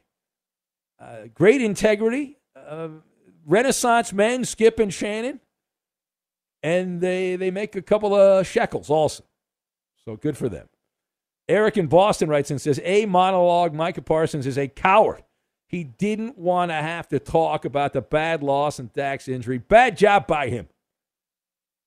Uh, 1.00 1.28
great 1.34 1.62
integrity. 1.62 2.38
Uh, 2.56 2.90
Renaissance 3.46 4.14
men, 4.14 4.46
Skip 4.46 4.80
and 4.80 4.94
Shannon. 4.94 5.40
And 6.64 7.02
they, 7.02 7.36
they 7.38 7.50
make 7.50 7.76
a 7.76 7.82
couple 7.82 8.14
of 8.14 8.46
shekels 8.46 8.90
also. 8.90 9.24
So 10.06 10.16
good 10.16 10.38
for 10.38 10.48
them. 10.48 10.70
Eric 11.52 11.76
in 11.76 11.88
Boston 11.88 12.30
writes 12.30 12.50
and 12.50 12.62
says, 12.62 12.80
A 12.84 13.06
monologue, 13.06 13.74
Micah 13.74 14.02
Parsons 14.02 14.48
is 14.48 14.58
a 14.58 14.70
coward. 14.70 15.24
He 15.68 15.84
didn't 15.84 16.38
want 16.38 16.72
to 16.72 16.76
have 16.76 17.10
to 17.10 17.20
talk 17.20 17.66
about 17.66 17.92
the 17.92 18.02
bad 18.02 18.42
loss 18.42 18.80
and 18.80 18.92
Dak's 18.94 19.28
injury. 19.28 19.58
Bad 19.58 19.98
job 19.98 20.28
by 20.28 20.48
him. 20.48 20.70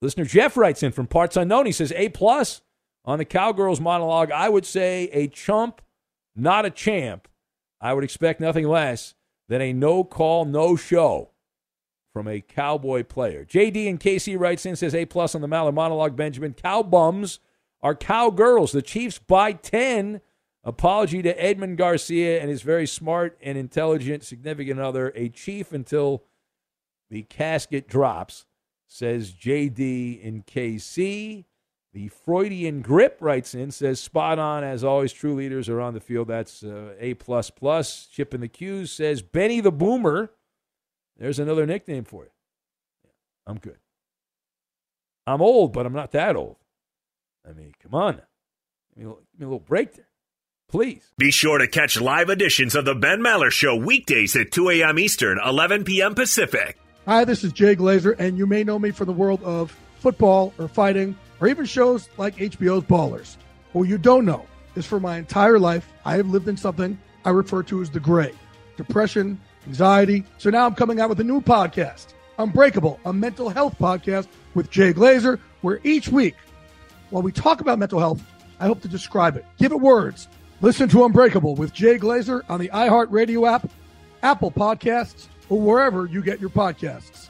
Listener 0.03 0.27
Jeff 0.27 0.59
writes 0.59 0.83
in 0.83 0.93
from 0.93 1.07
parts 1.07 1.37
unknown. 1.37 1.65
He 1.65 1.73
says, 1.73 1.93
A 1.97 2.11
plus 2.11 2.61
on 3.07 3.19
the 3.19 3.25
Cowgirls 3.25 3.81
monologue. 3.81 4.31
I 4.31 4.51
would 4.51 4.67
say 4.67 5.09
a 5.13 5.29
chump, 5.29 5.81
not 6.37 6.67
a 6.67 6.71
champ. 6.71 7.27
I 7.81 7.95
would 7.95 8.05
expect 8.05 8.41
nothing 8.41 8.69
less 8.69 9.15
than 9.49 9.63
a 9.63 9.73
no 9.73 10.05
call, 10.05 10.45
no 10.45 10.77
show 10.77 11.31
from 12.13 12.29
a 12.29 12.43
Cowboy 12.43 13.03
player. 13.03 13.47
JD 13.47 13.89
and 13.89 13.99
KC 13.99 14.39
writes 14.39 14.67
in, 14.67 14.77
says 14.77 14.95
A 14.95 15.07
plus 15.07 15.35
on 15.35 15.41
the 15.41 15.49
Maller 15.49 15.73
monologue. 15.73 16.17
Benjamin, 16.17 16.53
cow 16.53 16.83
bums 16.83 17.41
are 17.85 17.95
cowgirls. 17.95 18.73
The 18.73 18.83
Chiefs 18.83 19.19
by 19.19 19.53
10. 19.53 20.23
Apology 20.67 21.21
to 21.21 21.41
Edmund 21.41 21.77
Garcia 21.77 22.41
and 22.41 22.49
his 22.49 22.63
very 22.63 22.87
smart 22.87 23.39
and 23.43 23.59
intelligent 23.59 24.25
significant 24.25 24.81
other, 24.81 25.13
a 25.15 25.29
chief 25.29 25.73
until 25.73 26.25
the 27.11 27.23
casket 27.25 27.87
drops, 27.87 28.47
says 28.89 29.35
JD 29.35 30.23
in 30.23 30.43
KC. 30.43 31.45
The 31.93 32.09
Freudian 32.09 32.81
grip 32.81 33.19
writes 33.21 33.55
in, 33.55 33.71
says 33.71 34.01
spot 34.01 34.39
on 34.39 34.65
as 34.65 34.83
always. 34.83 35.13
True 35.13 35.35
leaders 35.35 35.69
are 35.69 35.83
on 35.83 35.93
the 35.93 36.01
field. 36.01 36.29
That's 36.29 36.65
uh, 36.65 36.95
a 36.99 37.13
plus 37.15 37.51
plus. 37.51 38.07
Chip 38.07 38.33
in 38.33 38.41
the 38.41 38.49
Q's 38.49 38.91
says 38.91 39.21
Benny 39.21 39.61
the 39.61 39.71
Boomer. 39.71 40.31
There's 41.19 41.39
another 41.39 41.67
nickname 41.67 42.05
for 42.05 42.25
you. 42.25 42.31
I'm 43.47 43.59
good. 43.59 43.79
I'm 45.27 45.43
old, 45.43 45.75
but 45.75 45.85
I'm 45.85 45.93
not 45.93 46.13
that 46.13 46.37
old. 46.37 46.57
I 47.49 47.53
mean, 47.53 47.73
come 47.83 47.95
on. 47.95 48.15
Give 48.95 48.99
me 48.99 49.05
a 49.05 49.09
little, 49.09 49.23
give 49.33 49.41
me 49.41 49.45
a 49.45 49.49
little 49.49 49.59
break 49.61 49.95
there. 49.95 50.09
Please. 50.69 51.03
Be 51.19 51.31
sure 51.31 51.59
to 51.59 51.69
catch 51.69 52.01
live 52.01 52.31
editions 52.31 52.75
of 52.75 52.85
the 52.85 52.95
Ben 52.95 53.21
Maller 53.21 53.51
Show 53.51 53.77
weekdays 53.77 54.35
at 54.35 54.51
2 54.51 54.71
a.m. 54.71 54.99
Eastern, 54.99 55.39
11 55.45 55.85
p.m. 55.85 56.15
Pacific. 56.15 56.79
Hi, 57.07 57.25
this 57.25 57.45
is 57.45 57.53
Jay 57.53 57.77
Glazer, 57.77 58.19
and 58.19 58.39
you 58.39 58.47
may 58.47 58.65
know 58.65 58.79
me 58.79 58.91
from 58.91 59.07
the 59.07 59.13
world 59.13 59.43
of 59.45 59.77
football 59.99 60.55
or 60.59 60.69
fighting 60.69 61.17
or 61.41 61.49
even 61.49 61.67
shows 61.67 62.09
like 62.17 62.37
HBO's 62.37 62.85
Ballers. 62.85 63.37
What 63.73 63.85
you 63.85 63.99
don't 63.99 64.25
know 64.25 64.47
is 64.75 64.87
for 64.87 64.99
my 64.99 65.19
entire 65.19 65.59
life, 65.59 65.93
I 66.05 66.17
have 66.17 66.29
lived 66.29 66.49
in 66.49 66.57
something 66.57 66.99
I 67.25 67.31
refer 67.31 67.63
to 67.65 67.83
as 67.83 67.91
the 67.91 68.01
gray 68.01 68.33
depression, 68.77 69.41
anxiety. 69.67 70.25
So 70.39 70.51
now 70.51 70.67
I'm 70.67 70.75
coming 70.75 71.01
out 71.01 71.09
with 71.09 71.21
a 71.21 71.25
new 71.25 71.41
podcast, 71.41 72.07
Unbreakable, 72.39 72.99
a 73.05 73.13
mental 73.13 73.49
health 73.49 73.77
podcast 73.79 74.27
with 74.55 74.71
Jay 74.71 74.93
Glazer, 74.93 75.39
where 75.61 75.81
each 75.85 76.09
week, 76.09 76.35
while 77.15 77.23
we 77.23 77.31
talk 77.31 77.61
about 77.61 77.79
mental 77.79 78.01
health, 78.01 78.21
I 78.59 78.67
hope 78.67 78.83
to 78.83 78.89
describe 78.89 79.37
it, 79.37 79.47
give 79.57 79.71
it 79.71 79.79
words. 79.79 80.27
Listen 80.61 80.89
to 80.89 81.05
Unbreakable 81.05 81.55
with 81.55 81.73
Jay 81.73 81.97
Glazer 81.97 82.43
on 82.49 82.59
the 82.59 82.69
iHeartRadio 82.71 83.49
app, 83.49 83.71
Apple 84.25 84.51
Podcasts, 84.51 85.29
or 85.49 85.61
wherever 85.61 86.07
you 86.07 86.23
get 86.23 86.41
your 86.41 86.51
podcasts. 86.51 87.29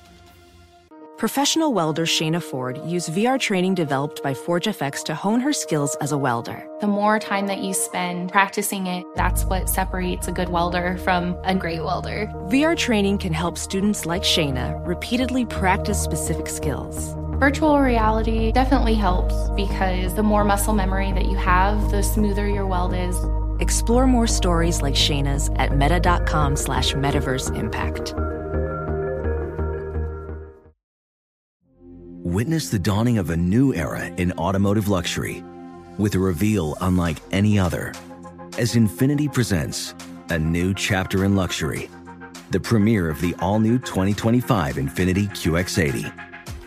Professional 1.18 1.74
welder 1.74 2.06
Shayna 2.06 2.42
Ford 2.42 2.80
used 2.86 3.10
VR 3.10 3.38
training 3.38 3.74
developed 3.74 4.22
by 4.22 4.32
ForgeFX 4.32 5.04
to 5.04 5.14
hone 5.14 5.40
her 5.40 5.52
skills 5.52 5.96
as 6.00 6.12
a 6.12 6.18
welder. 6.18 6.66
The 6.80 6.86
more 6.86 7.18
time 7.18 7.46
that 7.48 7.58
you 7.58 7.74
spend 7.74 8.32
practicing 8.32 8.86
it, 8.86 9.04
that's 9.14 9.44
what 9.44 9.68
separates 9.68 10.28
a 10.28 10.32
good 10.32 10.48
welder 10.48 10.96
from 11.04 11.36
a 11.44 11.54
great 11.54 11.84
welder. 11.84 12.26
VR 12.48 12.76
training 12.76 13.18
can 13.18 13.34
help 13.34 13.58
students 13.58 14.06
like 14.06 14.22
Shayna 14.22 14.84
repeatedly 14.86 15.44
practice 15.44 16.02
specific 16.02 16.48
skills. 16.48 17.14
Virtual 17.38 17.80
reality 17.80 18.52
definitely 18.52 18.94
helps 18.94 19.34
because 19.56 20.14
the 20.14 20.22
more 20.22 20.44
muscle 20.44 20.72
memory 20.72 21.10
that 21.10 21.26
you 21.26 21.36
have, 21.36 21.90
the 21.90 22.00
smoother 22.00 22.46
your 22.46 22.64
weld 22.64 22.94
is. 22.94 23.16
Explore 23.58 24.06
more 24.06 24.28
stories 24.28 24.82
like 24.82 24.94
Shayna's 24.94 25.50
at 25.56 25.76
meta.com 25.76 26.54
slash 26.54 26.92
metaverse 26.92 27.52
impact. 27.56 28.14
Witness 32.22 32.68
the 32.68 32.78
dawning 32.78 33.18
of 33.18 33.30
a 33.30 33.36
new 33.36 33.74
era 33.74 34.06
in 34.06 34.30
automotive 34.38 34.86
luxury 34.86 35.42
with 35.98 36.14
a 36.14 36.18
reveal 36.20 36.76
unlike 36.82 37.16
any 37.32 37.58
other 37.58 37.92
as 38.58 38.74
Infiniti 38.76 39.32
presents 39.32 39.92
a 40.30 40.38
new 40.38 40.72
chapter 40.72 41.24
in 41.24 41.34
luxury, 41.34 41.90
the 42.52 42.60
premiere 42.60 43.10
of 43.10 43.20
the 43.20 43.34
all 43.40 43.58
new 43.58 43.80
2025 43.80 44.76
Infiniti 44.76 45.28
QX80. 45.30 46.33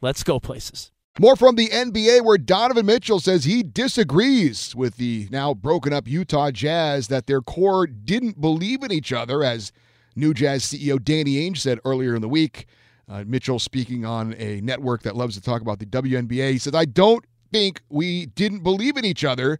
let's 0.00 0.22
go 0.22 0.38
places. 0.40 0.90
More 1.20 1.34
from 1.34 1.56
the 1.56 1.68
NBA, 1.68 2.24
where 2.24 2.38
Donovan 2.38 2.86
Mitchell 2.86 3.18
says 3.18 3.44
he 3.44 3.64
disagrees 3.64 4.76
with 4.76 4.96
the 4.98 5.26
now 5.32 5.52
broken 5.52 5.92
up 5.92 6.06
Utah 6.06 6.52
Jazz 6.52 7.08
that 7.08 7.26
their 7.26 7.40
core 7.40 7.88
didn't 7.88 8.40
believe 8.40 8.84
in 8.84 8.92
each 8.92 9.12
other, 9.12 9.42
as 9.42 9.72
new 10.14 10.32
Jazz 10.32 10.62
CEO 10.64 11.02
Danny 11.02 11.36
Ainge 11.36 11.58
said 11.58 11.80
earlier 11.84 12.14
in 12.14 12.22
the 12.22 12.28
week. 12.28 12.66
Uh, 13.08 13.24
Mitchell 13.26 13.58
speaking 13.58 14.04
on 14.04 14.34
a 14.38 14.60
network 14.60 15.02
that 15.02 15.16
loves 15.16 15.34
to 15.34 15.40
talk 15.40 15.60
about 15.62 15.78
the 15.78 15.86
WNBA. 15.86 16.52
He 16.52 16.58
said, 16.58 16.74
I 16.74 16.84
don't 16.84 17.24
think 17.50 17.80
we 17.88 18.26
didn't 18.26 18.62
believe 18.62 18.96
in 18.96 19.04
each 19.04 19.24
other. 19.24 19.58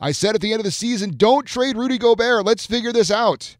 I 0.00 0.12
said 0.12 0.34
at 0.34 0.40
the 0.40 0.52
end 0.52 0.60
of 0.60 0.64
the 0.64 0.70
season, 0.70 1.14
don't 1.16 1.46
trade 1.46 1.76
Rudy 1.76 1.98
Gobert. 1.98 2.44
Let's 2.44 2.66
figure 2.66 2.92
this 2.92 3.10
out. 3.10 3.56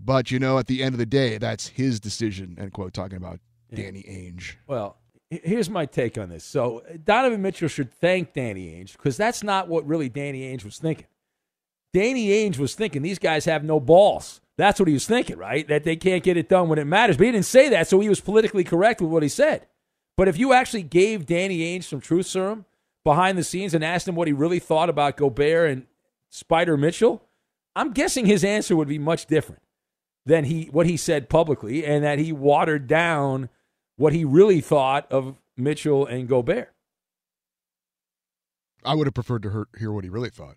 But, 0.00 0.30
you 0.30 0.38
know, 0.38 0.58
at 0.58 0.66
the 0.66 0.82
end 0.82 0.94
of 0.94 0.98
the 0.98 1.06
day, 1.06 1.38
that's 1.38 1.68
his 1.68 2.00
decision, 2.00 2.56
end 2.58 2.72
quote, 2.72 2.94
talking 2.94 3.16
about 3.16 3.40
Danny 3.72 4.02
Ainge. 4.02 4.54
Well, 4.66 4.96
h- 4.96 5.03
here's 5.42 5.70
my 5.70 5.86
take 5.86 6.18
on 6.18 6.28
this. 6.28 6.44
So 6.44 6.82
Donovan 7.04 7.42
Mitchell 7.42 7.68
should 7.68 7.92
thank 7.92 8.32
Danny 8.32 8.66
Ainge 8.66 8.92
because 8.92 9.16
that's 9.16 9.42
not 9.42 9.68
what 9.68 9.86
really 9.86 10.08
Danny 10.08 10.42
Ainge 10.42 10.64
was 10.64 10.78
thinking. 10.78 11.06
Danny 11.92 12.28
Ainge 12.28 12.58
was 12.58 12.74
thinking 12.74 13.02
these 13.02 13.18
guys 13.18 13.44
have 13.44 13.64
no 13.64 13.80
balls. 13.80 14.40
That's 14.56 14.78
what 14.78 14.88
he 14.88 14.94
was 14.94 15.06
thinking, 15.06 15.36
right? 15.36 15.66
That 15.68 15.84
they 15.84 15.96
can't 15.96 16.22
get 16.22 16.36
it 16.36 16.48
done 16.48 16.68
when 16.68 16.78
it 16.78 16.86
matters. 16.86 17.16
But 17.16 17.26
he 17.26 17.32
didn't 17.32 17.46
say 17.46 17.68
that, 17.70 17.88
so 17.88 18.00
he 18.00 18.08
was 18.08 18.20
politically 18.20 18.64
correct 18.64 19.00
with 19.00 19.10
what 19.10 19.22
he 19.22 19.28
said. 19.28 19.66
But 20.16 20.28
if 20.28 20.38
you 20.38 20.52
actually 20.52 20.82
gave 20.82 21.26
Danny 21.26 21.60
Ainge 21.60 21.84
some 21.84 22.00
truth 22.00 22.26
serum 22.26 22.66
behind 23.04 23.36
the 23.36 23.44
scenes 23.44 23.74
and 23.74 23.84
asked 23.84 24.06
him 24.06 24.14
what 24.14 24.28
he 24.28 24.32
really 24.32 24.60
thought 24.60 24.88
about 24.88 25.16
Gobert 25.16 25.70
and 25.70 25.86
Spida 26.32 26.78
Mitchell, 26.78 27.22
I'm 27.76 27.92
guessing 27.92 28.26
his 28.26 28.44
answer 28.44 28.76
would 28.76 28.88
be 28.88 28.98
much 28.98 29.26
different 29.26 29.62
than 30.24 30.44
he 30.44 30.68
what 30.70 30.86
he 30.86 30.96
said 30.96 31.28
publicly, 31.28 31.84
and 31.84 32.04
that 32.04 32.18
he 32.18 32.32
watered 32.32 32.86
down 32.86 33.48
what 33.96 34.12
he 34.12 34.24
really 34.24 34.60
thought 34.60 35.10
of 35.10 35.38
Mitchell 35.56 36.06
and 36.06 36.28
Gobert. 36.28 36.72
I 38.84 38.94
would 38.94 39.06
have 39.06 39.14
preferred 39.14 39.42
to 39.44 39.66
hear, 39.78 39.92
what 39.92 40.04
he 40.04 40.10
really 40.10 40.30
thought. 40.30 40.56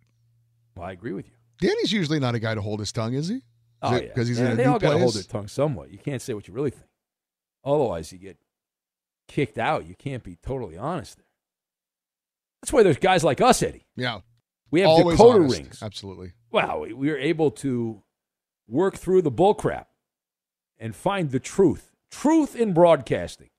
Well, 0.76 0.88
I 0.88 0.92
agree 0.92 1.14
with 1.14 1.28
you. 1.28 1.34
Danny's 1.60 1.92
usually 1.92 2.20
not 2.20 2.36
a 2.36 2.40
guy 2.40 2.56
to 2.56 2.62
hold 2.62 2.80
his 2.80 2.92
tongue, 2.92 3.14
is 3.14 3.30
he? 3.30 3.42
Oh, 3.82 3.88
is 3.90 3.94
Oh, 3.94 3.96
it 3.96 4.04
yeah. 4.04 4.08
Because 4.10 4.28
he's 4.28 4.40
Yeah, 4.40 4.46
in 4.48 4.52
a 4.52 4.56
they 4.56 4.66
new 4.66 4.72
all 4.72 4.80
got 4.80 4.92
to 4.94 5.00
hold 5.00 5.14
their 5.14 5.24
tongue 5.24 5.48
somewhat. 5.48 5.92
You 5.92 5.98
can't 5.98 6.22
say 6.22 6.34
what 6.34 6.48
you 6.48 6.54
really 6.54 6.72
think. 6.72 6.86
Otherwise, 7.64 8.12
you 8.12 8.18
get 8.18 8.38
kicked 9.28 9.58
out. 9.58 9.86
You 9.88 9.96
can't 9.96 10.24
be 10.24 10.36
totally 10.36 10.78
honest 10.78 11.18
there. 11.18 11.26
That's 12.62 12.74
why 12.74 12.84
there's 12.84 12.98
guys 12.98 13.24
like 13.24 13.40
us, 13.40 13.62
Eddie. 13.64 13.86
Yeah. 13.96 14.20
We 14.72 14.82
have 14.82 14.90
Always 14.90 15.18
Dakota 15.18 15.40
honest. 15.40 15.58
rings. 15.58 15.80
Absolutely. 15.84 16.34
Wow, 16.52 16.80
we- 16.80 16.94
we 16.94 17.10
are 17.12 17.18
able 17.18 17.52
to 17.52 18.04
work 18.68 18.98
through 18.98 19.22
the 19.22 19.32
bullcrap 19.32 19.86
and 20.78 20.96
find 20.96 21.32
the 21.32 21.40
truth. 21.40 21.96
Truth 22.12 22.56
in 22.56 22.74
broadcasting. 22.74 23.50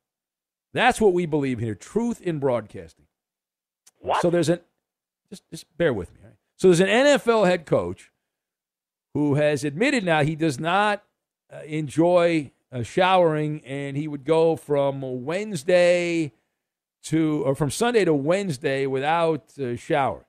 That's 0.73 1.01
what 1.01 1.13
we 1.13 1.27
believe 1.27 1.59
here. 1.59 1.75
Truth 1.75 2.21
in 2.21 2.39
broadcasting. 2.39 3.07
What? 3.99 4.23
So 4.23 4.31
there's 4.31 4.49
an 4.49 4.61
just 5.31 5.49
just 5.51 5.65
bear 5.77 5.93
with 5.93 6.13
me. 6.15 6.21
right? 6.25 6.35
So 6.57 6.69
there's 6.69 6.81
an 6.81 6.89
NFL 6.89 7.47
head 7.47 7.67
coach 7.67 8.11
who 9.15 9.35
has 9.35 9.65
admitted 9.65 10.05
now 10.05 10.23
he 10.23 10.37
does 10.37 10.59
not 10.59 11.03
uh, 11.53 11.61
enjoy 11.67 12.53
uh, 12.71 12.83
showering, 12.83 13.63
and 13.65 13.96
he 13.96 14.07
would 14.09 14.25
go 14.25 14.57
from 14.57 15.25
Wednesday 15.25 16.33
to 17.05 17.42
or 17.44 17.55
from 17.55 17.71
Sunday 17.71 18.05
to 18.05 18.15
Wednesday 18.15 18.87
without 18.87 19.59
uh, 19.59 19.77
showering, 19.77 20.25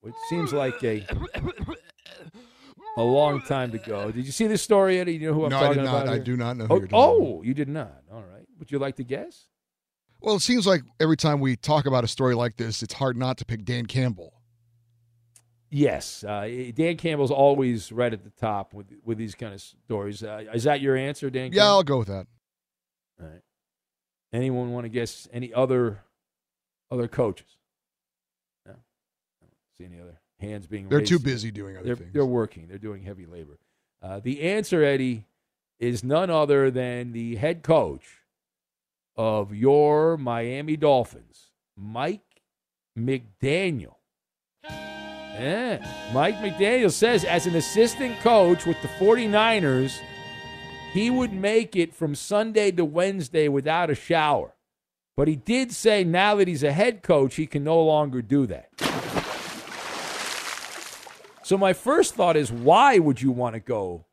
which 0.00 0.14
seems 0.28 0.52
like 0.52 0.82
a 0.84 1.06
a 2.96 3.02
long 3.02 3.40
time 3.42 3.72
to 3.72 3.78
go. 3.78 4.10
Did 4.10 4.24
you 4.26 4.32
see 4.32 4.46
this 4.46 4.62
story, 4.62 4.98
Eddie? 4.98 5.14
You 5.14 5.28
know 5.28 5.34
who 5.34 5.44
I'm 5.44 5.50
No, 5.50 5.56
I 5.58 5.60
talking 5.60 5.78
did 5.78 5.84
not. 5.84 6.02
about? 6.02 6.14
I 6.14 6.18
do 6.18 6.36
not 6.36 6.56
know 6.56 6.66
who 6.66 6.74
Oh, 6.74 6.78
you're 6.78 6.88
talking 6.88 7.26
oh, 7.26 7.42
you 7.42 7.54
did 7.54 7.68
not. 7.68 8.02
All 8.12 8.22
right. 8.22 8.46
Would 8.58 8.70
you 8.70 8.78
like 8.78 8.96
to 8.96 9.04
guess? 9.04 9.46
Well, 10.20 10.36
it 10.36 10.40
seems 10.42 10.66
like 10.66 10.82
every 11.00 11.16
time 11.16 11.40
we 11.40 11.56
talk 11.56 11.86
about 11.86 12.04
a 12.04 12.08
story 12.08 12.34
like 12.34 12.56
this, 12.56 12.82
it's 12.82 12.94
hard 12.94 13.16
not 13.16 13.38
to 13.38 13.44
pick 13.44 13.64
Dan 13.64 13.86
Campbell. 13.86 14.34
Yes, 15.74 16.22
uh, 16.22 16.46
Dan 16.74 16.96
Campbell's 16.98 17.30
always 17.30 17.90
right 17.90 18.12
at 18.12 18.24
the 18.24 18.30
top 18.30 18.74
with 18.74 18.86
with 19.04 19.16
these 19.16 19.34
kind 19.34 19.54
of 19.54 19.60
stories. 19.62 20.22
Uh, 20.22 20.44
is 20.52 20.64
that 20.64 20.82
your 20.82 20.96
answer, 20.96 21.30
Dan? 21.30 21.50
Yeah, 21.52 21.64
I'll 21.64 21.82
go 21.82 21.98
with 21.98 22.08
that. 22.08 22.26
All 23.18 23.26
right. 23.26 23.40
Anyone 24.34 24.70
want 24.72 24.84
to 24.84 24.90
guess 24.90 25.26
any 25.32 25.52
other 25.54 26.02
other 26.90 27.08
coaches? 27.08 27.56
No. 28.66 28.72
I 28.72 29.46
don't 29.46 29.52
see 29.78 29.84
any 29.86 29.98
other 29.98 30.20
hands 30.42 30.66
being 30.66 30.88
They're 30.88 31.00
too 31.00 31.18
busy 31.18 31.50
doing 31.50 31.76
other 31.76 31.86
they're, 31.86 31.96
things. 31.96 32.12
They're 32.12 32.26
working. 32.26 32.66
They're 32.68 32.78
doing 32.78 33.02
heavy 33.02 33.24
labor. 33.26 33.58
Uh, 34.02 34.20
the 34.20 34.42
answer, 34.42 34.82
Eddie, 34.82 35.24
is 35.78 36.04
none 36.04 36.28
other 36.28 36.70
than 36.70 37.12
the 37.12 37.36
head 37.36 37.62
coach 37.62 38.04
of 39.16 39.54
your 39.54 40.16
Miami 40.16 40.76
Dolphins, 40.76 41.50
Mike 41.76 42.42
McDaniel. 42.98 43.96
Yeah. 44.64 45.86
Mike 46.12 46.36
McDaniel 46.36 46.90
says, 46.90 47.24
as 47.24 47.46
an 47.46 47.56
assistant 47.56 48.18
coach 48.20 48.66
with 48.66 48.80
the 48.82 48.88
49ers, 48.88 49.98
he 50.92 51.08
would 51.08 51.32
make 51.32 51.74
it 51.74 51.94
from 51.94 52.14
Sunday 52.14 52.70
to 52.72 52.84
Wednesday 52.84 53.48
without 53.48 53.88
a 53.88 53.94
shower. 53.94 54.54
But 55.16 55.28
he 55.28 55.36
did 55.36 55.72
say 55.72 56.04
now 56.04 56.36
that 56.36 56.48
he's 56.48 56.62
a 56.62 56.72
head 56.72 57.02
coach, 57.02 57.36
he 57.36 57.46
can 57.46 57.64
no 57.64 57.82
longer 57.82 58.20
do 58.22 58.46
that. 58.46 58.68
So 61.52 61.58
my 61.58 61.74
first 61.74 62.14
thought 62.14 62.34
is 62.34 62.50
why 62.50 62.98
would 62.98 63.20
you 63.20 63.30
want 63.30 63.52
to 63.56 63.60
go 63.60 64.06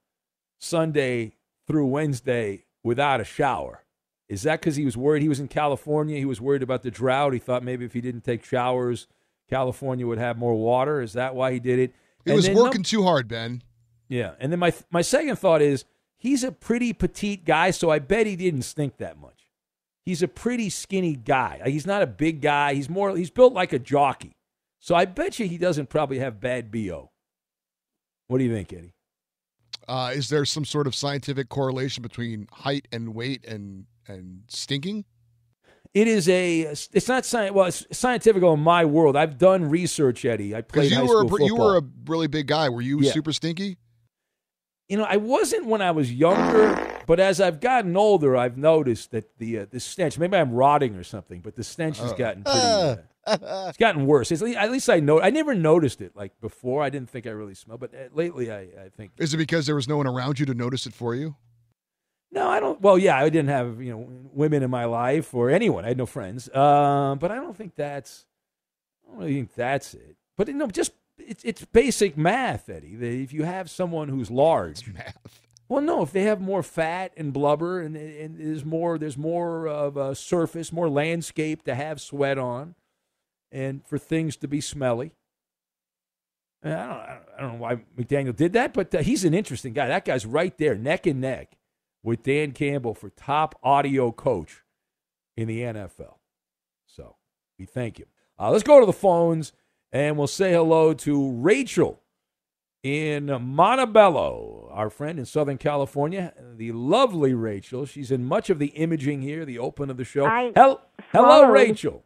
Sunday 0.57 1.37
through 1.65 1.87
Wednesday 1.87 2.65
without 2.83 3.21
a 3.21 3.23
shower? 3.23 3.85
Is 4.27 4.41
that 4.41 4.59
because 4.59 4.75
he 4.75 4.83
was 4.83 4.97
worried 4.97 5.21
he 5.21 5.29
was 5.29 5.39
in 5.39 5.47
California? 5.47 6.17
He 6.17 6.25
was 6.25 6.41
worried 6.41 6.63
about 6.63 6.83
the 6.83 6.91
drought. 6.91 7.31
He 7.31 7.39
thought 7.39 7.63
maybe 7.63 7.85
if 7.85 7.93
he 7.93 8.01
didn't 8.01 8.25
take 8.25 8.43
showers, 8.43 9.07
California 9.49 10.05
would 10.05 10.17
have 10.17 10.37
more 10.37 10.53
water. 10.53 11.01
Is 11.01 11.13
that 11.13 11.33
why 11.33 11.53
he 11.53 11.61
did 11.61 11.79
it? 11.79 11.93
He 12.25 12.31
And 12.31 12.35
was 12.35 12.49
working 12.49 12.79
num- 12.79 12.83
too 12.83 13.03
hard, 13.03 13.29
Ben. 13.29 13.63
yeah, 14.09 14.33
and 14.41 14.51
then 14.51 14.59
my 14.59 14.73
my 14.91 15.01
second 15.01 15.37
thought 15.37 15.61
is 15.61 15.85
he's 16.17 16.43
a 16.43 16.51
pretty 16.51 16.91
petite 16.91 17.45
guy, 17.45 17.71
so 17.71 17.89
I 17.89 17.99
bet 17.99 18.27
he 18.27 18.35
didn't 18.35 18.63
stink 18.63 18.97
that 18.97 19.17
much. 19.17 19.45
He's 20.03 20.21
a 20.21 20.27
pretty 20.27 20.69
skinny 20.69 21.15
guy. 21.15 21.61
Uh, 21.63 21.69
he's 21.69 21.87
not 21.87 22.01
a 22.01 22.07
big 22.07 22.41
guy. 22.41 22.73
He's 22.73 22.89
more 22.89 23.15
he's 23.15 23.29
built 23.31 23.53
like 23.53 23.71
a 23.71 23.79
jockey. 23.79 24.35
So 24.81 24.93
I 24.93 25.05
bet 25.05 25.39
you 25.39 25.47
he 25.47 25.57
doesn't 25.57 25.87
probably 25.87 26.19
have 26.19 26.41
bad 26.41 26.69
BO. 26.69 27.11
What 28.29 28.37
do 28.37 28.43
you 28.43 28.53
think, 28.53 28.71
Eddie? 28.71 28.93
Uh, 29.87 30.11
is 30.13 30.29
there 30.29 30.45
some 30.45 30.63
sort 30.65 30.85
of 30.85 30.93
scientific 30.93 31.49
correlation 31.49 32.03
between 32.03 32.47
height 32.51 32.87
and 32.91 33.15
weight 33.15 33.43
and 33.45 33.85
and 34.07 34.43
stinking? 34.47 35.03
It 35.95 36.07
is 36.07 36.29
a. 36.29 36.61
It's 36.61 37.07
not 37.07 37.25
science. 37.25 37.55
Well, 37.55 37.65
it's 37.65 37.85
scientific 37.91 38.43
in 38.43 38.59
my 38.59 38.85
world. 38.85 39.15
I've 39.15 39.39
done 39.39 39.67
research, 39.67 40.23
Eddie. 40.25 40.55
I 40.55 40.61
played 40.61 40.91
you 40.91 40.99
were 40.99 41.23
a, 41.23 41.27
school 41.27 41.29
pr- 41.39 41.43
you 41.43 41.55
were 41.55 41.77
a 41.77 41.81
really 42.05 42.27
big 42.27 42.45
guy. 42.45 42.69
Were 42.69 42.81
you 42.81 43.01
Yeah. 43.01 43.11
super 43.11 43.33
stinky? 43.33 43.77
You 44.89 44.97
know, 44.97 45.05
I 45.05 45.17
wasn't 45.17 45.65
when 45.65 45.81
I 45.81 45.89
was 45.89 46.13
younger, 46.13 46.75
but 47.09 47.19
as 47.19 47.41
I've 47.41 47.59
gotten 47.59 47.97
older, 47.97 48.37
I've 48.37 48.55
noticed 48.55 49.09
that 49.11 49.39
the 49.39 49.59
uh, 49.61 49.65
the 49.67 49.79
stench. 49.79 50.19
Maybe 50.19 50.37
I'm 50.37 50.51
rotting 50.53 50.95
or 50.95 51.03
something, 51.03 51.41
but 51.41 51.55
the 51.55 51.63
stench 51.63 51.97
has 51.97 52.11
Oh. 52.13 52.15
gotten 52.15 52.43
pretty. 52.43 52.59
Uh, 52.59 52.95
it's 53.67 53.77
gotten 53.79 54.05
worse. 54.05 54.31
It's, 54.31 54.43
at 54.43 54.71
least 54.71 54.89
I 54.91 54.99
know. 54.99 55.19
I 55.19 55.31
never 55.31 55.55
noticed 55.55 56.01
it 56.01 56.15
like 56.15 56.39
before. 56.39 56.83
I 56.83 56.91
didn't 56.91 57.09
think 57.09 57.25
I 57.25 57.31
really 57.31 57.55
smelled, 57.55 57.79
but 57.79 57.95
uh, 57.95 58.09
lately 58.13 58.51
I, 58.51 58.59
I 58.59 58.89
think 58.95 59.13
Is 59.17 59.33
it 59.33 59.37
because 59.37 59.65
there 59.65 59.73
was 59.73 59.87
no 59.87 59.97
one 59.97 60.05
around 60.05 60.39
you 60.39 60.45
to 60.45 60.53
notice 60.53 60.85
it 60.85 60.93
for 60.93 61.15
you? 61.15 61.35
No, 62.31 62.47
I 62.47 62.59
don't. 62.59 62.79
Well, 62.79 62.99
yeah, 62.99 63.17
I 63.17 63.27
didn't 63.29 63.49
have 63.49 63.81
you 63.81 63.91
know 63.91 64.07
women 64.31 64.61
in 64.61 64.69
my 64.69 64.85
life 64.85 65.33
or 65.33 65.49
anyone. 65.49 65.85
I 65.85 65.89
had 65.89 65.97
no 65.97 66.05
friends. 66.05 66.47
Um, 66.55 67.17
but 67.17 67.31
I 67.31 67.35
don't 67.37 67.57
think 67.57 67.73
that's. 67.75 68.27
I 69.03 69.09
don't 69.09 69.19
really 69.21 69.33
think 69.33 69.55
that's 69.55 69.95
it. 69.95 70.15
But 70.37 70.47
you 70.47 70.53
know, 70.53 70.67
just 70.67 70.91
it's 71.17 71.43
it's 71.43 71.65
basic 71.65 72.17
math, 72.17 72.69
Eddie. 72.69 72.95
That 72.95 73.11
if 73.11 73.33
you 73.33 73.43
have 73.45 73.67
someone 73.67 74.09
who's 74.09 74.29
large, 74.29 74.87
math. 74.93 75.41
Well, 75.69 75.83
no, 75.83 76.01
if 76.01 76.11
they 76.11 76.23
have 76.23 76.41
more 76.41 76.63
fat 76.63 77.13
and 77.15 77.31
blubber, 77.31 77.79
and, 77.79 77.95
and 77.95 78.39
there's 78.39 78.65
more 78.65 78.97
there's 78.97 79.17
more 79.17 79.67
of 79.67 79.97
a 79.97 80.15
surface, 80.15 80.73
more 80.73 80.89
landscape 80.89 81.63
to 81.63 81.75
have 81.75 82.01
sweat 82.01 82.39
on, 82.39 82.73
and 83.51 83.85
for 83.85 83.99
things 83.99 84.35
to 84.37 84.47
be 84.47 84.61
smelly. 84.61 85.11
I 86.63 86.69
don't, 86.69 86.79
I 86.79 87.19
don't, 87.39 87.53
know 87.53 87.59
why 87.59 87.75
McDaniel 87.97 88.35
did 88.35 88.53
that, 88.53 88.73
but 88.73 88.93
uh, 88.93 88.99
he's 88.99 89.23
an 89.23 89.33
interesting 89.33 89.73
guy. 89.73 89.87
That 89.87 90.05
guy's 90.05 90.25
right 90.25 90.57
there, 90.57 90.75
neck 90.75 91.05
and 91.05 91.21
neck, 91.21 91.55
with 92.03 92.23
Dan 92.23 92.51
Campbell 92.51 92.95
for 92.95 93.11
top 93.11 93.57
audio 93.63 94.11
coach 94.11 94.63
in 95.37 95.47
the 95.47 95.61
NFL. 95.61 96.15
So 96.87 97.15
we 97.59 97.65
thank 97.65 97.99
him. 97.99 98.07
Uh, 98.37 98.49
let's 98.49 98.63
go 98.63 98.79
to 98.79 98.85
the 98.85 98.91
phones, 98.91 99.53
and 99.91 100.17
we'll 100.17 100.27
say 100.27 100.51
hello 100.51 100.93
to 100.95 101.31
Rachel 101.31 102.01
in 102.83 103.25
Montebello, 103.41 104.69
our 104.71 104.89
friend 104.89 105.19
in 105.19 105.25
Southern 105.25 105.57
California, 105.57 106.33
the 106.55 106.71
lovely 106.71 107.33
Rachel. 107.33 107.85
She's 107.85 108.11
in 108.11 108.25
much 108.25 108.49
of 108.49 108.59
the 108.59 108.67
imaging 108.67 109.21
here, 109.21 109.45
the 109.45 109.59
open 109.59 109.89
of 109.89 109.97
the 109.97 110.05
show. 110.05 110.25
I 110.25 110.51
Hel- 110.55 110.81
hello. 111.11 111.49
Rachel. 111.49 112.03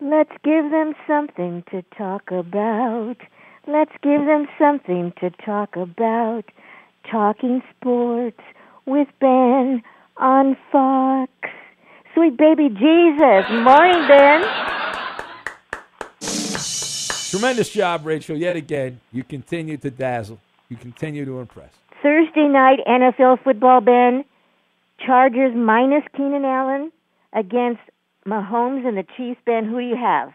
Let's 0.00 0.32
give 0.44 0.70
them 0.70 0.94
something 1.06 1.64
to 1.70 1.82
talk 1.96 2.30
about. 2.30 3.16
Let's 3.66 3.92
give 4.02 4.24
them 4.24 4.46
something 4.58 5.12
to 5.20 5.30
talk 5.44 5.76
about. 5.76 6.44
Talking 7.10 7.62
sports 7.76 8.40
with 8.86 9.08
Ben 9.20 9.82
on 10.16 10.56
Fox. 10.70 11.32
Sweet 12.14 12.36
baby 12.36 12.68
Jesus. 12.68 13.44
Morning, 13.50 14.08
Ben. 14.08 14.77
Tremendous 17.30 17.68
job, 17.70 18.06
Rachel. 18.06 18.36
Yet 18.36 18.56
again, 18.56 19.00
you 19.12 19.22
continue 19.24 19.76
to 19.78 19.90
dazzle. 19.90 20.38
You 20.68 20.76
continue 20.76 21.24
to 21.24 21.40
impress. 21.40 21.70
Thursday 22.02 22.46
night 22.48 22.78
NFL 22.86 23.42
football, 23.42 23.80
Ben. 23.80 24.24
Chargers 25.04 25.54
minus 25.54 26.02
Keenan 26.16 26.44
Allen 26.44 26.90
against 27.32 27.80
Mahomes 28.26 28.86
and 28.86 28.96
the 28.96 29.04
Chiefs, 29.16 29.40
Ben. 29.46 29.64
Who 29.64 29.78
do 29.80 29.86
you 29.86 29.96
have? 29.96 30.32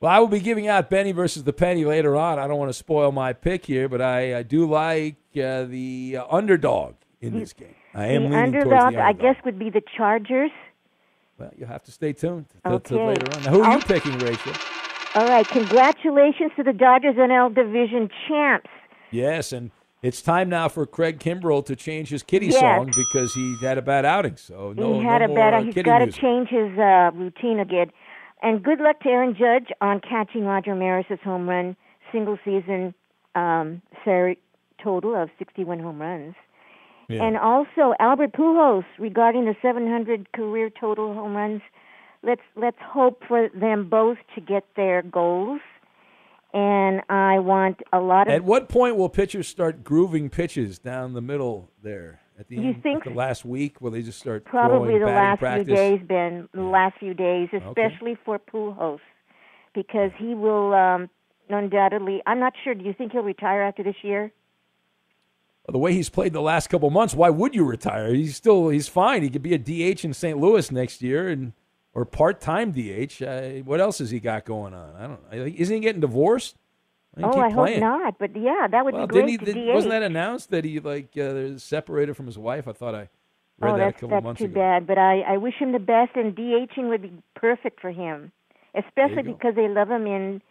Well, 0.00 0.12
I 0.12 0.18
will 0.18 0.28
be 0.28 0.40
giving 0.40 0.68
out 0.68 0.90
Benny 0.90 1.12
versus 1.12 1.44
the 1.44 1.52
Penny 1.52 1.84
later 1.84 2.16
on. 2.16 2.38
I 2.38 2.46
don't 2.46 2.58
want 2.58 2.68
to 2.68 2.74
spoil 2.78 3.10
my 3.10 3.32
pick 3.32 3.64
here, 3.64 3.88
but 3.88 4.00
I, 4.02 4.38
I 4.38 4.42
do 4.42 4.68
like 4.68 5.16
uh, 5.36 5.64
the 5.64 6.18
uh, 6.20 6.26
underdog 6.30 6.94
in 7.20 7.38
this 7.38 7.52
game. 7.52 7.74
I 7.94 8.08
am 8.08 8.24
the 8.24 8.36
leaning 8.36 8.52
towards 8.52 8.66
underdog, 8.84 8.94
I 8.96 9.12
guess, 9.12 9.36
would 9.44 9.58
be 9.58 9.70
the 9.70 9.82
Chargers. 9.96 10.50
Well, 11.38 11.50
you'll 11.56 11.68
have 11.68 11.82
to 11.84 11.90
stay 11.92 12.12
tuned 12.12 12.46
till 12.64 12.72
Okay. 12.74 13.06
later 13.06 13.26
on. 13.36 13.42
Now, 13.44 13.50
who 13.50 13.62
are 13.62 13.66
you 13.66 13.72
I'll- 13.78 13.80
picking, 13.80 14.18
Rachel? 14.18 14.52
All 15.14 15.28
right, 15.28 15.46
congratulations 15.46 16.50
to 16.56 16.62
the 16.64 16.72
Dodgers 16.72 17.14
NL 17.14 17.54
Division 17.54 18.08
champs. 18.26 18.68
Yes, 19.12 19.52
and 19.52 19.70
it's 20.02 20.20
time 20.20 20.48
now 20.48 20.68
for 20.68 20.86
Craig 20.86 21.20
Kimbrel 21.20 21.64
to 21.66 21.76
change 21.76 22.08
his 22.08 22.22
kitty 22.24 22.46
Yes. 22.46 22.58
song 22.60 22.86
because 22.96 23.32
he 23.32 23.56
had 23.62 23.78
a 23.78 23.82
bad 23.82 24.04
outing. 24.04 24.36
So 24.36 24.72
no, 24.72 24.98
he 24.98 25.04
had 25.04 25.18
no 25.20 25.26
a 25.26 25.28
more 25.28 25.36
bad. 25.36 25.54
uh, 25.54 25.62
He's 25.62 25.74
got 25.74 25.98
to 25.98 26.10
change 26.10 26.48
his 26.48 26.76
uh, 26.78 27.10
routine 27.14 27.60
again. 27.60 27.92
And 28.42 28.62
good 28.62 28.80
luck 28.80 29.00
to 29.00 29.08
Aaron 29.08 29.36
Judge 29.38 29.70
on 29.80 30.00
catching 30.00 30.44
Roger 30.44 30.74
Maris's 30.74 31.20
home 31.22 31.48
run 31.48 31.76
single 32.10 32.36
season 32.44 32.92
um, 33.36 33.80
ser- 34.04 34.34
total 34.82 35.14
of 35.14 35.30
61 35.38 35.78
home 35.78 36.00
runs. 36.00 36.34
Yeah. 37.08 37.22
And 37.24 37.36
also 37.36 37.94
Albert 38.00 38.32
Pujols 38.32 38.84
regarding 38.98 39.44
the 39.44 39.54
700 39.62 40.32
career 40.32 40.70
total 40.70 41.14
home 41.14 41.36
runs. 41.36 41.62
Let's 42.24 42.40
let's 42.56 42.78
hope 42.80 43.22
for 43.28 43.48
them 43.54 43.88
both 43.88 44.18
to 44.34 44.40
get 44.40 44.64
their 44.76 45.02
goals. 45.02 45.60
And 46.52 47.02
I 47.10 47.40
want 47.40 47.82
a 47.92 47.98
lot 48.00 48.28
of 48.28 48.32
At 48.32 48.44
what 48.44 48.68
point 48.68 48.96
will 48.96 49.08
pitchers 49.08 49.48
start 49.48 49.82
grooving 49.82 50.30
pitches 50.30 50.78
down 50.78 51.12
the 51.12 51.20
middle 51.20 51.70
there? 51.82 52.20
At 52.38 52.48
the 52.48 52.56
You 52.56 52.68
end, 52.70 52.82
think- 52.82 53.04
the 53.04 53.10
last 53.10 53.44
week, 53.44 53.80
will 53.80 53.90
they 53.90 54.02
just 54.02 54.18
start 54.20 54.44
Probably 54.44 54.98
the 54.98 55.06
last 55.06 55.40
practice? 55.40 55.66
few 55.66 55.74
days, 55.76 56.00
Ben. 56.06 56.48
The 56.54 56.62
last 56.62 56.98
few 56.98 57.12
days, 57.14 57.48
especially 57.52 58.16
for 58.24 58.38
Pujols, 58.38 59.00
because 59.74 60.10
he 60.16 60.34
will 60.34 60.72
um, 60.74 61.10
undoubtedly. 61.48 62.22
I'm 62.26 62.38
not 62.40 62.54
sure. 62.62 62.74
Do 62.74 62.84
you 62.84 62.92
think 62.92 63.12
he'll 63.12 63.22
retire 63.22 63.62
after 63.62 63.82
this 63.82 63.96
year? 64.02 64.32
Well, 65.66 65.72
the 65.72 65.78
way 65.78 65.92
he's 65.92 66.10
played 66.10 66.32
the 66.32 66.40
last 66.42 66.68
couple 66.68 66.90
months, 66.90 67.14
why 67.14 67.30
would 67.30 67.54
you 67.54 67.64
retire? 67.64 68.12
He's 68.14 68.36
still 68.36 68.68
he's 68.68 68.86
fine. 68.88 69.22
He 69.22 69.30
could 69.30 69.42
be 69.42 69.54
a 69.54 69.58
DH 69.58 70.04
in 70.04 70.12
St. 70.12 70.38
Louis 70.38 70.70
next 70.70 71.02
year, 71.02 71.28
and 71.28 71.52
or 71.94 72.04
part 72.04 72.40
time 72.40 72.72
DH. 72.72 73.22
Uh, 73.22 73.62
what 73.64 73.80
else 73.80 73.98
has 73.98 74.10
he 74.10 74.20
got 74.20 74.44
going 74.44 74.74
on? 74.74 74.94
I 74.96 75.06
don't. 75.06 75.32
know. 75.32 75.52
Isn't 75.56 75.74
he 75.74 75.80
getting 75.80 76.00
divorced? 76.00 76.56
Why 77.14 77.22
don't 77.22 77.36
oh, 77.36 77.40
I 77.40 77.48
keep 77.48 77.54
hope 77.56 77.78
not. 77.80 78.18
But 78.18 78.36
yeah, 78.36 78.66
that 78.70 78.84
would 78.84 78.94
Well, 78.94 79.06
be 79.06 79.12
great 79.12 79.28
he, 79.28 79.38
to 79.38 79.44
did- 79.44 79.66
DH. 79.70 79.74
wasn't 79.74 79.92
that 79.92 80.02
announced 80.02 80.50
that 80.50 80.64
he 80.64 80.80
like 80.80 81.16
uh, 81.16 81.56
separated 81.58 82.16
from 82.16 82.26
his 82.26 82.36
wife? 82.38 82.66
I 82.66 82.72
thought 82.72 82.94
I 82.94 83.08
read 83.60 83.74
oh, 83.74 83.78
that 83.78 83.88
a 83.88 83.92
couple 83.92 84.08
that's 84.08 84.24
months 84.24 84.38
too 84.40 84.46
ago. 84.46 84.54
bad. 84.54 84.86
But 84.86 84.98
I 84.98 85.20
I 85.20 85.36
wish 85.36 85.54
him 85.58 85.72
the 85.72 85.78
best, 85.78 86.16
and 86.16 86.34
DHing 86.34 86.88
would 86.88 87.02
be 87.02 87.12
perfect 87.36 87.80
for 87.80 87.90
him, 87.92 88.32
especially 88.74 89.22
because 89.22 89.54
they 89.54 89.68
love 89.68 89.88
him 89.90 90.06
in 90.06 90.42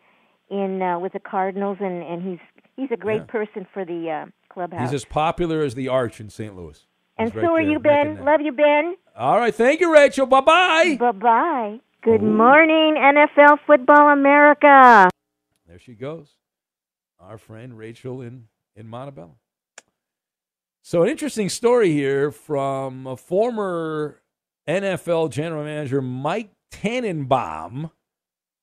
in 0.49 0.81
uh, 0.81 0.99
with 0.99 1.11
the 1.13 1.19
Cardinals, 1.19 1.77
and 1.81 2.01
and 2.01 2.21
he's 2.23 2.39
he's 2.77 2.91
a 2.91 2.97
great 2.97 3.21
Yeah. 3.23 3.25
person 3.25 3.67
for 3.73 3.83
the 3.83 4.09
uh, 4.09 4.25
clubhouse. 4.47 4.81
He's 4.89 4.93
as 4.93 5.05
popular 5.05 5.63
as 5.63 5.75
the 5.75 5.89
Arch 5.89 6.21
in 6.21 6.29
St. 6.29 6.55
Louis. 6.55 6.85
and 7.17 7.31
He's 7.33 7.41
so 7.41 7.49
are 7.55 7.61
there, 7.61 7.71
you, 7.71 7.79
Ben. 7.79 8.23
Love 8.23 8.39
you, 8.41 8.53
Ben. 8.53 8.95
All 9.15 9.37
right, 9.37 9.53
thank 9.53 9.79
you, 9.79 9.93
Rachel. 9.93 10.25
Bye 10.25 10.41
bye. 10.41 10.97
Bye 10.99 11.11
bye. 11.11 11.79
Good 12.01 12.23
morning, 12.23 12.95
NFL 12.95 13.59
Football 13.65 14.09
America. 14.09 15.09
There 15.67 15.79
she 15.79 15.93
goes. 15.93 16.29
Our 17.19 17.37
friend 17.37 17.77
Rachel 17.77 18.21
in, 18.21 18.47
in 18.75 18.87
Montebello. 18.87 19.35
So, 20.81 21.03
an 21.03 21.09
interesting 21.09 21.47
story 21.47 21.91
here 21.91 22.31
from 22.31 23.07
a 23.07 23.15
former 23.15 24.21
NFL 24.67 25.31
general 25.31 25.63
manager 25.63 26.01
Mike 26.01 26.51
Tannenbaum 26.71 27.91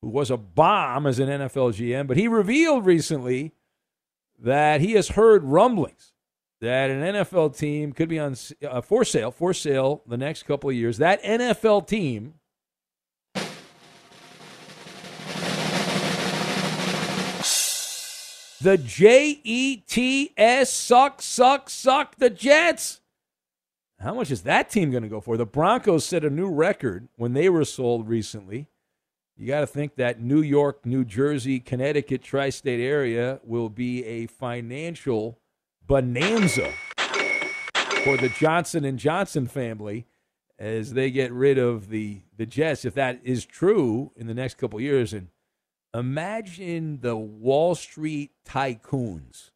who 0.03 0.09
was 0.09 0.31
a 0.31 0.37
bomb 0.37 1.07
as 1.07 1.19
an 1.19 1.29
NFL 1.29 1.75
GM, 1.75 2.07
but 2.07 2.17
he 2.17 2.27
revealed 2.27 2.87
recently 2.87 3.53
that 4.39 4.81
he 4.81 4.93
has 4.93 5.09
heard 5.09 5.45
rumblings 5.45 6.13
that 6.61 6.91
an 6.91 7.03
NFL 7.15 7.57
team 7.57 7.93
could 7.93 8.09
be 8.09 8.19
on 8.19 8.37
uh, 8.69 8.81
for 8.81 9.05
sale, 9.05 9.31
for 9.31 9.55
sale 9.55 10.03
the 10.07 10.17
next 10.17 10.43
couple 10.45 10.71
of 10.71 10.77
years. 10.77 10.99
That 10.99 11.23
NFL 11.23 11.87
team 11.87 12.35
the 18.61 18.77
J 18.77 19.41
E 19.43 19.77
T 19.79 20.33
S 20.37 20.73
suck 20.73 21.23
suck 21.23 21.71
suck 21.71 22.17
the 22.17 22.31
Jets. 22.31 23.01
How 23.99 24.15
much 24.15 24.31
is 24.31 24.43
that 24.43 24.71
team 24.71 24.91
going 24.91 25.03
to 25.03 25.09
go 25.09 25.21
for? 25.21 25.37
The 25.37 25.47
Broncos 25.47 26.05
set 26.05 26.25
a 26.25 26.31
new 26.31 26.51
record 26.51 27.09
when 27.17 27.35
they 27.35 27.49
were 27.49 27.65
sold 27.65 28.09
recently. 28.09 28.69
You 29.37 29.47
got 29.47 29.61
to 29.61 29.67
think 29.67 29.97
that 29.97 30.21
New 30.21 30.43
York, 30.43 30.85
New 30.85 31.05
Jersey, 31.05 31.61
Connecticut, 31.61 32.23
tri 32.23 32.51
state 32.51 32.81
area 32.81 33.41
will 33.43 33.71
be 33.71 34.05
a 34.05 34.27
financial 34.27 35.40
bonanza 35.87 36.73
for 38.05 38.17
the 38.17 38.33
Johnson 38.39 38.85
and 38.85 38.99
Johnson 38.99 39.47
family 39.47 40.07
as 40.59 40.93
they 40.93 41.11
get 41.11 41.33
rid 41.33 41.59
of 41.59 41.89
the, 41.89 42.21
the 42.37 42.47
Jets, 42.47 42.85
if 42.85 42.95
that 42.95 43.21
is 43.25 43.47
true 43.47 44.13
in 44.15 44.27
the 44.27 44.35
next 44.35 44.59
couple 44.59 44.81
years. 44.81 45.13
And 45.15 45.29
imagine 45.95 47.01
the 47.01 47.17
Wall 47.17 47.75
Street 47.75 48.33
tycoons, 48.47 49.51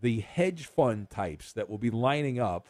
the 0.00 0.20
hedge 0.20 0.66
fund 0.66 1.10
types 1.10 1.52
that 1.52 1.68
will 1.68 1.78
be 1.78 1.90
lining 1.90 2.38
up 2.38 2.68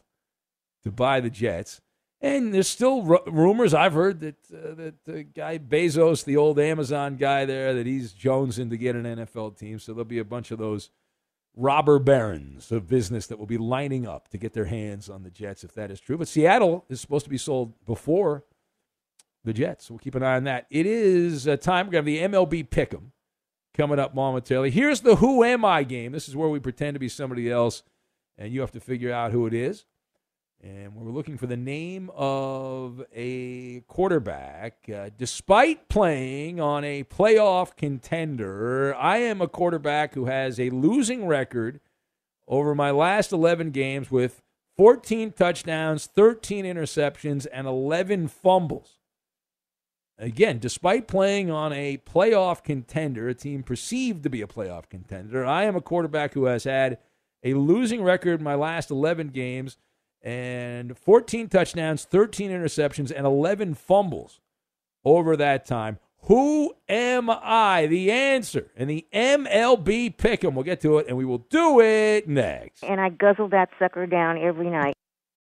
to 0.83 0.91
buy 0.91 1.21
the 1.21 1.31
Jets. 1.31 1.83
And 2.21 2.55
there's 2.55 2.69
still 2.69 3.05
r- 3.11 3.21
rumors 3.27 3.75
I've 3.75 3.93
heard 3.93 4.21
that 4.21 4.37
uh, 4.51 4.75
that 4.77 5.05
the 5.05 5.25
guy 5.25 5.59
Bezos, 5.59 6.25
the 6.25 6.39
old 6.39 6.59
Amazon 6.59 7.17
guy 7.17 7.45
there, 7.45 7.75
that 7.75 7.87
he's 7.87 8.15
jonesing 8.15 8.71
to 8.71 8.79
get 8.79 8.97
an 8.97 9.05
NFL 9.05 9.59
team. 9.59 9.79
So 9.79 9.93
there'll 9.93 10.07
be 10.07 10.21
a 10.21 10.25
bunch 10.25 10.51
of 10.51 10.59
those 10.59 10.89
robber 11.57 11.99
barons 11.99 12.73
of 12.73 12.89
business 12.89 13.27
that 13.29 13.39
will 13.39 13.47
be 13.47 13.59
lining 13.59 14.07
up 14.07 14.29
to 14.29 14.39
get 14.39 14.53
their 14.53 14.65
hands 14.65 15.09
on 15.09 15.23
the 15.23 15.31
Jets 15.31 15.65
if 15.65 15.73
that 15.75 15.91
is 15.91 16.01
true. 16.01 16.19
But 16.19 16.29
Seattle 16.29 16.85
is 16.89 17.01
supposed 17.01 17.25
to 17.25 17.31
be 17.31 17.39
sold 17.39 17.75
before 17.87 18.45
the 19.45 19.53
Jets. 19.53 19.91
We'll 19.91 19.99
keep 19.99 20.15
an 20.15 20.23
eye 20.23 20.37
on 20.37 20.45
that. 20.45 20.67
It 20.71 20.87
is 20.87 21.47
uh, 21.47 21.57
time. 21.57 21.87
We're 21.87 21.93
going 21.93 22.05
to 22.05 22.21
have 22.21 22.31
the 22.31 22.37
MLB 22.37 22.69
Pick'em 22.69 23.11
coming 23.75 23.99
up 23.99 24.15
momentarily. 24.15 24.71
Here's 24.71 25.01
the 25.01 25.17
Who 25.17 25.45
Am 25.45 25.65
I 25.65 25.83
game. 25.85 26.13
This 26.13 26.29
is 26.29 26.37
where 26.37 26.49
we 26.49 26.61
pretend 26.61 26.95
to 26.95 27.01
be 27.01 27.09
somebody 27.09 27.51
else, 27.51 27.83
and 28.39 28.53
you 28.53 28.61
have 28.61 28.73
to 28.73 28.81
figure 28.81 29.13
out 29.13 29.33
who 29.33 29.47
it 29.47 29.55
is. 29.55 29.85
And 30.65 30.95
we're 30.95 31.13
looking 31.13 31.37
for 31.37 31.47
the 31.47 31.59
name 31.59 32.11
of 32.17 33.05
a 33.15 33.81
quarterback. 33.81 34.89
Uh, 34.89 35.11
despite 35.15 35.91
playing 35.91 36.59
on 36.59 36.85
a 36.85 37.05
playoff 37.05 37.77
contender, 37.77 38.95
I 38.95 39.19
am 39.19 39.43
a 39.43 39.49
quarterback 39.49 40.15
who 40.15 40.25
has 40.25 40.59
a 40.59 40.71
losing 40.71 41.27
record 41.27 41.81
over 42.49 42.75
my 42.75 42.91
last 42.91 43.31
11 43.31 43.73
games 43.73 44.11
with 44.11 44.41
14 44.79 45.33
touchdowns, 45.33 46.07
13 46.07 46.65
interceptions, 46.65 47.47
and 47.53 47.67
11 47.67 48.29
fumbles. 48.29 48.97
Again, 50.17 50.61
despite 50.61 51.07
playing 51.07 51.51
on 51.51 51.75
a 51.75 51.99
playoff 51.99 52.65
contender, 52.65 53.29
a 53.29 53.35
team 53.35 53.65
perceived 53.65 54.23
to 54.23 54.31
be 54.31 54.41
a 54.41 54.47
playoff 54.47 54.89
contender, 54.89 55.45
I 55.45 55.65
am 55.65 55.77
a 55.77 55.83
quarterback 55.83 56.33
who 56.33 56.47
has 56.47 56.65
had 56.65 56.97
a 57.43 57.53
losing 57.53 58.03
record 58.03 58.41
in 58.41 58.45
my 58.45 58.55
last 58.55 58.91
11 58.91 59.29
games 59.29 59.77
and 60.25 60.99
14 60.99 61.49
touchdowns, 61.49 62.05
13 62.05 62.51
interceptions, 62.51 63.13
and 63.15 63.27
11 63.27 63.75
fumbles 63.75 64.41
over 65.05 65.37
that 65.37 65.67
time. 65.67 65.99
Who 66.23 66.73
am 66.89 67.29
I? 67.29 67.87
The 67.87 68.11
answer 68.11 68.71
in 68.75 68.89
the 68.89 69.07
MLB 69.13 70.17
pick'em. 70.17 70.55
We'll 70.55 70.65
get 70.65 70.81
to 70.81 70.97
it, 70.97 71.07
and 71.07 71.19
we 71.19 71.27
will 71.27 71.47
do 71.51 71.81
it 71.81 72.27
next. 72.27 72.83
And 72.83 72.99
I 72.99 73.11
guzzle 73.11 73.51
that 73.51 73.69
sucker 73.79 74.07
down 74.07 74.39
every 74.39 74.71
night. 74.71 74.95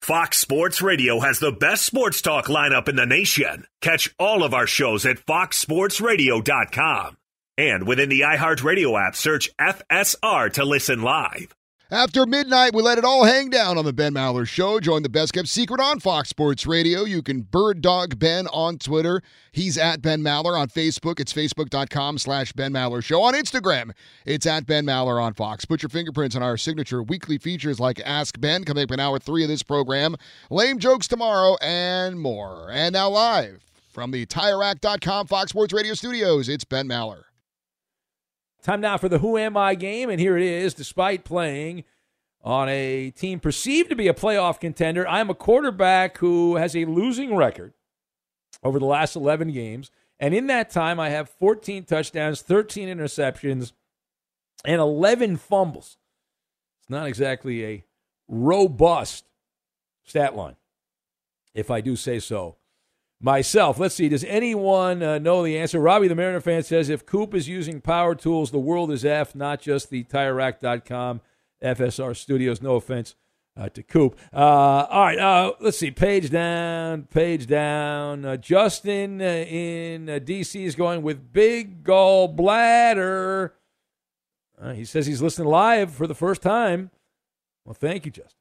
Fox 0.01 0.39
Sports 0.39 0.81
Radio 0.81 1.21
has 1.21 1.39
the 1.39 1.53
best 1.53 1.85
sports 1.85 2.23
talk 2.23 2.47
lineup 2.47 2.89
in 2.89 2.97
the 2.97 3.05
nation. 3.05 3.67
Catch 3.83 4.15
all 4.19 4.43
of 4.43 4.55
our 4.55 4.67
shows 4.67 5.05
at 5.05 5.19
foxsportsradio.com. 5.19 7.19
And 7.59 7.87
within 7.87 8.09
the 8.09 8.21
iHeartRadio 8.21 9.07
app, 9.07 9.15
search 9.15 9.55
FSR 9.59 10.51
to 10.55 10.65
listen 10.65 11.03
live. 11.03 11.55
After 11.93 12.25
midnight, 12.25 12.73
we 12.73 12.83
let 12.83 12.99
it 12.99 13.05
all 13.05 13.25
hang 13.25 13.51
down 13.51 13.77
on 13.77 13.85
the 13.85 13.93
Ben 13.93 14.15
Maller 14.15 14.47
Show. 14.47 14.79
Join 14.79 15.03
the 15.03 15.09
best 15.09 15.33
kept 15.33 15.49
secret 15.49 15.81
on 15.81 15.99
Fox 15.99 16.29
Sports 16.29 16.65
Radio. 16.65 17.03
You 17.03 17.21
can 17.21 17.41
bird 17.41 17.81
dog 17.81 18.17
Ben 18.17 18.47
on 18.53 18.79
Twitter. 18.79 19.23
He's 19.51 19.77
at 19.77 20.01
Ben 20.01 20.21
Maller 20.21 20.57
on 20.57 20.69
Facebook. 20.69 21.19
It's 21.19 21.33
facebook.com 21.33 22.19
slash 22.19 22.53
Ben 22.53 22.73
Maller 22.73 23.03
Show. 23.03 23.21
On 23.23 23.35
Instagram, 23.35 23.91
it's 24.25 24.47
at 24.47 24.67
Ben 24.67 24.87
Maller 24.87 25.21
on 25.21 25.35
Fox. 25.35 25.65
Put 25.65 25.83
your 25.83 25.89
fingerprints 25.89 26.37
on 26.37 26.45
our 26.45 26.57
signature 26.57 27.03
weekly 27.03 27.39
features 27.39 27.81
like 27.81 28.01
Ask 28.05 28.41
Ben, 28.41 28.63
coming 28.63 28.85
up 28.85 28.93
in 28.93 29.01
hour 29.01 29.19
three 29.19 29.43
of 29.43 29.49
this 29.49 29.65
program, 29.65 30.15
lame 30.49 30.79
jokes 30.79 31.09
tomorrow, 31.09 31.57
and 31.61 32.21
more. 32.21 32.71
And 32.71 32.93
now 32.93 33.11
live 33.11 33.65
from 33.89 34.13
the 34.13 34.27
TireRack.com 34.27 35.27
Fox 35.27 35.51
Sports 35.51 35.73
Radio 35.73 35.95
studios, 35.95 36.49
it's 36.49 36.65
Ben 36.65 36.87
Maller. 36.87 37.25
Time 38.63 38.81
now 38.81 38.99
for 38.99 39.09
the 39.09 39.19
Who 39.19 39.39
Am 39.39 39.57
I 39.57 39.75
game, 39.75 40.11
and 40.11 40.21
here 40.21 40.37
it 40.37 40.43
is. 40.43 40.75
Despite 40.75 41.25
playing 41.25 41.85
on 42.43 42.69
a 42.69 43.11
team 43.11 43.41
perceived 43.41 43.89
to 43.89 43.97
be 43.97 44.09
a 44.09 44.15
playoff 44.15 44.61
contender, 44.61 45.09
I'm 45.09 45.31
a 45.31 45.35
quarterback 45.35 46.19
who 46.19 46.57
has 46.57 46.77
a 46.77 46.85
losing 46.85 47.35
record 47.35 47.73
over 48.63 48.79
the 48.79 48.87
last 48.87 49.17
11 49.17 49.53
games. 49.53 49.91
And 50.19 50.35
in 50.35 50.47
that 50.49 50.69
time, 50.69 51.01
I 51.01 51.09
have 51.09 51.31
14 51.31 51.85
touchdowns, 51.85 52.43
13 52.43 52.89
interceptions, 52.89 53.73
and 54.65 54.81
11 54.81 55.39
fumbles. 55.39 55.97
It's 56.81 56.91
not 56.91 57.07
exactly 57.07 57.65
a 57.65 57.85
robust 58.29 59.25
stat 60.05 60.37
line, 60.37 60.57
if 61.55 61.71
I 61.71 61.81
do 61.81 61.97
say 61.97 62.19
so 62.19 62.57
myself. 63.21 63.79
Let's 63.79 63.95
see. 63.95 64.09
Does 64.09 64.25
anyone 64.25 65.03
uh, 65.03 65.19
know 65.19 65.43
the 65.45 65.59
answer? 65.59 65.79
Robbie, 65.79 66.09
the 66.09 66.15
Mariner 66.15 66.41
fan, 66.41 66.63
says 66.63 66.89
if 66.89 67.07
Coop 67.07 67.35
is 67.35 67.49
using 67.49 67.81
power 67.81 68.15
tools, 68.15 68.51
the 68.51 68.59
world 68.59 68.91
is 68.91 69.05
F, 69.05 69.35
not 69.35 69.61
just 69.61 69.91
the 69.91 70.05
TireRack.com 70.05 71.21
FSR 71.63 72.17
studios. 72.17 72.63
No 72.63 72.77
offense 72.77 73.15
uh, 73.57 73.69
to 73.69 73.83
Coop. 73.83 74.19
Uh, 74.33 74.37
all 74.89 75.05
right. 75.05 75.19
Uh, 75.19 75.53
let's 75.61 75.79
see. 75.79 75.91
Page 75.91 76.31
down, 76.31 77.03
page 77.05 77.47
down. 77.47 78.25
Uh, 78.25 78.37
Justin 78.37 79.21
uh, 79.21 79.25
in 79.25 80.23
D.C. 80.25 80.65
is 80.65 80.75
going 80.75 81.03
with 81.03 81.33
big 81.33 81.85
gallbladder. 81.85 83.53
he 84.75 84.85
says 84.85 85.07
he's 85.07 85.23
listening 85.23 85.49
live 85.49 85.93
for 85.93 86.07
the 86.07 86.15
first 86.15 86.41
time. 86.43 86.91
Well, 87.65 87.75
thank 87.75 88.07
you, 88.07 88.11
Justin. 88.11 88.40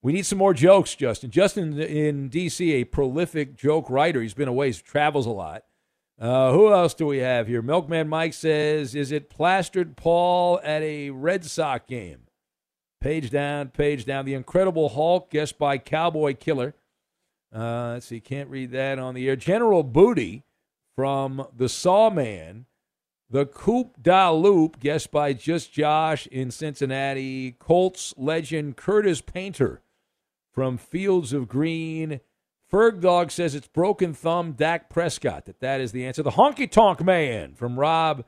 We 0.00 0.12
need 0.12 0.26
some 0.26 0.38
more 0.38 0.54
jokes, 0.54 0.94
Justin. 0.94 1.30
Justin 1.30 1.80
in 1.80 2.28
D.C., 2.28 2.72
a 2.72 2.84
prolific 2.84 3.56
joke 3.56 3.90
writer. 3.90 4.22
He's 4.22 4.34
been 4.34 4.48
away, 4.48 4.70
he 4.70 4.80
travels 4.80 5.26
a 5.26 5.30
lot. 5.30 5.64
Uh, 6.20 6.52
who 6.52 6.72
else 6.72 6.94
do 6.94 7.06
we 7.06 7.18
have 7.18 7.46
here? 7.46 7.62
Milkman 7.62 8.08
Mike 8.08 8.34
says, 8.34 8.94
Is 8.94 9.12
it 9.12 9.30
plastered 9.30 9.96
Paul 9.96 10.60
at 10.62 10.82
a 10.82 11.10
Red 11.10 11.44
Sox 11.44 11.84
game? 11.88 12.22
Page 13.00 13.30
down, 13.30 13.68
page 13.68 14.04
down. 14.04 14.24
The 14.24 14.34
Incredible 14.34 14.88
Hulk, 14.88 15.30
guessed 15.30 15.58
by 15.58 15.78
Cowboy 15.78 16.34
Killer. 16.34 16.74
Uh, 17.54 17.92
let's 17.94 18.06
see, 18.06 18.20
can't 18.20 18.50
read 18.50 18.72
that 18.72 18.98
on 18.98 19.14
the 19.14 19.28
air. 19.28 19.36
General 19.36 19.82
Booty 19.82 20.44
from 20.96 21.46
The 21.56 21.68
Sawman. 21.68 22.66
The 23.30 23.46
Coop 23.46 23.96
Da 24.00 24.30
Loop, 24.30 24.80
guessed 24.80 25.10
by 25.10 25.34
Just 25.34 25.72
Josh 25.72 26.26
in 26.28 26.50
Cincinnati. 26.50 27.52
Colts 27.52 28.14
legend 28.16 28.76
Curtis 28.76 29.20
Painter 29.20 29.82
from 30.58 30.76
Fields 30.76 31.32
of 31.32 31.46
Green. 31.46 32.18
Ferg 32.68 33.00
Dog 33.00 33.30
says 33.30 33.54
it's 33.54 33.68
broken 33.68 34.12
thumb 34.12 34.54
Dak 34.54 34.90
Prescott. 34.90 35.44
That 35.44 35.60
that 35.60 35.80
is 35.80 35.92
the 35.92 36.04
answer. 36.04 36.24
The 36.24 36.32
Honky 36.32 36.68
Tonk 36.68 37.00
Man 37.04 37.54
from 37.54 37.78
Rob 37.78 38.24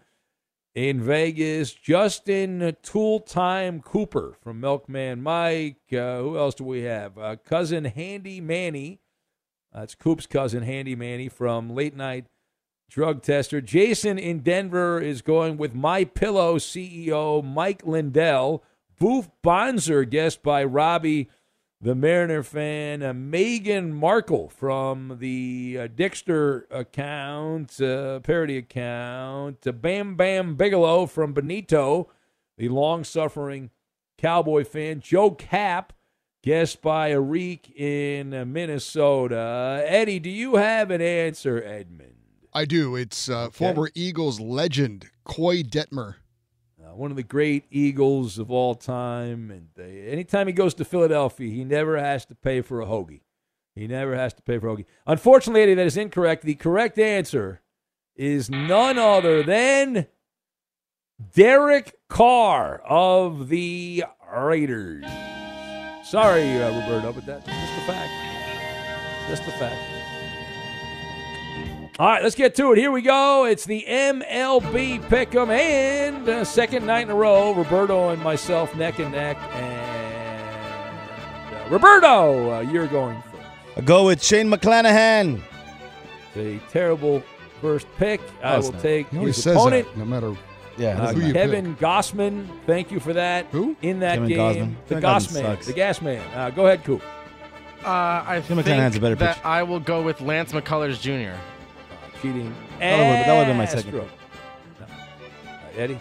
in 0.72 1.02
Vegas. 1.02 1.72
Justin 1.72 2.76
Tool 2.84 3.18
Time 3.18 3.80
Cooper 3.80 4.36
from 4.40 4.60
Milkman 4.60 5.24
Mike. 5.24 5.80
Uh, 5.92 6.18
who 6.18 6.38
else 6.38 6.54
do 6.54 6.62
we 6.62 6.82
have? 6.82 7.18
Uh, 7.18 7.34
cousin 7.34 7.84
Handy 7.84 8.40
Manny. 8.40 9.00
That's 9.72 9.96
Coop's 9.96 10.26
cousin 10.26 10.62
Handy 10.62 10.94
Manny 10.94 11.28
from 11.28 11.74
Late 11.74 11.96
Night 11.96 12.26
Drug 12.88 13.22
Tester. 13.22 13.60
Jason 13.60 14.20
in 14.20 14.38
Denver 14.38 15.00
is 15.00 15.20
going 15.20 15.56
with 15.56 15.74
My 15.74 16.04
Pillow 16.04 16.58
CEO 16.58 17.42
Mike 17.42 17.84
Lindell. 17.84 18.62
Boof 19.00 19.30
Bonser, 19.42 20.04
guessed 20.04 20.44
by 20.44 20.62
Robbie 20.62 21.28
the 21.80 21.94
Mariner 21.94 22.42
fan, 22.42 23.02
uh, 23.02 23.12
Meghan 23.12 23.92
Markle 23.92 24.48
from 24.50 25.16
the 25.18 25.78
uh, 25.80 25.88
Dixter 25.88 26.64
account, 26.70 27.80
uh, 27.80 28.20
parody 28.20 28.58
account, 28.58 29.66
uh, 29.66 29.72
Bam 29.72 30.14
Bam 30.14 30.56
Bigelow 30.56 31.06
from 31.06 31.32
Benito, 31.32 32.10
the 32.58 32.68
long 32.68 33.02
suffering 33.02 33.70
Cowboy 34.18 34.64
fan, 34.64 35.00
Joe 35.00 35.30
Cap, 35.30 35.94
guessed 36.42 36.82
by 36.82 37.12
Arik 37.12 37.74
in 37.74 38.34
uh, 38.34 38.44
Minnesota. 38.44 39.82
Eddie, 39.86 40.18
do 40.18 40.30
you 40.30 40.56
have 40.56 40.90
an 40.90 41.00
answer, 41.00 41.62
Edmund? 41.62 42.14
I 42.52 42.66
do. 42.66 42.96
It's 42.96 43.30
uh, 43.30 43.48
former 43.50 43.90
Eagles 43.94 44.38
legend 44.40 45.08
Koy 45.24 45.62
Detmer. 45.62 46.16
Uh, 46.90 46.96
one 46.96 47.10
of 47.10 47.16
the 47.16 47.22
great 47.22 47.64
Eagles 47.70 48.38
of 48.38 48.50
all 48.50 48.74
time. 48.74 49.50
And 49.50 49.68
anytime 50.08 50.46
he 50.46 50.52
goes 50.52 50.74
to 50.74 50.84
Philadelphia, 50.84 51.50
he 51.50 51.64
never 51.64 51.98
has 51.98 52.24
to 52.26 52.34
pay 52.34 52.62
for 52.62 52.80
a 52.80 52.86
hoagie. 52.86 53.20
He 53.74 53.86
never 53.86 54.16
has 54.16 54.32
to 54.34 54.42
pay 54.42 54.58
for 54.58 54.68
a 54.68 54.76
hoagie. 54.76 54.86
Unfortunately, 55.06 55.62
Eddie, 55.62 55.74
that 55.74 55.86
is 55.86 55.96
incorrect. 55.96 56.44
The 56.44 56.54
correct 56.54 56.98
answer 56.98 57.60
is 58.16 58.50
none 58.50 58.98
other 58.98 59.42
than 59.42 60.06
Derek 61.34 61.94
Carr 62.08 62.80
of 62.84 63.48
the 63.48 64.04
Raiders. 64.32 65.04
Sorry, 66.04 66.60
uh, 66.60 66.80
Roberto, 66.80 67.12
but 67.12 67.26
that's 67.26 67.46
just 67.46 67.72
a 67.78 67.86
fact. 67.86 69.28
Just 69.28 69.42
a 69.42 69.52
fact. 69.52 69.99
All 72.00 72.06
right, 72.06 72.22
let's 72.22 72.34
get 72.34 72.54
to 72.54 72.72
it. 72.72 72.78
Here 72.78 72.90
we 72.90 73.02
go. 73.02 73.44
It's 73.44 73.66
the 73.66 73.84
MLB 73.86 75.02
Pick'em 75.10 75.50
and 75.50 76.26
uh, 76.26 76.44
second 76.46 76.86
night 76.86 77.02
in 77.02 77.10
a 77.10 77.14
row. 77.14 77.52
Roberto 77.52 78.08
and 78.08 78.22
myself 78.22 78.74
neck 78.74 78.98
and 79.00 79.12
neck. 79.12 79.36
And 79.52 80.96
uh, 81.54 81.68
Roberto, 81.68 82.54
uh, 82.54 82.60
you're 82.60 82.86
going 82.86 83.20
first. 83.30 83.44
I 83.76 83.80
go 83.82 84.06
with 84.06 84.22
Shane 84.24 84.48
McClanahan. 84.50 85.42
It's 86.34 86.36
a 86.38 86.72
terrible 86.72 87.22
first 87.60 87.86
pick. 87.98 88.22
I 88.42 88.58
will 88.60 88.72
not. 88.72 88.80
take 88.80 89.10
He 89.10 89.18
his 89.18 89.42
says 89.42 89.54
opponent. 89.56 89.86
that, 89.88 89.98
no 89.98 90.06
matter 90.06 90.34
Yeah, 90.78 91.02
Uh, 91.02 91.12
who 91.12 91.20
you 91.26 91.32
Kevin 91.34 91.76
Gausman, 91.76 92.46
thank 92.64 92.90
you 92.90 92.98
for 92.98 93.12
that. 93.12 93.44
Who? 93.52 93.76
In 93.82 94.00
that 94.00 94.14
Kevin 94.14 94.28
game. 94.28 94.38
Gausman. 94.38 94.86
The 94.88 94.94
Kevin 94.94 95.10
Gausman 95.10 95.64
The 95.66 95.72
Gas 95.74 96.00
man. 96.00 96.26
Uh, 96.34 96.48
go 96.48 96.64
ahead, 96.64 96.82
Coop. 96.82 97.02
Uh, 97.84 97.88
I 98.26 98.42
Jim 98.46 98.56
think 98.56 98.66
McClanahan's 98.68 98.96
a 98.96 99.00
better 99.00 99.16
that 99.16 99.36
pitcher. 99.36 99.46
I 99.46 99.62
will 99.64 99.80
go 99.80 100.00
with 100.00 100.22
Lance 100.22 100.52
McCullers 100.52 100.98
Jr. 100.98 101.38
Cheating. 102.22 102.54
That 102.78 102.98
would've- 102.98 103.26
that 103.26 103.32
would've 103.32 103.46
been 103.48 103.56
my 103.56 103.64
second 103.66 103.86
Astro. 103.88 104.00
pick. 104.00 104.10
No. 104.80 104.86
Uh, 104.86 105.82
Eddie? 105.82 105.98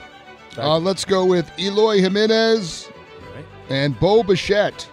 Uh, 0.57 0.77
let's 0.79 1.05
go 1.05 1.25
with 1.25 1.49
Eloy 1.57 1.99
Jimenez 2.01 2.89
Right. 3.35 3.45
and 3.69 3.97
Bo 3.99 4.23
Bichette. 4.23 4.87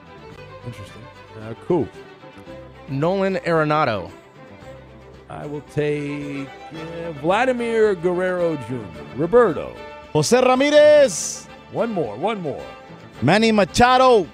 Interesting. 0.65 1.03
Uh, 1.43 1.55
Coop. 1.67 1.89
Nolan 2.89 3.37
Arenado. 3.47 4.11
I 5.29 5.45
will 5.47 5.63
take 5.75 6.49
uh, 6.73 7.13
Vladimir 7.21 7.95
Guerrero 7.97 8.57
Jr. 8.69 8.85
Roberto. 9.17 9.75
Jose 10.13 10.41
Ramirez. 10.41 11.49
One 11.73 11.93
more. 11.93 12.17
One 12.17 12.41
more. 12.41 12.63
Manny 13.23 13.51
Machado. 13.51 14.25
Oh, 14.25 14.29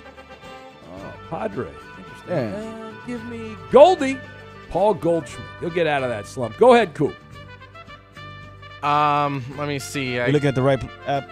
Padre. 1.30 1.68
Interesting. 1.96 2.28
Yeah. 2.28 2.90
Uh, 3.00 3.06
give 3.06 3.24
me 3.26 3.56
Goldie. 3.70 4.18
Paul 4.72 4.94
Goldschmidt. 4.94 5.46
He'll 5.60 5.70
get 5.70 5.86
out 5.86 6.02
of 6.02 6.08
that 6.08 6.26
slump. 6.26 6.56
Go 6.56 6.72
ahead, 6.74 6.94
Coop. 6.94 7.14
Um, 8.82 9.44
let 9.56 9.68
me 9.68 9.78
see. 9.78 10.18
I, 10.18 10.24
You're 10.26 10.32
looking 10.32 10.48
at 10.48 10.54
the 10.54 10.62
right 10.62 10.82
app. 11.06 11.28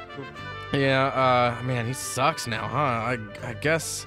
yeah, 0.72 1.06
uh, 1.58 1.62
man, 1.64 1.86
he 1.86 1.92
sucks 1.92 2.46
now, 2.46 2.68
huh? 2.68 2.76
I, 2.78 3.18
I 3.42 3.54
guess. 3.54 4.04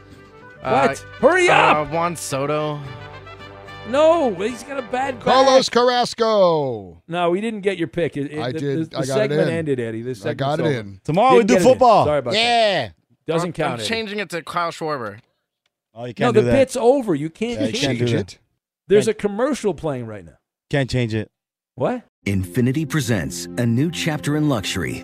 What? 0.61 0.63
Uh, 0.63 0.95
Hurry 1.19 1.49
up! 1.49 1.75
Uh, 1.89 1.91
Juan 1.91 2.15
Soto. 2.15 2.79
No, 3.89 4.33
he's 4.35 4.63
got 4.63 4.77
a 4.77 4.81
bad 4.83 5.15
back. 5.15 5.25
Carlos 5.25 5.67
Carrasco. 5.67 7.01
No, 7.09 7.31
we 7.31 7.41
didn't 7.41 7.61
get 7.61 7.77
your 7.77 7.89
pick. 7.89 8.15
It, 8.15 8.31
it- 8.31 8.39
I 8.39 8.51
the, 8.53 8.59
did. 8.59 8.91
The, 8.91 8.97
I 8.97 9.01
the 9.01 9.07
got 9.07 9.13
it 9.17 9.21
segment 9.23 9.49
in. 9.49 9.55
ended, 9.55 9.79
Eddie. 9.81 10.01
This 10.03 10.21
I 10.21 10.29
segment's 10.29 10.39
got 10.39 10.59
it 10.61 10.63
over. 10.69 10.79
in. 10.79 11.01
Tomorrow 11.03 11.31
we 11.33 11.37
Didn't 11.39 11.47
do 11.49 11.53
get 11.55 11.61
it 11.61 11.65
in. 11.65 11.71
football. 11.73 12.05
Sorry 12.05 12.19
about 12.19 12.31
that. 12.31 12.37
yeah. 12.39 12.89
Doesn't 13.27 13.49
I'm, 13.49 13.53
count. 13.53 13.73
I'm 13.73 13.79
Eddie. 13.79 13.89
changing 13.89 14.19
it 14.19 14.29
to 14.29 14.41
Kyle 14.41 14.71
Schwarber. 14.71 15.19
Oh, 15.93 16.05
you 16.05 16.13
can't 16.13 16.33
the 16.33 16.41
do 16.41 16.45
that. 16.47 16.53
bit's 16.53 16.77
over. 16.77 17.13
You 17.13 17.29
can't 17.29 17.59
Yeah, 17.59 17.67
you 17.67 17.73
change 17.73 17.99
can't 17.99 18.09
do 18.09 18.17
it. 18.17 18.39
That. 18.93 19.05
There's 19.05 19.07
a 19.07 19.13
commercial 19.13 19.73
playing 19.73 20.05
right 20.05 20.23
now. 20.23 20.37
Can't 20.69 20.89
change 20.89 21.13
it. 21.13 21.29
What? 21.75 22.03
Infiniti 22.25 22.87
presents 22.87 23.45
a 23.57 23.65
new 23.65 23.89
chapter 23.91 24.37
in 24.37 24.47
luxury, 24.47 25.03